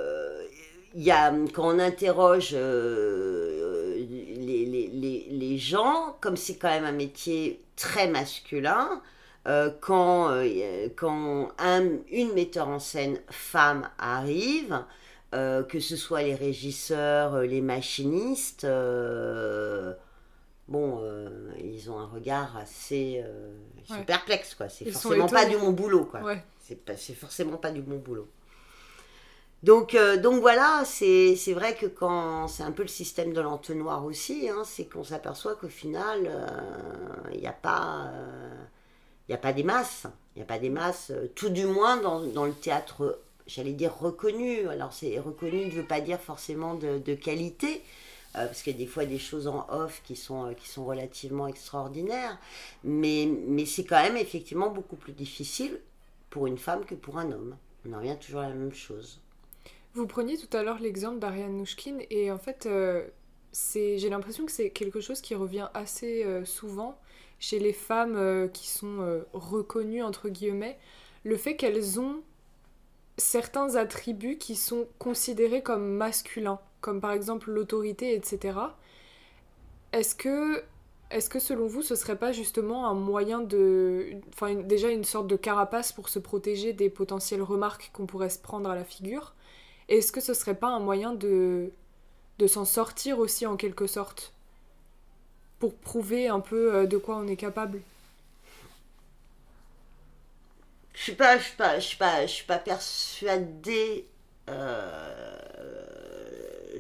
il 0.95 1.03
y 1.03 1.11
a, 1.11 1.33
quand 1.55 1.75
on 1.75 1.79
interroge 1.79 2.51
euh, 2.53 3.74
les, 5.55 5.59
gens, 5.59 6.17
comme 6.21 6.37
c'est 6.37 6.57
quand 6.57 6.69
même 6.69 6.85
un 6.85 6.93
métier 6.93 7.63
très 7.77 8.09
masculin, 8.09 9.03
euh, 9.47 9.71
quand, 9.81 10.31
euh, 10.31 10.89
quand 10.97 11.51
un, 11.59 11.83
une 12.11 12.33
metteur 12.33 12.69
en 12.69 12.79
scène 12.79 13.21
femme 13.31 13.89
arrive, 13.99 14.83
euh, 15.35 15.63
que 15.63 15.81
ce 15.81 15.97
soit 15.97 16.23
les 16.23 16.35
régisseurs, 16.35 17.41
les 17.43 17.61
machinistes, 17.61 18.67
bon, 20.69 21.03
ils 21.63 21.91
ont 21.91 21.99
un 21.99 22.07
regard 22.07 22.57
assez 22.57 23.23
ils 23.79 23.87
sont 23.87 24.01
Ouais. 24.01 24.05
perplexes, 24.05 24.55
quoi. 24.55 24.69
C'est 24.69 24.91
forcément 24.91 25.29
pas 25.29 25.45
du 25.45 25.57
mon 25.57 25.73
boulot, 25.73 26.07
quoi. 26.07 26.23
Ouais. 26.23 26.43
C'est 26.59 27.15
forcément 27.15 27.59
pas 27.59 27.71
du 27.71 27.83
bon 27.83 27.99
boulot. 27.99 28.29
Donc, 29.65 29.95
euh, 29.95 30.17
donc 30.17 30.41
voilà, 30.41 30.83
c'est 30.85 31.35
vrai 31.55 31.75
que 31.75 31.87
quand 31.87 32.49
c'est 32.49 32.63
un 32.63 32.73
peu 32.73 32.83
le 32.83 32.89
système 32.89 33.33
de 33.33 33.41
l'entonnoir 33.41 34.05
aussi, 34.05 34.49
hein, 34.49 34.63
c'est 34.65 34.85
qu'on 34.85 35.05
s'aperçoit 35.05 35.57
qu'au 35.57 35.69
final, 35.69 36.31
il 37.33 37.41
n'y 37.41 37.47
a 37.47 37.53
pas, 37.53 38.11
il 39.29 39.33
y 39.33 39.35
a 39.35 39.39
pas 39.39 39.53
des 39.53 39.63
masses, 39.63 40.07
il 40.35 40.39
n'y 40.39 40.43
a 40.43 40.47
pas 40.47 40.59
des 40.59 40.71
masses, 40.71 41.11
euh, 41.11 41.31
tout 41.35 41.49
du 41.49 41.67
moins 41.67 41.97
dans, 41.97 42.45
le 42.45 42.53
théâtre, 42.53 43.21
j'allais 43.47 43.73
dire 43.73 43.97
reconnu. 43.97 44.69
Alors 44.69 44.93
c'est 44.93 45.19
reconnu 45.19 45.67
ne 45.67 45.71
veut 45.71 45.85
pas 45.85 46.01
dire 46.01 46.21
forcément 46.21 46.75
de, 46.75 47.15
qualité, 47.15 47.83
euh, 48.37 48.47
parce 48.47 48.63
qu'il 48.63 48.73
y 48.73 48.77
a 48.77 48.79
des 48.79 48.87
fois 48.87 49.07
des 49.07 49.19
choses 49.19 49.47
en 49.47 49.67
off 49.71 50.03
qui 50.05 50.17
sont, 50.17 50.47
euh, 50.47 50.83
relativement 50.83 51.47
extraordinaires, 51.47 52.39
mais, 52.83 53.29
mais 53.47 53.65
c'est 53.65 53.85
quand 53.85 54.03
même 54.03 54.17
effectivement 54.17 54.71
beaucoup 54.71 54.97
plus 54.97 55.13
difficile 55.13 55.81
pour 56.31 56.47
une 56.47 56.59
femme 56.59 56.85
que 56.85 56.95
pour 56.95 57.19
un 57.19 57.31
homme. 57.31 57.57
On 57.89 57.93
en 57.93 57.99
revient 57.99 58.17
toujours 58.21 58.41
à 58.41 58.49
la 58.49 58.55
même 58.55 58.75
chose. 58.75 59.21
Vous 59.95 60.09
preniez 60.09 60.37
tout 60.37 60.55
à 60.57 60.65
l'heure 60.65 60.81
l'exemple 60.81 61.21
d'Ariane 61.21 61.57
Nouchkine 61.57 62.03
et 62.11 62.33
en 62.33 62.39
fait, 62.39 62.67
euh, 62.67 63.07
j'ai 63.73 64.09
l'impression 64.09 64.45
que 64.45 64.51
c'est 64.51 64.71
quelque 64.71 65.01
chose 65.01 65.21
qui 65.21 65.37
revient 65.37 65.69
assez 65.73 66.25
euh, 66.25 66.45
souvent 66.45 66.99
chez 67.39 67.61
les 67.61 67.73
femmes 67.73 68.17
euh, 68.17 68.49
qui 68.49 68.69
sont 68.69 69.23
reconnues, 69.33 70.03
entre 70.03 70.29
guillemets, 70.29 70.79
le 71.23 71.37
fait 71.37 71.55
qu'elles 71.57 72.01
ont 72.01 72.23
certains 73.19 73.77
attributs 73.77 74.39
qui 74.39 74.57
sont 74.57 74.89
considérés 74.99 75.63
comme 75.63 75.89
masculins, 75.97 76.59
comme 76.81 77.01
par 77.01 77.13
exemple 77.13 77.53
l'autorité, 77.53 78.15
etc. 78.15 78.59
Est-ce 79.93 80.17
que, 80.17 80.63
est-ce 81.13 81.31
que 81.31 81.39
selon 81.39 81.69
vous, 81.69 81.83
ce 81.83 81.95
serait 81.95 82.19
pas 82.19 82.33
justement 82.33 82.89
un 82.89 82.95
moyen 82.95 83.41
de... 83.41 84.15
Enfin, 84.33 84.55
déjà 84.55 84.91
une 84.91 85.05
sorte 85.05 85.29
de 85.29 85.37
carapace 85.37 85.93
pour 85.93 86.09
se 86.09 86.19
protéger 86.19 86.73
des 86.73 86.91
potentielles 86.91 87.43
remarques 87.43 87.91
qu'on 87.93 88.07
pourrait 88.07 88.31
se 88.31 88.41
prendre 88.41 88.69
à 88.69 88.75
la 88.75 88.85
figure? 88.85 89.35
Est-ce 89.89 90.13
que 90.13 90.21
ce 90.21 90.35
serait 90.35 90.55
pas 90.57 90.69
un 90.69 90.81
moyen 90.81 91.13
de, 91.15 91.73
de 92.39 92.47
s'en 92.47 92.65
sortir 92.65 93.19
aussi 93.21 93.47
en 93.47 93.57
quelque 93.57 93.87
sorte? 93.87 94.33
Pour 95.59 95.75
prouver 95.75 96.29
un 96.29 96.39
peu 96.39 96.73
euh, 96.73 96.87
de 96.87 96.97
quoi 96.97 97.17
on 97.17 97.27
est 97.27 97.35
capable? 97.35 97.81
Suis 100.95 101.15
pas, 101.15 101.39
je 101.39 101.45
suis 101.45 101.57
pas, 101.57 101.79
je 101.79 101.85
suis 101.87 101.97
pas, 101.97 102.27
je 102.27 102.33
suis 102.33 102.45
pas 102.47 102.59
persuadée. 102.59 104.07
euh, 104.49 105.37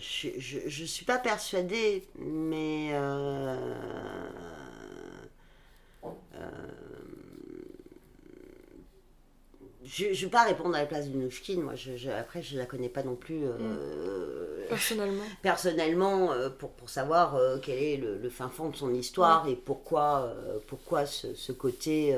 je, 0.00 0.28
je, 0.38 0.58
je 0.66 0.84
suis 0.84 1.04
pas 1.04 1.18
persuadée, 1.18 2.04
mais 2.18 2.90
euh, 2.92 3.56
je, 9.84 10.12
je 10.12 10.24
vais 10.26 10.30
pas 10.30 10.44
répondre 10.44 10.74
à 10.74 10.80
la 10.80 10.86
place 10.86 11.08
de 11.10 11.16
Nouchkine. 11.16 11.62
Moi, 11.62 11.74
je, 11.74 11.96
je- 11.96 12.10
après, 12.10 12.42
je 12.42 12.56
la 12.58 12.66
connais 12.66 12.88
pas 12.88 13.02
non 13.02 13.16
plus 13.16 13.40
euh, 13.44 14.66
Personnellement. 14.68 15.24
personnellement 15.42 16.32
euh, 16.32 16.48
pour, 16.50 16.70
pour 16.72 16.88
savoir 16.88 17.34
euh, 17.36 17.58
quel 17.62 17.78
est 17.82 17.96
le, 17.98 18.18
le 18.18 18.30
fin 18.30 18.48
fond 18.48 18.70
de 18.70 18.76
son 18.76 18.92
histoire 18.94 19.46
et 19.48 19.56
pourquoi, 19.56 20.34
pourquoi 20.66 21.06
ce, 21.06 21.34
ce 21.34 21.52
côté 21.52 22.16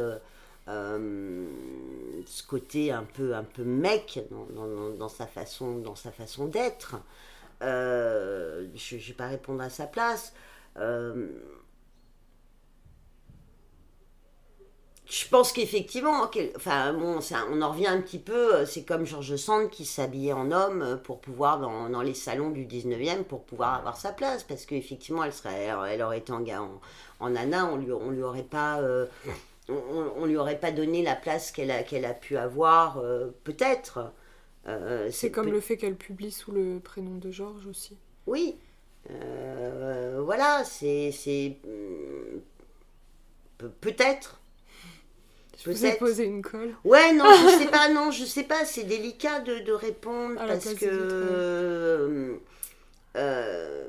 ce 0.67 2.43
côté 2.49 2.91
un 2.93 3.05
peu 3.05 3.35
un 3.35 3.45
peu 3.45 3.63
mec 3.63 4.21
dans, 4.31 4.91
dans- 4.91 5.09
sa 5.09 5.27
façon 5.27 5.79
dans 5.79 5.95
sa 5.95 6.11
façon 6.11 6.47
d'être 6.47 6.97
je 7.61 7.67
ne 8.97 9.01
vais 9.01 9.13
pas 9.13 9.29
répondre 9.29 9.63
à 9.63 9.71
sa 9.71 9.87
place 9.87 10.33
Euh, 10.79 11.29
je 15.09 15.29
pense 15.29 15.53
qu'effectivement, 15.53 16.29
enfin 16.57 16.93
bon, 16.93 17.21
ça- 17.21 17.45
on 17.51 17.63
en 17.63 17.71
revient 17.71 17.87
un 17.87 18.01
petit 18.01 18.19
peu, 18.19 18.55
euh, 18.57 18.67
c'est 18.67 18.85
comme 18.85 19.07
George 19.07 19.37
Sand 19.37 19.71
qui 19.71 19.85
s'habillait 19.85 20.33
en 20.33 20.51
homme 20.51 20.83
euh, 20.83 20.97
pour 20.97 21.21
pouvoir, 21.21 21.61
dans, 21.61 21.89
dans 21.89 22.03
les 22.03 22.15
salons 22.15 22.51
du 22.51 22.65
19e, 22.67 23.23
pour 23.25 23.45
pouvoir 23.45 23.75
avoir 23.75 23.97
sa 23.97 24.13
place, 24.13 24.43
parce 24.43 24.67
qu'effectivement, 24.67 25.23
elle, 25.25 25.33
serait, 25.33 25.69
elle 25.91 26.03
aurait 26.03 26.19
été 26.19 26.33
en, 26.33 26.45
en, 26.49 26.81
en 27.21 27.31
nana, 27.31 27.67
on 27.67 27.77
lui, 27.77 27.93
on 27.93 28.11
lui 28.11 28.23
aurait 28.23 28.43
pas... 28.43 28.81
euh, 28.81 29.07
on, 29.69 30.27
lui 30.27 30.37
aurait 30.37 30.59
pas 30.61 30.71
donné 30.71 31.03
la 31.03 31.17
place 31.17 31.51
qu'elle 31.51 31.71
a, 31.73 31.83
qu'elle 31.83 32.05
a 32.05 32.15
pu 32.15 32.37
avoir, 32.37 32.99
euh, 32.99 33.29
peut-être. 33.45 34.13
Euh, 34.69 35.09
C'est 35.13 35.31
comme 35.33 35.51
le 35.51 35.61
fait 35.61 35.77
qu'elle 35.77 35.97
publie 35.97 36.31
sous 36.33 36.53
le 36.53 36.79
prénom 36.81 37.17
de 37.17 37.31
Georges 37.31 37.67
aussi. 37.67 37.97
oui. 38.27 38.57
Euh, 39.11 40.21
voilà, 40.25 40.65
c'est. 40.65 41.13
pe- 43.59 43.71
Peut-être. 43.81 44.41
Je 45.65 45.71
vous 45.71 45.87
ai 45.87 45.93
posé 45.95 46.25
une 46.25 46.43
colle. 46.43 46.75
Ouais, 46.85 47.13
non, 47.13 47.25
je 47.25 47.59
sais 47.59 47.67
pas, 47.71 47.89
non, 47.89 48.11
je 48.11 48.25
sais 48.25 48.45
pas, 48.45 48.65
c'est 48.65 48.85
délicat 48.85 49.41
de, 49.41 49.61
de 49.61 49.73
répondre 49.73 50.35
la 50.37 50.47
parce 50.49 50.75
que. 50.75 52.39
euh, 53.17 53.87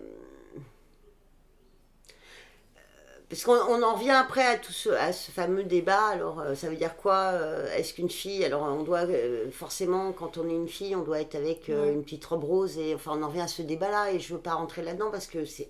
parce 3.30 3.44
qu'on 3.44 3.52
on 3.56 3.84
en 3.84 3.96
revient 3.96 4.12
après 4.12 4.46
à 4.46 4.56
tout 4.58 4.72
ce, 4.72 4.88
à 4.90 5.12
ce 5.12 5.32
fameux 5.32 5.64
débat. 5.66 6.06
Alors, 6.06 6.40
euh, 6.40 6.56
ça 6.56 6.70
veut 6.70 6.78
dire 6.78 6.96
quoi 6.96 7.32
euh, 7.34 7.68
Est-ce 7.76 7.94
qu'une 7.94 8.10
fille. 8.10 8.46
Alors, 8.46 8.64
on 8.64 8.84
doit. 8.84 9.00
euh, 9.06 9.52
forcément, 9.52 10.14
quand 10.14 10.38
on 10.38 10.48
est 10.50 10.54
une 10.56 10.70
fille, 10.70 10.96
on 10.96 11.04
doit 11.04 11.20
être 11.20 11.36
avec 11.36 11.66
Ouais. 11.68 11.92
une 11.92 12.04
petite 12.04 12.24
robe 12.24 12.46
rose. 12.46 12.78
Et 12.78 12.96
enfin, 12.96 13.12
on 13.16 13.24
en 13.24 13.28
revient 13.28 13.42
à 13.42 13.48
ce 13.48 13.62
débat-là. 13.62 14.14
Et 14.14 14.20
je 14.20 14.34
veux 14.34 14.40
pas 14.40 14.54
rentrer 14.54 14.82
là-dedans 14.82 15.12
parce 15.12 15.28
que 15.28 15.44
c'est. 15.44 15.68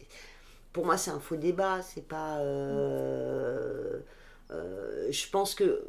Pour 0.71 0.85
moi, 0.85 0.97
c'est 0.97 1.09
un 1.11 1.19
faux 1.19 1.35
débat. 1.37 1.81
C'est 1.81 2.07
pas. 2.07 2.37
Euh, 4.51 5.07
je 5.11 5.29
pense 5.29 5.55
que 5.55 5.83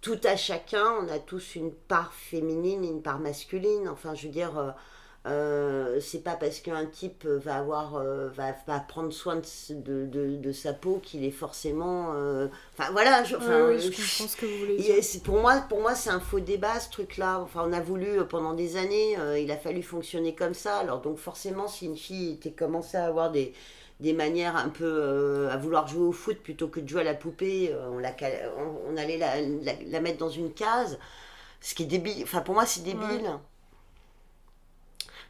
tout 0.00 0.20
à 0.24 0.36
chacun, 0.36 0.84
on 1.02 1.08
a 1.08 1.18
tous 1.18 1.56
une 1.56 1.72
part 1.72 2.12
féminine 2.14 2.84
et 2.84 2.88
une 2.88 3.02
part 3.02 3.18
masculine. 3.18 3.88
Enfin, 3.88 4.14
je 4.14 4.26
veux 4.26 4.32
dire, 4.32 4.58
euh, 4.58 4.70
euh, 5.26 6.00
c'est 6.00 6.20
pas 6.24 6.36
parce 6.36 6.60
qu'un 6.60 6.86
type 6.86 7.26
va 7.26 7.56
avoir, 7.58 7.96
euh, 7.96 8.28
va, 8.30 8.52
va 8.66 8.80
prendre 8.80 9.12
soin 9.12 9.36
de, 9.36 9.42
s- 9.42 9.72
de, 9.72 10.06
de- 10.06 10.36
de 10.36 10.52
sa 10.52 10.72
peau 10.72 11.00
qu'il 11.02 11.22
est 11.24 11.30
forcément. 11.30 12.14
Enfin, 12.78 12.90
voilà. 12.92 13.22
Je, 13.24 13.36
enfin, 13.36 13.68
oui, 13.68 13.78
ce 14.28 14.36
que 14.36 14.46
vous 14.46 14.58
voulez 14.58 14.76
dire. 14.78 14.94
pour 15.22 15.40
moi, 15.40 15.56
pour 15.68 15.80
moi, 15.80 15.94
c'est 15.94 16.08
un 16.10 16.20
faux 16.20 16.40
débat 16.40 16.80
ce 16.80 16.90
truc-là. 16.90 17.40
Enfin, 17.40 17.62
on 17.68 17.72
a 17.74 17.80
voulu 17.80 18.24
pendant 18.28 18.54
des 18.54 18.76
années, 18.78 19.16
il 19.38 19.50
a 19.50 19.56
fallu 19.58 19.82
fonctionner 19.82 20.34
comme 20.34 20.54
ça. 20.54 20.78
Alors 20.78 21.02
donc 21.02 21.18
forcément, 21.18 21.68
si 21.68 21.84
une 21.86 21.96
fille 21.96 22.32
était 22.32 22.52
commencée 22.52 22.96
à 22.96 23.04
avoir 23.04 23.30
des 23.30 23.52
des 24.00 24.12
manières 24.14 24.56
un 24.56 24.68
peu 24.70 24.84
euh, 24.86 25.50
à 25.50 25.56
vouloir 25.58 25.86
jouer 25.88 26.06
au 26.06 26.12
foot 26.12 26.38
plutôt 26.38 26.68
que 26.68 26.80
de 26.80 26.88
jouer 26.88 27.02
à 27.02 27.04
la 27.04 27.14
poupée, 27.14 27.72
euh, 27.72 27.88
on, 27.90 27.98
la, 27.98 28.12
on, 28.58 28.92
on 28.92 28.96
allait 28.96 29.18
la, 29.18 29.40
la- 29.40 29.82
la 29.86 30.00
mettre 30.00 30.18
dans 30.18 30.30
une 30.30 30.52
case, 30.52 30.98
ce 31.60 31.74
qui 31.74 31.84
est 31.84 31.86
débile. 31.86 32.22
Enfin, 32.24 32.40
pour 32.42 32.54
moi, 32.54 32.66
c'est 32.66 32.82
débile. 32.84 33.30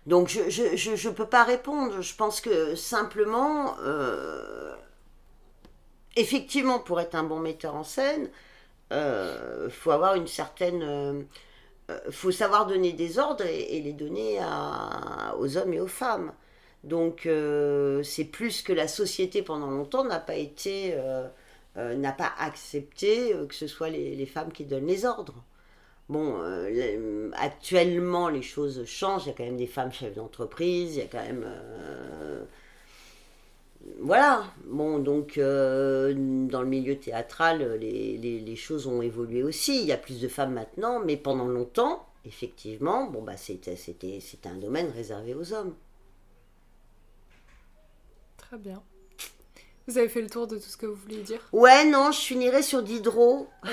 Donc, 0.07 0.29
je 0.29 0.41
ne 0.41 0.51
je, 0.51 0.77
je, 0.77 0.97
je 0.97 1.09
peux 1.11 1.27
pas 1.27 1.45
répondre. 1.45 2.01
Je 2.01 2.15
pense 2.15 2.41
que 2.41 2.75
simplement, 2.75 3.77
euh, 3.81 4.75
effectivement, 6.17 6.79
pour 6.79 7.01
être 7.01 7.15
un 7.15 7.23
bon 7.25 7.39
metteur 7.39 7.75
en 7.75 7.85
scène, 7.85 8.31
il 8.93 9.71
faut 9.71 9.91
avoir 9.93 10.15
une 10.15 10.27
certaine. 10.27 11.27
faut 12.11 12.31
savoir 12.33 12.67
donner 12.67 12.93
des 12.93 13.19
ordres 13.19 13.45
et, 13.47 13.77
et 13.77 13.81
les 13.83 13.93
donner 13.93 14.39
à- 14.41 15.35
aux 15.39 15.57
hommes 15.57 15.73
et 15.75 15.81
aux 15.81 15.87
femmes. 15.89 16.33
Donc 16.85 17.27
euh, 17.27 18.03
c'est 18.03 18.25
plus 18.25 18.63
que 18.63 18.73
la 18.73 18.89
société 18.89 19.43
pendant 19.43 19.71
longtemps 19.71 20.05
n'a 20.05 20.19
pas 20.19 20.37
été, 20.37 20.95
euh, 20.95 21.27
euh, 21.77 21.95
n'a 21.95 22.13
pas 22.13 22.33
accepté 22.39 23.35
que 23.49 23.55
ce 23.55 23.67
soit 23.67 23.91
les, 23.91 24.27
femmes 24.27 24.53
qui 24.53 24.65
donnent 24.65 24.87
les 24.87 25.05
ordres. 25.05 25.45
Bon, 26.09 26.41
actuellement 27.35 28.29
les 28.29 28.43
choses 28.43 28.85
changent, 28.85 29.27
il 29.27 29.29
y 29.29 29.31
a 29.31 29.35
quand 29.35 29.45
même 29.45 29.57
des 29.57 29.69
femmes 29.69 29.93
chefs 29.93 30.15
d'entreprise, 30.15 30.97
il 30.97 30.99
y 30.99 31.03
a 31.03 31.07
quand 31.07 31.23
même... 31.23 31.47
voilà, 34.01 34.43
bon, 34.67 34.99
donc 34.99 35.39
dans 35.39 35.43
le 36.63 36.67
milieu 36.67 36.97
théâtral, 36.97 37.77
les, 37.81 38.17
les- 38.19 38.57
choses 38.57 38.89
ont 38.89 39.03
évolué 39.03 39.45
aussi. 39.45 39.83
Il 39.83 39.87
y 39.87 39.93
a 39.93 39.97
plus 39.97 40.21
de 40.21 40.27
femmes 40.29 40.53
maintenant, 40.55 40.99
mais 40.99 41.17
pendant 41.17 41.47
longtemps, 41.47 42.05
effectivement, 42.25 43.07
bon, 43.09 43.23
bah, 43.23 43.37
c'était 43.37 43.77
un 44.47 44.57
domaine 44.57 44.91
réservé 44.91 45.35
aux 45.35 45.53
hommes. 45.53 45.75
Très 48.51 48.59
bien. 48.59 48.83
Vous 49.87 49.97
avez 49.97 50.09
fait 50.09 50.21
le 50.21 50.29
tour 50.29 50.49
de 50.49 50.57
tout 50.57 50.69
ce 50.69 50.77
que 50.77 50.85
vous 50.85 50.97
vouliez 50.97 51.23
dire? 51.23 51.49
Ouais, 51.53 51.85
non, 51.85 52.11
je 52.11 52.19
finirai 52.19 52.63
sur 52.63 52.83
Diderot. 52.83 53.49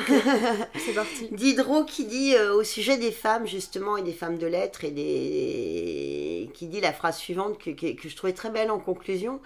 C'est 0.86 0.94
parti. 0.94 1.30
Diderot 1.32 1.84
qui 1.84 2.06
dit 2.06 2.36
euh, 2.36 2.54
au 2.54 2.64
sujet 2.64 3.00
des 3.00 3.12
femmes, 3.12 3.48
justement, 3.48 3.98
et 3.98 4.04
des 4.04 4.14
femmes 4.14 4.38
de 4.38 4.46
lettres, 4.46 4.84
et 4.84 4.92
des... 4.92 6.52
qui 6.54 6.68
dit 6.68 6.80
la 6.80 6.94
phrase 6.94 7.18
suivante 7.18 7.58
que, 7.58 7.72
que, 7.72 8.00
que 8.00 8.08
je 8.08 8.16
trouvais 8.16 8.34
très 8.34 8.52
belle 8.52 8.70
en 8.70 8.78
conclusion. 8.78 9.42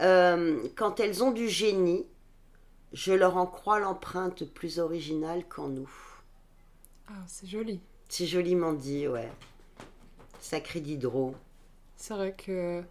Euh, 0.00 0.62
quand 0.76 1.00
elles 1.00 1.24
ont 1.24 1.32
du 1.32 1.48
génie, 1.48 2.06
je 2.92 3.12
leur 3.12 3.38
en 3.38 3.46
crois 3.46 3.80
l'empreinte 3.80 4.44
plus 4.44 4.78
originale 4.78 5.44
qu'en 5.48 5.66
nous. 5.66 5.90
Ah, 7.08 7.24
c'est 7.26 7.48
joli. 7.48 7.80
C'est 8.08 8.26
joliment 8.26 8.72
dit, 8.72 9.08
ouais. 9.08 9.32
Sacré 10.38 10.78
Diderot. 10.78 11.34
C'est 11.96 12.14
vrai 12.14 12.36
que 12.38 12.84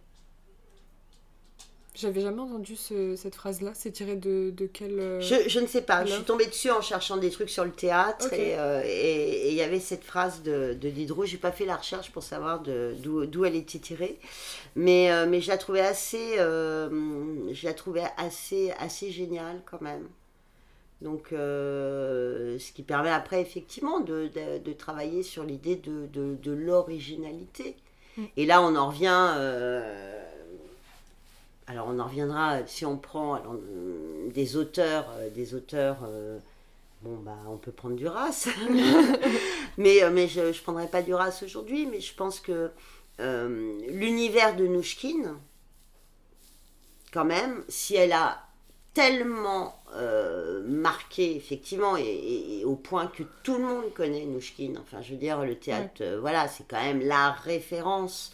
j'avais 1.98 2.20
jamais 2.20 2.40
entendu 2.40 2.76
ce- 2.76 3.16
cette 3.16 3.34
phrase-là. 3.34 3.72
C'est 3.74 3.90
tiré 3.90 4.14
de, 4.16 4.50
de 4.56 4.66
quel... 4.66 4.98
euh, 5.00 5.20
Je, 5.20 5.48
je 5.48 5.58
ne 5.60 5.66
sais 5.66 5.82
pas, 5.82 6.02
je 6.04 6.08
alors 6.08 6.16
suis 6.18 6.24
tombée 6.26 6.46
dessus 6.46 6.70
en 6.70 6.80
cherchant 6.82 7.16
des 7.16 7.30
trucs 7.30 7.50
sur 7.50 7.64
le 7.64 7.72
théâtre 7.72 8.26
Ok. 8.26 8.32
et 8.34 8.58
euh, 8.58 8.82
et- 8.84 9.48
et 9.48 9.50
il 9.50 9.54
y 9.56 9.62
avait 9.62 9.80
cette 9.80 10.04
phrase 10.04 10.42
de, 10.42 10.74
de 10.74 10.90
Diderot. 10.90 11.24
J'ai 11.24 11.38
pas 11.38 11.52
fait 11.52 11.64
la 11.64 11.76
recherche 11.76 12.12
pour 12.12 12.22
savoir 12.22 12.60
d'où 12.62 13.44
elle 13.44 13.56
était 13.56 13.78
tirée, 13.78 14.18
mais, 14.76 15.10
euh, 15.10 15.26
mais 15.26 15.40
je 15.40 15.48
la 15.48 15.56
trouvais 15.58 15.80
assez, 15.80 16.36
je 16.36 17.64
la 17.64 17.74
trouvais 17.74 18.04
assez, 18.18 18.72
assez 18.78 19.10
géniale 19.10 19.62
quand 19.70 19.80
même. 19.80 20.06
Donc, 21.02 21.26
ce 21.30 22.72
qui 22.72 22.82
permet 22.82 23.10
après 23.10 23.40
effectivement 23.42 24.00
de, 24.00 24.30
de- 24.64 24.72
travailler 24.72 25.22
sur 25.22 25.44
l'idée 25.44 25.76
de, 25.76 26.06
de- 26.12 26.36
de 26.42 26.52
l'originalité. 26.52 27.76
Mm. 28.16 28.22
Et 28.36 28.46
là, 28.46 28.62
on 28.62 28.74
en 28.76 28.88
revient. 28.88 29.34
Euh, 31.68 31.72
alors 31.72 31.88
on 31.88 31.98
en 31.98 32.04
reviendra 32.06 32.66
si 32.66 32.84
on 32.86 32.96
prend 32.96 33.34
alors, 33.34 33.54
euh, 33.54 34.28
des 34.30 34.56
auteurs, 34.56 35.06
euh, 35.18 35.30
des 35.30 35.54
auteurs. 35.54 35.98
euh, 36.04 36.38
bon 37.02 37.16
bah 37.18 37.36
on 37.48 37.58
peut 37.58 37.72
prendre 37.72 37.96
mais 39.78 40.02
euh, 40.02 40.10
mais 40.10 40.28
je 40.28 40.40
ne 40.40 40.52
prendrai 40.62 40.88
pas 40.88 41.02
Duras 41.02 41.40
aujourd'hui, 41.44 41.86
mais 41.86 42.00
je 42.00 42.14
pense 42.14 42.40
que 42.40 42.70
euh, 43.20 43.78
l'univers 43.90 44.56
de 44.56 44.66
Nouchkine, 44.66 45.34
quand 47.12 47.24
même, 47.24 47.64
si 47.68 47.94
elle 47.96 48.12
a 48.12 48.42
tellement 48.94 49.78
euh, 49.94 50.62
marqué 50.66 51.36
effectivement 51.36 51.96
et, 51.96 52.02
et- 52.02 52.60
et 52.60 52.64
au 52.64 52.76
point 52.76 53.06
que 53.06 53.22
tout 53.42 53.58
le 53.58 53.64
monde 53.64 53.92
connaît 53.94 54.24
Nouchkine. 54.24 54.78
Enfin, 54.78 55.02
je 55.02 55.12
veux 55.12 55.18
dire, 55.18 55.44
le 55.44 55.54
théâtre, 55.58 56.00
euh, 56.02 56.18
voilà, 56.20 56.48
c'est 56.48 56.66
quand 56.68 56.80
même 56.82 57.00
la 57.00 57.32
référence. 57.32 58.32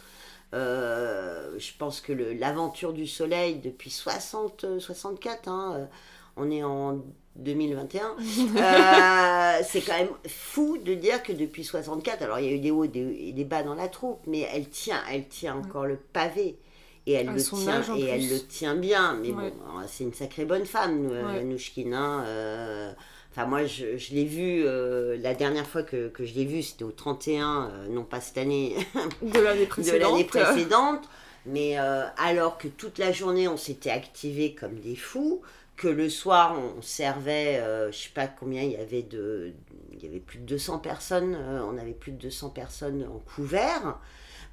Euh, 0.53 1.57
je 1.57 1.71
pense 1.77 1.99
que 2.01 2.13
l'aventure 2.13 2.93
du 2.93 3.07
soleil 3.07 3.55
depuis 3.59 3.89
60, 3.89 4.63
euh, 4.65 4.79
64, 4.79 5.47
hein, 5.47 5.73
euh, 5.77 5.85
on 6.37 6.51
est 6.51 6.63
en 6.63 7.01
2021. 7.35 8.15
Euh, 8.55 9.61
c'est 9.63 9.81
quand 9.81 9.97
même 9.97 10.09
fou 10.27 10.77
de 10.77 10.93
dire 10.93 11.21
que 11.23 11.31
depuis 11.33 11.63
64, 11.63 12.21
alors 12.21 12.39
il 12.39 12.45
y 12.45 12.49
a 12.49 12.51
eu 12.53 12.59
des 12.59 12.71
hauts 12.71 12.83
et 12.85 12.87
des, 12.87 13.43
bas 13.43 13.63
dans 13.63 13.75
la 13.75 13.87
troupe, 13.87 14.19
mais 14.27 14.47
elle 14.53 14.69
tient, 14.69 15.01
elle 15.11 15.27
tient 15.27 15.55
encore 15.55 15.85
le 15.85 15.97
pavé. 15.97 16.57
Et 17.05 17.13
elle 17.13 17.29
À 17.29 17.33
le 17.33 17.41
tient, 17.43 17.81
elle 18.07 18.29
le 18.29 18.75
bien. 18.75 19.15
Mais 19.21 19.29
Ouais. 19.31 19.51
bon, 19.51 19.81
c'est 19.87 20.03
une 20.05 20.13
sacrée 20.13 20.45
bonne 20.45 20.65
femme, 20.65 21.07
euh, 21.11 21.39
Ouais. 21.39 21.43
Nouchkine. 21.43 21.93
hein, 21.93 22.23
euh, 22.25 22.93
Enfin, 23.35 23.47
moi, 23.47 23.65
je, 23.65 23.97
je 23.97 24.13
l'ai 24.13 24.25
vu, 24.25 24.63
euh, 24.63 25.17
la 25.17 25.33
dernière 25.33 25.65
fois 25.65 25.81
que, 25.81 26.07
que 26.09 26.23
je 26.23 26.35
l'ai 26.35 26.45
vu, 26.45 26.61
c'était 26.61 26.83
au 26.83 26.91
31, 26.91 27.71
euh, 27.71 27.87
non 27.89 28.03
pas 28.03 28.21
cette 28.21 28.37
année, 28.37 28.75
De 29.23 29.39
l'année 29.39 29.65
de 30.23 30.27
précédente. 30.27 31.09
Mais 31.47 31.79
euh, 31.79 32.05
alors 32.17 32.59
que 32.59 32.67
toute 32.67 32.99
la 32.99 33.11
journée, 33.11 33.47
on 33.47 33.57
s'était 33.57 33.89
activés 33.89 34.53
comme 34.53 34.75
des 34.75 34.95
fous, 34.95 35.41
que 35.77 35.87
le 35.87 36.09
soir, 36.09 36.55
on 36.77 36.83
servait, 36.83 37.57
euh, 37.57 37.91
je 37.91 37.97
sais 37.97 38.11
pas 38.13 38.27
combien 38.27 38.61
il 38.61 38.73
y 38.73 38.77
avait 38.77 39.01
de. 39.01 39.53
Il 39.93 40.03
y 40.03 40.07
avait 40.07 40.19
plus 40.19 40.37
de 40.37 40.45
200 40.45 40.77
personnes, 40.79 41.35
on 41.35 41.77
avait 41.77 41.93
plus 41.93 42.11
de 42.11 42.17
200 42.17 42.49
personnes 42.49 43.07
en 43.11 43.19
couvert. 43.19 43.97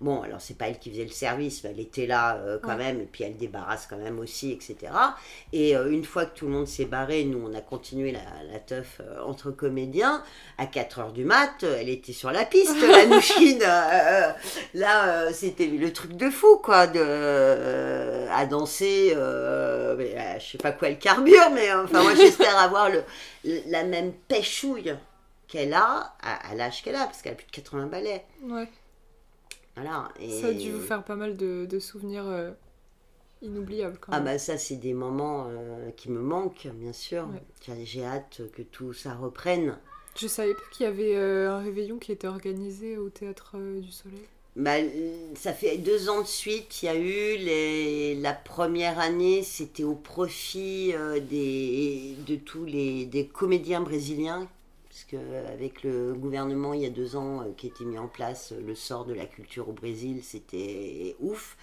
Bon, 0.00 0.22
alors 0.22 0.40
c'est 0.40 0.56
pas 0.56 0.68
elle 0.68 0.78
qui 0.78 0.90
faisait 0.90 1.04
le 1.04 1.10
service, 1.10 1.62
mais 1.62 1.70
elle 1.72 1.80
était 1.80 2.06
là 2.06 2.36
euh, 2.36 2.58
quand 2.62 2.70
Ouais. 2.70 2.76
même, 2.76 3.00
et 3.02 3.04
puis 3.04 3.22
elle 3.24 3.36
débarrasse 3.36 3.86
quand 3.86 3.98
même 3.98 4.18
aussi, 4.18 4.50
etc. 4.50 4.76
Et 5.52 5.76
euh, 5.76 5.90
une 5.90 6.04
fois 6.04 6.24
que 6.24 6.38
tout 6.38 6.46
le 6.46 6.52
monde 6.52 6.66
s'est 6.66 6.86
barré, 6.86 7.24
nous 7.24 7.46
on 7.46 7.54
a 7.54 7.60
continué 7.60 8.10
la, 8.10 8.20
la 8.50 8.58
teuf 8.60 9.02
euh, 9.02 9.20
entre 9.26 9.50
comédiens. 9.50 10.22
À 10.56 10.64
4 10.64 10.98
heures 11.00 11.12
du 11.12 11.24
mat, 11.24 11.62
elle 11.64 11.90
était 11.90 12.14
sur 12.14 12.30
la 12.32 12.46
piste, 12.46 12.80
la 12.80 13.04
Nouchine. 13.14 13.62
euh, 13.62 14.30
là, 14.72 15.30
c'était 15.34 15.66
le 15.66 15.92
truc 15.92 16.16
de 16.16 16.30
fou, 16.30 16.56
quoi, 16.62 16.86
de, 16.86 18.26
à 18.30 18.46
danser. 18.46 19.14
mais, 19.98 20.38
je 20.40 20.52
sais 20.52 20.58
pas 20.58 20.72
quoi 20.72 20.88
elle 20.88 20.98
carbure, 20.98 21.50
mais 21.52 21.70
enfin, 21.74 22.02
moi 22.02 22.14
j'espère 22.14 22.56
avoir 22.58 22.88
le, 22.88 23.02
le- 23.44 23.60
la 23.66 23.84
même 23.84 24.12
pêchouille 24.28 24.94
qu'elle 25.46 25.74
a, 25.74 26.14
à, 26.22 26.50
à 26.50 26.54
l'âge 26.54 26.82
qu'elle 26.82 26.94
a, 26.96 27.04
parce 27.04 27.20
qu'elle 27.22 27.32
a 27.32 27.36
plus 27.36 27.46
de 27.46 27.50
80 27.52 27.86
balais. 27.86 28.24
Ouais. 28.44 28.66
Voilà. 29.76 30.08
Et... 30.20 30.40
Ça 30.40 30.48
a 30.48 30.52
dû 30.52 30.70
vous 30.72 30.80
faire 30.80 31.04
pas 31.04 31.16
mal 31.16 31.36
de, 31.36 31.66
de 31.68 31.78
souvenirs 31.78 32.26
euh, 32.26 32.50
inoubliables 33.42 33.98
quand 34.00 34.12
Ah 34.12 34.16
même. 34.16 34.24
bah 34.24 34.38
ça 34.38 34.58
c'est 34.58 34.76
des 34.76 34.94
moments 34.94 35.46
euh, 35.48 35.90
qui 35.96 36.10
me 36.10 36.20
manquent 36.20 36.68
bien 36.74 36.92
sûr. 36.92 37.26
Ouais. 37.68 37.84
J'ai- 37.84 38.04
hâte 38.04 38.42
que 38.52 38.62
tout 38.62 38.92
ça 38.92 39.14
reprenne. 39.14 39.78
Je 40.16 40.26
savais 40.26 40.54
pas 40.54 40.60
qu'il 40.72 40.84
y 40.84 40.88
avait 40.88 41.14
euh, 41.16 41.50
un 41.52 41.60
réveillon 41.60 41.98
qui 41.98 42.12
était 42.12 42.26
organisé 42.26 42.98
au 42.98 43.08
Théâtre 43.10 43.56
du 43.80 43.92
Soleil. 43.92 44.18
Bah, 44.56 44.72
ça 45.36 45.52
fait 45.52 45.78
deux 45.78 46.10
ans 46.10 46.22
de 46.22 46.26
suite, 46.26 46.82
il 46.82 46.86
y 46.86 46.88
a 46.88 46.96
eu 46.96 47.36
les... 47.38 48.14
la 48.16 48.32
première 48.32 48.98
année, 48.98 49.44
c'était 49.44 49.84
au 49.84 49.94
profit 49.94 50.92
des... 51.30 52.16
de 52.26 52.34
tous 52.34 52.64
les 52.64 53.06
des 53.06 53.26
comédiens 53.28 53.80
brésiliens, 53.80 54.48
parce 55.00 55.04
que 55.12 55.46
avec 55.50 55.82
le 55.82 56.12
gouvernement 56.14 56.74
il 56.74 56.82
y 56.82 56.86
a 56.86 56.90
deux 56.90 57.16
ans 57.16 57.40
euh, 57.40 57.52
qui 57.56 57.68
était 57.68 57.84
mis 57.84 57.96
en 57.96 58.08
place 58.08 58.52
euh, 58.52 58.60
le 58.60 58.74
sort 58.74 59.06
de 59.06 59.14
la 59.14 59.24
culture 59.24 59.68
au 59.68 59.72
Brésil, 59.72 60.20
c'était 60.22 61.16
ouf. 61.20 61.56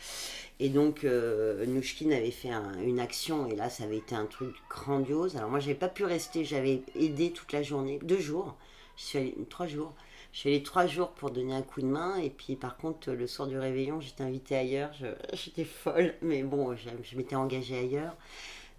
Et 0.60 0.70
donc 0.70 1.04
euh, 1.04 1.64
avait 2.12 2.32
fait 2.32 2.50
un- 2.50 2.80
une 2.82 3.00
action 3.00 3.48
et 3.48 3.56
là 3.56 3.70
ça 3.70 3.84
avait 3.84 3.98
été 3.98 4.16
un 4.16 4.26
truc 4.26 4.56
grandiose. 4.70 5.36
Alors 5.36 5.50
moi 5.52 5.60
j'avais 5.60 5.76
pas 5.76 5.90
pu 5.90 6.04
rester, 6.04 6.46
j'avais 6.46 6.82
aidé 6.96 7.32
toute 7.32 7.52
la 7.54 7.62
journée, 7.62 8.00
deux 8.02 8.20
jours, 8.20 8.56
je 8.96 9.04
suis 9.04 9.36
trois 9.50 9.68
jours. 9.68 9.94
Je 10.34 10.40
suis 10.40 10.50
allée 10.50 10.64
trois 10.64 10.88
jours 10.88 11.10
pour 11.12 11.32
donner 11.32 11.54
un 11.54 11.62
coup 11.62 11.82
de 11.82 11.88
main 11.88 12.18
et 12.18 12.30
puis 12.30 12.56
par 12.56 12.78
contre 12.78 13.12
le 13.12 13.28
soir 13.28 13.48
du 13.48 13.58
réveillon 13.58 14.00
j'étais 14.02 14.24
invitée 14.24 14.56
ailleurs, 14.56 14.92
j'étais 15.34 15.64
folle 15.64 16.16
mais 16.22 16.44
bon 16.44 16.76
je 16.76 17.16
m'étais 17.18 17.36
engagée 17.36 17.78
ailleurs 17.78 18.16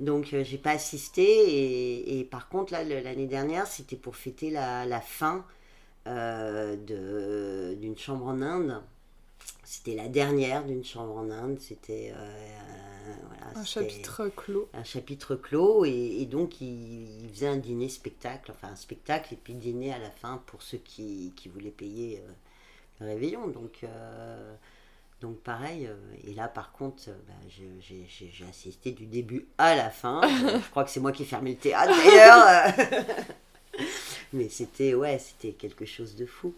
donc 0.01 0.33
euh, 0.33 0.45
j'ai 0.45 0.59
pas 0.59 0.73
assisté 0.73 1.23
et, 1.23 2.19
et 2.21 2.25
par 2.25 2.49
contre 2.49 2.73
là 2.73 2.85
l'année 2.85 3.27
dernière 3.27 3.67
c'était 3.67 3.97
pour 3.97 4.17
fêter 4.17 4.51
la, 4.51 4.87
la 4.87 5.01
fin 5.01 5.45
euh, 6.07 6.77
d'une 7.75 7.97
chambre 7.99 8.27
en 8.27 8.41
Inde. 8.43 8.83
C'était 9.65 9.95
la 9.95 10.09
dernière 10.09 10.65
d'une 10.65 10.85
chambre 10.85 11.17
en 11.17 11.31
Inde, 11.31 11.59
c'était 11.61 12.13
euh, 12.17 12.19
euh, 12.19 13.13
voilà, 13.27 13.59
Un 13.59 13.65
chapitre 13.65 14.29
clos. 14.35 14.69
un 14.73 14.85
chapitre 14.85 15.37
clos 15.37 15.85
et, 15.85 15.91
et 16.21 16.27
donc 16.27 16.61
il, 16.63 17.23
il 17.25 17.29
faisait 17.31 17.49
un 17.49 17.59
dîner 17.59 17.91
spectacle, 17.91 18.51
enfin 18.51 18.73
un 18.73 18.77
spectacle 18.77 19.35
et 19.35 19.37
puis 19.37 19.55
dîner 19.55 19.93
à 19.93 19.99
la 19.99 20.11
fin 20.11 20.43
pour 20.47 20.63
ceux 20.63 20.79
qui, 20.79 21.33
qui 21.37 21.49
voulaient 21.51 21.71
payer 21.71 22.23
le 23.01 23.07
réveillon. 23.07 23.49
Donc, 23.49 23.85
donc 25.21 25.39
pareil, 25.39 25.87
euh, 25.87 25.97
et 26.29 26.33
là 26.33 26.47
par 26.47 26.71
contre, 26.73 27.05
euh, 27.09 27.13
bah, 27.27 27.35
j'ai 27.49 28.47
assisté 28.49 28.93
du 28.93 29.07
début 29.07 29.49
à 29.59 29.75
la 29.75 29.91
fin. 29.91 30.21
Euh, 30.49 30.61
je 30.63 30.71
crois 30.71 30.85
que 30.85 30.91
c'est 30.91 31.01
moi 31.01 31.11
qui 31.11 31.23
ai 31.23 31.27
fermé 31.27 31.51
le 31.51 31.57
théâtre 31.57 31.93
d'ailleurs. 31.93 32.73
Mais 34.33 34.49
c'était 34.49 34.95
ouais, 34.95 35.19
c'était 35.19 35.53
quelque 35.53 35.85
chose 35.85 36.15
de 36.15 36.27
fou. 36.27 36.55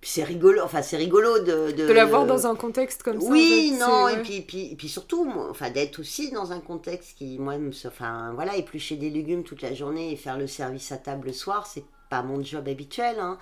Puis 0.00 0.10
c'est 0.10 0.24
rigolo, 0.24 0.60
enfin 0.62 0.82
c'est 0.82 0.96
rigolo 0.96 1.40
de... 1.40 1.72
De 1.72 1.92
la 1.92 2.04
voir 2.04 2.26
dans 2.26 2.46
un 2.46 2.54
contexte 2.54 3.02
comme 3.02 3.20
ça. 3.20 3.28
Oui, 3.28 3.72
en 3.74 3.78
fait, 3.78 3.84
non, 3.84 4.08
et 4.08 4.22
puis, 4.22 4.40
puis, 4.42 4.72
et 4.72 4.76
puis 4.76 4.88
surtout, 4.88 5.28
enfin, 5.50 5.70
d'être 5.70 5.98
aussi 5.98 6.30
dans 6.30 6.52
un 6.52 6.60
contexte 6.60 7.16
qui, 7.16 7.38
moi, 7.38 7.58
me, 7.58 7.70
enfin, 7.86 8.32
voilà, 8.34 8.56
éplucher 8.56 8.96
des 8.96 9.10
légumes 9.10 9.42
toute 9.42 9.62
la 9.62 9.74
journée 9.74 10.12
et 10.12 10.16
faire 10.16 10.38
le 10.38 10.46
service 10.46 10.92
à 10.92 10.98
table 10.98 11.28
le 11.28 11.32
soir, 11.32 11.66
c'est 11.66 11.84
pas 12.08 12.22
mon 12.22 12.42
job 12.42 12.68
habituel, 12.68 13.18
hein. 13.18 13.38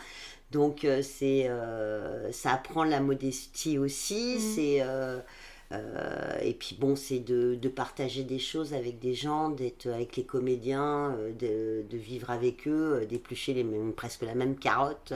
Donc, 0.51 0.84
euh, 0.84 1.03
c'est, 1.03 1.49
euh, 1.49 2.30
ça 2.32 2.53
apprend 2.55 2.84
la 2.84 3.01
modestie 3.01 3.78
aussi, 3.78 4.38
Mhm. 4.38 4.40
c'est, 4.40 4.82
euh, 4.82 5.20
et 6.42 6.55
puis 6.55 6.76
bon, 6.78 6.95
c'est 6.95 7.18
de, 7.18 7.57
de 7.57 7.68
partager 7.68 8.22
des 8.22 8.38
choses 8.38 8.74
avec 8.74 9.01
des 9.01 9.14
gens, 9.14 9.49
d'être 9.49 9.88
avec 9.88 10.16
les 10.16 10.24
comédiens, 10.24 11.16
de, 11.40 11.84
de 11.88 11.97
vivre 11.97 12.30
avec 12.30 12.68
eux, 12.68 13.05
d'éplucher 13.09 13.55
les 13.55 13.64
mêmes, 13.64 13.92
presque 13.92 14.22
la 14.22 14.34
même 14.36 14.57
carotte. 14.57 15.12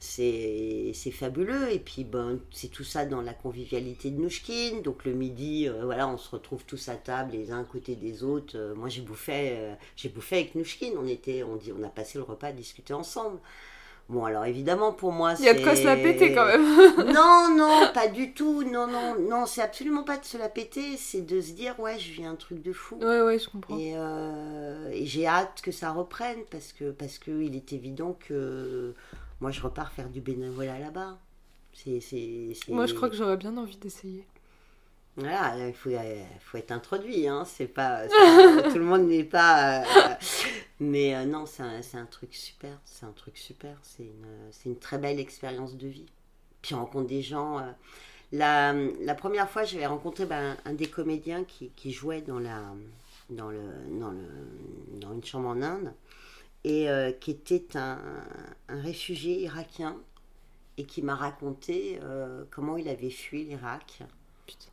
c'est 0.00 0.92
fabuleux. 1.12 1.72
Et 1.72 1.78
puis, 1.78 2.04
ben, 2.04 2.38
c'est 2.50 2.68
tout 2.68 2.84
ça 2.84 3.06
dans 3.06 3.22
la 3.22 3.32
convivialité 3.34 4.10
de 4.10 4.20
Nouchkine. 4.20 4.82
Donc, 4.82 5.04
le 5.04 5.12
midi, 5.14 5.68
voilà, 5.82 6.08
on 6.08 6.18
se 6.18 6.28
retrouve 6.30 6.64
tous 6.66 6.88
à 6.88 6.96
table, 6.96 7.32
les 7.32 7.50
uns 7.52 7.60
à 7.60 7.64
côté 7.64 7.96
des 7.96 8.22
autres. 8.22 8.74
Moi, 8.76 8.88
j'ai 8.88 9.02
bouffé, 9.02 9.56
j'ai 9.96 10.08
bouffé 10.08 10.36
avec 10.36 10.54
Nouchkine. 10.54 10.94
On, 10.98 11.06
était, 11.06 11.42
on, 11.42 11.56
dit, 11.56 11.72
on 11.72 11.82
a 11.84 11.88
passé 11.88 12.18
le 12.18 12.24
repas 12.24 12.48
à 12.48 12.52
discuter 12.52 12.92
ensemble. 12.92 13.38
Bon, 14.10 14.24
alors 14.24 14.44
évidemment, 14.44 14.92
pour 14.92 15.12
moi, 15.12 15.34
Il 15.38 15.44
y 15.44 15.48
a 15.48 15.54
de 15.54 15.62
quoi 15.62 15.76
se 15.76 15.84
la 15.84 15.94
c'est- 15.96 16.02
péter 16.02 16.34
quand 16.34 16.44
même. 16.46 16.64
non, 17.14 17.54
non, 17.56 17.88
pas 17.94 18.08
du 18.08 18.34
tout. 18.34 18.64
Non, 18.64 18.86
non, 18.88 19.16
non, 19.20 19.46
c'est 19.46 19.62
absolument 19.62 20.02
pas 20.02 20.18
de 20.18 20.24
se 20.24 20.36
la 20.36 20.48
péter. 20.48 20.96
C'est 20.96 21.20
de 21.24 21.40
se 21.40 21.52
dire, 21.52 21.78
ouais, 21.78 21.96
je 21.98 22.10
vis 22.12 22.24
un 22.26 22.34
truc 22.34 22.60
de 22.60 22.72
fou. 22.72 22.96
ouais, 23.00 23.20
ouais, 23.22 23.38
je 23.38 23.48
comprends. 23.48 23.78
Et, 23.78 23.92
euh, 23.96 24.90
et 24.90 25.06
j'ai 25.06 25.26
hâte 25.26 25.60
que 25.62 25.70
ça 25.70 25.92
reprenne 25.92 26.40
parce 26.50 26.72
que 26.72 26.90
parce 26.90 27.18
que 27.18 27.30
il 27.30 27.54
est 27.54 27.72
évident 27.72 28.18
que 28.28 28.94
moi 29.40 29.52
je 29.52 29.60
repars 29.62 29.92
faire 29.92 30.08
du 30.08 30.20
bénévolat 30.20 30.78
là-bas. 30.80 31.18
C'est, 31.72 32.00
c'est, 32.00 32.50
c'est- 32.54 32.72
Moi, 32.72 32.86
je 32.86 32.94
crois 32.94 33.08
que 33.08 33.14
j'aurais 33.16 33.36
bien 33.36 33.56
envie 33.56 33.76
d'essayer. 33.76 34.26
Voilà, 35.16 35.68
il 35.68 35.74
faut, 35.74 35.90
faut 36.40 36.56
être 36.58 36.70
introduit, 36.72 37.28
hein. 37.28 37.44
C'est 37.44 37.66
pas 37.66 38.06
tout 38.08 38.78
le 38.78 38.84
monde 38.84 39.02
n'est 39.08 39.24
pas. 39.24 39.80
euh, 39.82 40.14
mais 40.80 41.14
euh, 41.14 41.24
non, 41.24 41.46
c'est 41.46 41.62
un, 41.62 41.80
un 42.00 42.06
truc 42.06 42.34
super, 42.34 42.78
c'est 42.84 43.04
un 43.06 43.12
truc 43.12 43.36
super. 43.36 43.76
C'est 43.82 44.04
une, 44.04 44.26
une 44.66 44.78
très 44.78 44.98
belle 44.98 45.20
expérience 45.20 45.76
de 45.76 45.88
vie. 45.88 46.06
Puis 46.62 46.74
on 46.74 46.78
rencontre 46.80 47.08
des 47.08 47.22
gens. 47.22 47.58
euh, 47.58 47.70
la, 48.32 48.72
la 48.72 49.14
première 49.14 49.50
fois, 49.50 49.64
j'avais 49.64 49.86
rencontré 49.86 50.26
ben, 50.26 50.56
un 50.64 50.72
des 50.74 50.88
comédiens 50.88 51.44
qui, 51.44 51.70
qui 51.76 51.92
jouait 51.92 52.22
dans 52.22 52.38
la 52.38 52.62
dans 53.30 53.50
le 53.50 53.60
dans 54.00 54.10
le 54.10 54.26
dans 55.00 55.12
une 55.12 55.24
chambre 55.24 55.48
en 55.48 55.62
Inde 55.62 55.92
et 56.64 56.88
qui 57.20 57.30
était 57.32 57.76
un, 57.76 57.98
un 58.68 58.80
réfugié 58.82 59.40
irakien 59.42 59.96
et 60.78 60.84
qui 60.84 61.02
m'a 61.02 61.14
raconté 61.14 62.00
comment 62.50 62.76
il 62.76 62.88
avait 62.88 63.10
fui 63.10 63.44
l'Irak 63.44 64.00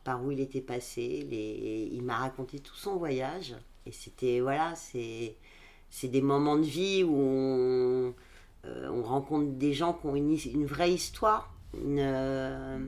par 0.04 0.24
où 0.24 0.30
il 0.30 0.40
était 0.40 0.60
passé. 0.60 1.26
Les... 1.30 1.88
Il 1.92 2.02
m'a 2.02 2.16
raconté 2.16 2.58
tout 2.60 2.74
son 2.74 2.96
voyage. 2.96 3.54
Et 3.86 3.92
c'était, 3.92 4.40
voilà, 4.40 4.74
c'est, 4.74 5.36
c'est 5.90 6.08
des 6.08 6.20
moments 6.22 6.56
de 6.56 6.64
vie 6.64 7.02
où 7.04 7.16
on, 7.16 8.14
euh, 8.66 8.88
on 8.90 9.02
rencontre 9.02 9.52
des 9.52 9.72
gens 9.72 9.94
qui 9.94 10.06
ont 10.06 10.14
une, 10.16 10.66
vraie 10.66 10.92
histoire. 10.92 11.54
Une, 11.74 11.98
euh, 12.00 12.78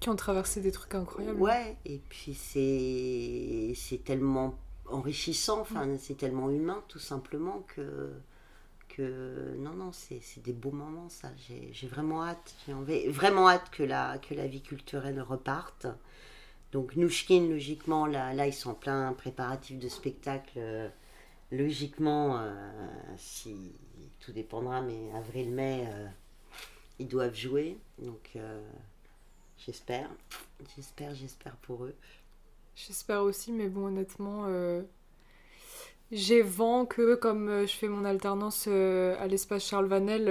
Qui 0.00 0.08
ont 0.08 0.16
traversé 0.16 0.60
des 0.60 0.72
trucs 0.72 0.94
incroyables. 0.94 1.40
ouais, 1.40 1.76
et 1.84 2.00
puis 2.08 2.34
c'est, 2.34 3.72
c'est 3.74 4.02
tellement 4.04 4.54
enrichissant, 4.86 5.60
enfin, 5.60 5.86
c'est 5.98 6.16
tellement 6.16 6.50
humain, 6.50 6.82
tout 6.88 6.98
simplement, 6.98 7.64
que. 7.74 8.10
Que, 8.96 9.54
non, 9.56 9.74
non, 9.74 9.92
c'est, 9.92 10.18
c'est 10.20 10.42
des 10.42 10.52
beaux 10.52 10.72
moments, 10.72 11.08
ça. 11.08 11.28
J'ai, 11.46 11.68
j'ai 11.72 11.86
vraiment 11.86 12.24
hâte. 12.24 12.56
J'ai 12.66 12.74
envie- 12.74 13.06
vraiment 13.06 13.48
hâte 13.48 13.70
que 13.70 13.84
la, 13.84 14.18
que 14.18 14.34
la 14.34 14.48
vie 14.48 14.62
culturelle 14.62 15.20
reparte. 15.22 15.86
Donc 16.72 16.96
Nouchkine, 16.96 17.50
logiquement, 17.50 18.06
là, 18.06 18.32
là, 18.34 18.46
ils 18.46 18.52
sont 18.54 18.70
en 18.70 18.74
plein 18.74 19.12
préparatif 19.12 19.78
de 19.78 19.88
spectacle. 19.88 20.52
euh, 20.58 20.88
logiquement, 21.52 22.38
euh, 22.40 22.52
si 23.18 23.72
tout 24.20 24.32
dépendra, 24.32 24.80
mais 24.82 25.12
avril-mai, 25.16 25.86
euh, 25.88 26.06
ils 26.98 27.08
doivent 27.08 27.34
jouer. 27.34 27.78
Donc 27.98 28.30
euh, 28.36 28.60
j'espère, 29.58 30.10
j'espère, 30.76 31.14
j'espère 31.14 31.56
pour 31.56 31.84
eux. 31.84 31.94
J'espère 32.74 33.22
aussi, 33.22 33.52
mais 33.52 33.68
bon, 33.68 33.86
honnêtement, 33.86 34.46
j'ai 36.12 36.42
vent 36.42 36.86
que 36.86 37.14
comme 37.14 37.62
je 37.66 37.72
fais 37.72 37.88
mon 37.88 38.04
alternance 38.04 38.66
à 38.66 39.26
l'espace 39.26 39.64
Charles 39.64 39.86
Vanel, 39.86 40.28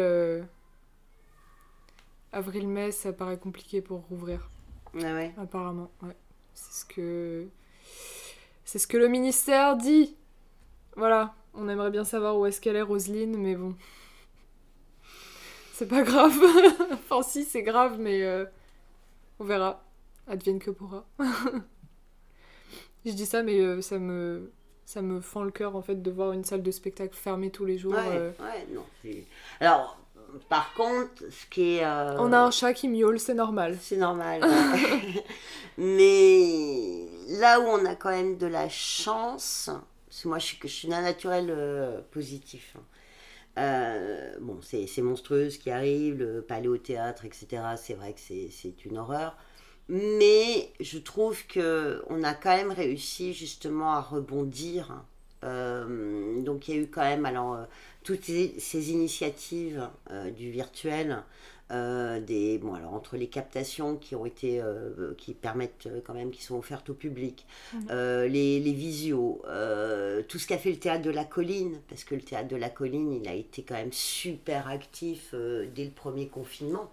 avril-mai, 2.31 2.91
ça 2.91 3.13
paraît 3.13 3.37
compliqué 3.37 3.81
pour 3.81 4.01
rouvrir, 4.09 4.49
Ah 4.95 5.13
ouais? 5.15 5.33
apparemment. 5.37 5.91
Ouais. 6.01 6.15
C'est 6.59 6.81
ce 6.81 6.85
que 6.85 7.47
c'est 8.65 8.79
ce 8.79 8.87
que 8.87 8.97
le 8.97 9.07
ministère 9.07 9.77
dit. 9.77 10.15
Voilà, 10.95 11.33
On 11.53 11.69
aimerait 11.69 11.91
bien 11.91 12.03
savoir 12.03 12.37
où 12.37 12.45
est-ce 12.45 12.59
qu'elle 12.59 12.75
est, 12.75 12.81
Roselyne, 12.81 13.37
mais 13.37 13.55
bon. 13.55 13.75
C'est 15.73 15.87
pas 15.87 16.03
grave. 16.03 16.37
enfin, 16.91 17.21
si, 17.23 17.45
c'est 17.45 17.63
grave, 17.63 17.97
mais 17.99 18.23
euh, 18.23 18.45
on 19.39 19.45
verra. 19.45 19.83
Advienne 20.27 20.59
que 20.59 20.71
pourra. 20.71 21.05
Je 23.05 23.11
dis 23.11 23.25
ça, 23.25 23.43
mais 23.43 23.59
euh, 23.59 23.81
ça 23.81 23.97
me 23.97 24.51
ça 24.85 25.03
me 25.03 25.21
fend 25.21 25.43
le 25.43 25.51
cœur 25.51 25.75
en 25.75 25.83
fait 25.83 26.01
de 26.01 26.09
voir 26.11 26.31
une 26.31 26.43
salle 26.43 26.63
de 26.63 26.71
spectacle 26.71 27.15
fermée 27.15 27.51
tous 27.51 27.63
les 27.63 27.77
jours. 27.77 27.93
Ouais, 27.93 28.17
euh. 28.17 28.31
ouais, 28.39 28.67
non. 28.73 28.83
Alors, 29.59 29.98
par 30.49 30.73
contre, 30.73 31.23
ce 31.29 31.45
qui 31.49 31.77
est. 31.77 31.85
euh, 31.85 32.17
On 32.19 32.31
a 32.33 32.39
un 32.39 32.51
chat 32.51 32.73
qui 32.73 32.87
miaule, 32.87 33.19
c'est 33.19 33.33
normal. 33.33 33.77
C'est 33.81 33.97
normal. 33.97 34.41
ouais. 34.43 35.23
Mais 35.77 37.07
là 37.39 37.59
où 37.59 37.63
on 37.63 37.85
a 37.85 37.95
quand 37.95 38.09
même 38.09 38.37
de 38.37 38.47
la 38.47 38.69
chance, 38.69 39.69
parce 40.07 40.23
que 40.23 40.27
moi 40.27 40.39
je 40.39 40.45
suis, 40.45 40.57
je 40.63 40.67
suis 40.67 40.87
d'un 40.87 41.01
naturel 41.01 41.47
euh, 41.49 42.01
positif. 42.11 42.75
hein. 42.77 42.81
Euh, 43.57 44.35
bon, 44.39 44.59
c'est 44.61 44.87
monstrueux 45.01 45.49
ce 45.49 45.59
qui 45.59 45.71
arrive, 45.71 46.17
le 46.19 46.41
palais 46.41 46.67
au 46.69 46.77
théâtre, 46.77 47.25
etc. 47.25 47.63
C'est 47.77 47.93
vrai 47.95 48.13
que 48.13 48.19
c'est 48.19 48.49
c'est 48.51 48.85
une 48.85 48.97
horreur. 48.97 49.35
Mais 49.89 50.71
je 50.79 50.99
trouve 50.99 51.45
que 51.47 52.03
on 52.09 52.23
a 52.23 52.33
quand 52.33 52.55
même 52.55 52.71
réussi 52.71 53.33
justement 53.33 53.93
à 53.93 54.01
rebondir. 54.01 55.03
Euh, 55.43 56.41
donc 56.41 56.67
il 56.67 56.75
y 56.75 56.77
a 56.77 56.81
eu 56.81 56.87
quand 56.87 57.01
même 57.01 57.25
alors 57.25 57.53
euh, 57.53 57.63
toutes 58.03 58.25
ces, 58.25 58.55
ces 58.59 58.91
initiatives 58.91 59.87
euh, 60.11 60.31
du 60.31 60.51
virtuel, 60.51 61.23
des 61.71 62.57
bon 62.57 62.73
alors 62.73 62.95
entre 62.95 63.15
les 63.15 63.27
captations 63.27 63.95
qui 63.95 64.15
ont 64.15 64.25
été 64.25 64.59
qui 65.19 65.35
permettent 65.35 65.87
quand 66.03 66.15
même 66.15 66.31
qui 66.31 66.41
sont 66.41 66.57
offertes 66.57 66.89
au 66.89 66.95
public, 66.95 67.45
Mhm. 67.73 68.25
les, 68.25 68.59
les 68.59 68.73
visios, 68.73 69.43
tout 70.27 70.39
ce 70.39 70.47
qu'a 70.47 70.57
fait 70.57 70.71
le 70.71 70.79
théâtre 70.79 71.03
de 71.03 71.11
la 71.11 71.25
colline 71.25 71.79
parce 71.87 72.03
que 72.03 72.15
le 72.15 72.21
théâtre 72.21 72.47
de 72.47 72.55
la 72.55 72.69
colline 72.71 73.13
il 73.13 73.27
a 73.29 73.35
été 73.35 73.61
quand 73.61 73.75
même 73.75 73.93
super 73.93 74.67
actif 74.67 75.35
dès 75.75 75.85
le 75.85 75.91
premier 75.91 76.27
confinement 76.27 76.89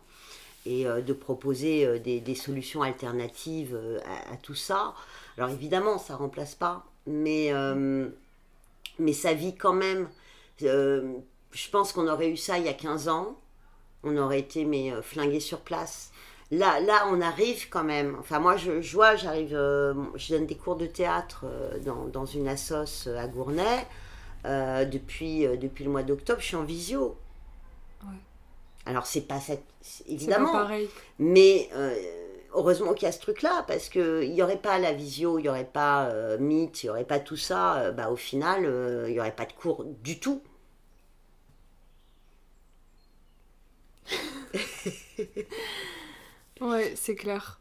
et 0.66 0.84
de 0.84 1.12
proposer 1.14 1.98
des, 2.00 2.20
des 2.20 2.34
solutions 2.34 2.82
alternatives 2.82 3.78
à, 4.04 4.34
à 4.34 4.36
tout 4.36 4.54
ça. 4.54 4.94
Alors 5.38 5.48
évidemment, 5.50 5.98
ça 5.98 6.16
remplace 6.16 6.54
pas, 6.54 6.84
mais, 7.06 7.50
mais 8.98 9.12
ça 9.12 9.34
vit 9.34 9.54
quand 9.56 9.72
même. 9.72 10.08
Euh, 10.62 11.18
je 11.52 11.70
pense 11.70 11.92
qu'on 11.92 12.08
aurait 12.08 12.30
eu 12.30 12.36
ça 12.36 12.58
il 12.58 12.64
y 12.64 12.68
a 12.68 12.72
15 12.74 13.08
ans, 13.08 13.38
on 14.02 14.16
aurait 14.16 14.40
été 14.40 14.64
mais 14.64 14.92
euh, 14.92 15.02
flingués 15.02 15.40
sur 15.40 15.60
place. 15.60 16.12
Là, 16.52 16.78
là, 16.80 17.08
on 17.10 17.20
arrive 17.20 17.68
quand 17.68 17.82
même. 17.82 18.16
Enfin, 18.20 18.38
moi, 18.38 18.56
je, 18.56 18.80
je 18.80 18.94
vois, 18.94 19.16
j'arrive, 19.16 19.52
euh, 19.52 19.94
je 20.14 20.34
donne 20.34 20.46
des 20.46 20.54
cours 20.54 20.76
de 20.76 20.86
théâtre 20.86 21.44
euh, 21.44 21.78
dans, 21.80 22.04
dans 22.06 22.24
une 22.24 22.46
assoce 22.46 23.08
à 23.08 23.26
Gournay. 23.26 23.86
Depuis, 24.44 25.44
depuis 25.58 25.82
le 25.82 25.90
mois 25.90 26.04
d'octobre, 26.04 26.40
je 26.40 26.46
suis 26.46 26.56
en 26.56 26.62
visio. 26.62 27.16
Ouais. 28.04 28.14
Alors, 28.84 29.04
c'est 29.04 29.22
pas 29.22 29.40
cette. 29.40 29.64
Évidemment, 30.06 30.52
pas 30.52 30.62
pareil. 30.62 30.88
mais 31.18 31.68
heureusement 32.56 32.94
qu'il 32.94 33.06
y 33.06 33.08
a 33.08 33.12
ce 33.12 33.20
truc-là, 33.20 33.64
parce 33.68 33.88
qu'il 33.88 34.32
n'y 34.32 34.42
aurait 34.42 34.58
pas 34.60 34.78
la 34.78 34.92
visio, 34.92 35.38
il 35.38 35.42
n'y 35.42 35.48
aurait 35.48 35.64
pas 35.64 36.06
euh, 36.10 36.38
Meet, 36.38 36.82
il 36.82 36.86
n'y 36.86 36.90
aurait 36.90 37.04
pas 37.04 37.20
tout 37.20 37.36
ça, 37.36 37.76
euh, 37.78 37.92
bah, 37.92 38.10
au 38.10 38.16
final, 38.16 38.64
euh, 38.64 39.04
il 39.08 39.12
n'y 39.14 39.20
aurait 39.20 39.34
pas 39.34 39.46
de 39.46 39.52
cours 39.52 39.84
du 39.84 40.18
tout. 40.20 40.42
Ouais, 46.60 46.94
c'est 46.96 47.14
clair. 47.14 47.60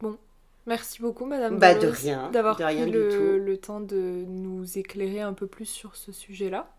Bon, 0.00 0.18
merci 0.66 1.00
beaucoup, 1.02 1.24
Madame 1.26 1.58
Bah, 1.58 1.74
de 1.74 1.88
rien, 1.88 2.30
d'avoir 2.30 2.54
pris 2.54 2.64
rien 2.64 2.86
du 2.86 2.92
le, 2.92 3.08
tout. 3.08 3.44
le 3.44 3.56
temps 3.58 3.80
de 3.80 4.24
nous 4.28 4.78
éclairer 4.78 5.20
un 5.20 5.32
peu 5.32 5.46
plus 5.46 5.66
sur 5.66 5.96
ce 5.96 6.12
sujet-là. 6.12 6.75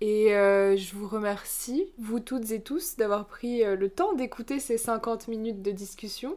Et 0.00 0.34
euh, 0.34 0.76
je 0.76 0.94
vous 0.94 1.08
remercie, 1.08 1.86
vous 1.98 2.20
toutes 2.20 2.52
et 2.52 2.60
tous, 2.60 2.96
d'avoir 2.96 3.26
pris 3.26 3.64
euh, 3.64 3.74
le 3.74 3.90
temps 3.90 4.12
d'écouter 4.14 4.60
ces 4.60 4.78
50 4.78 5.26
minutes 5.26 5.60
de 5.62 5.72
discussion. 5.72 6.36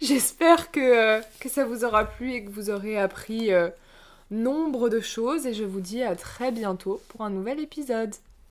J'espère 0.00 0.70
que, 0.70 0.80
euh, 0.80 1.20
que 1.40 1.48
ça 1.48 1.64
vous 1.64 1.84
aura 1.84 2.04
plu 2.04 2.32
et 2.32 2.44
que 2.44 2.50
vous 2.50 2.70
aurez 2.70 2.98
appris 2.98 3.50
nombre 4.30 4.88
de 4.88 5.00
choses. 5.00 5.46
Et 5.46 5.54
je 5.54 5.64
vous 5.64 5.80
dis 5.80 6.02
à 6.02 6.16
très 6.16 6.52
bientôt 6.52 7.00
pour 7.08 7.22
un 7.22 7.30
nouvel 7.30 7.60
épisode. 7.60 8.14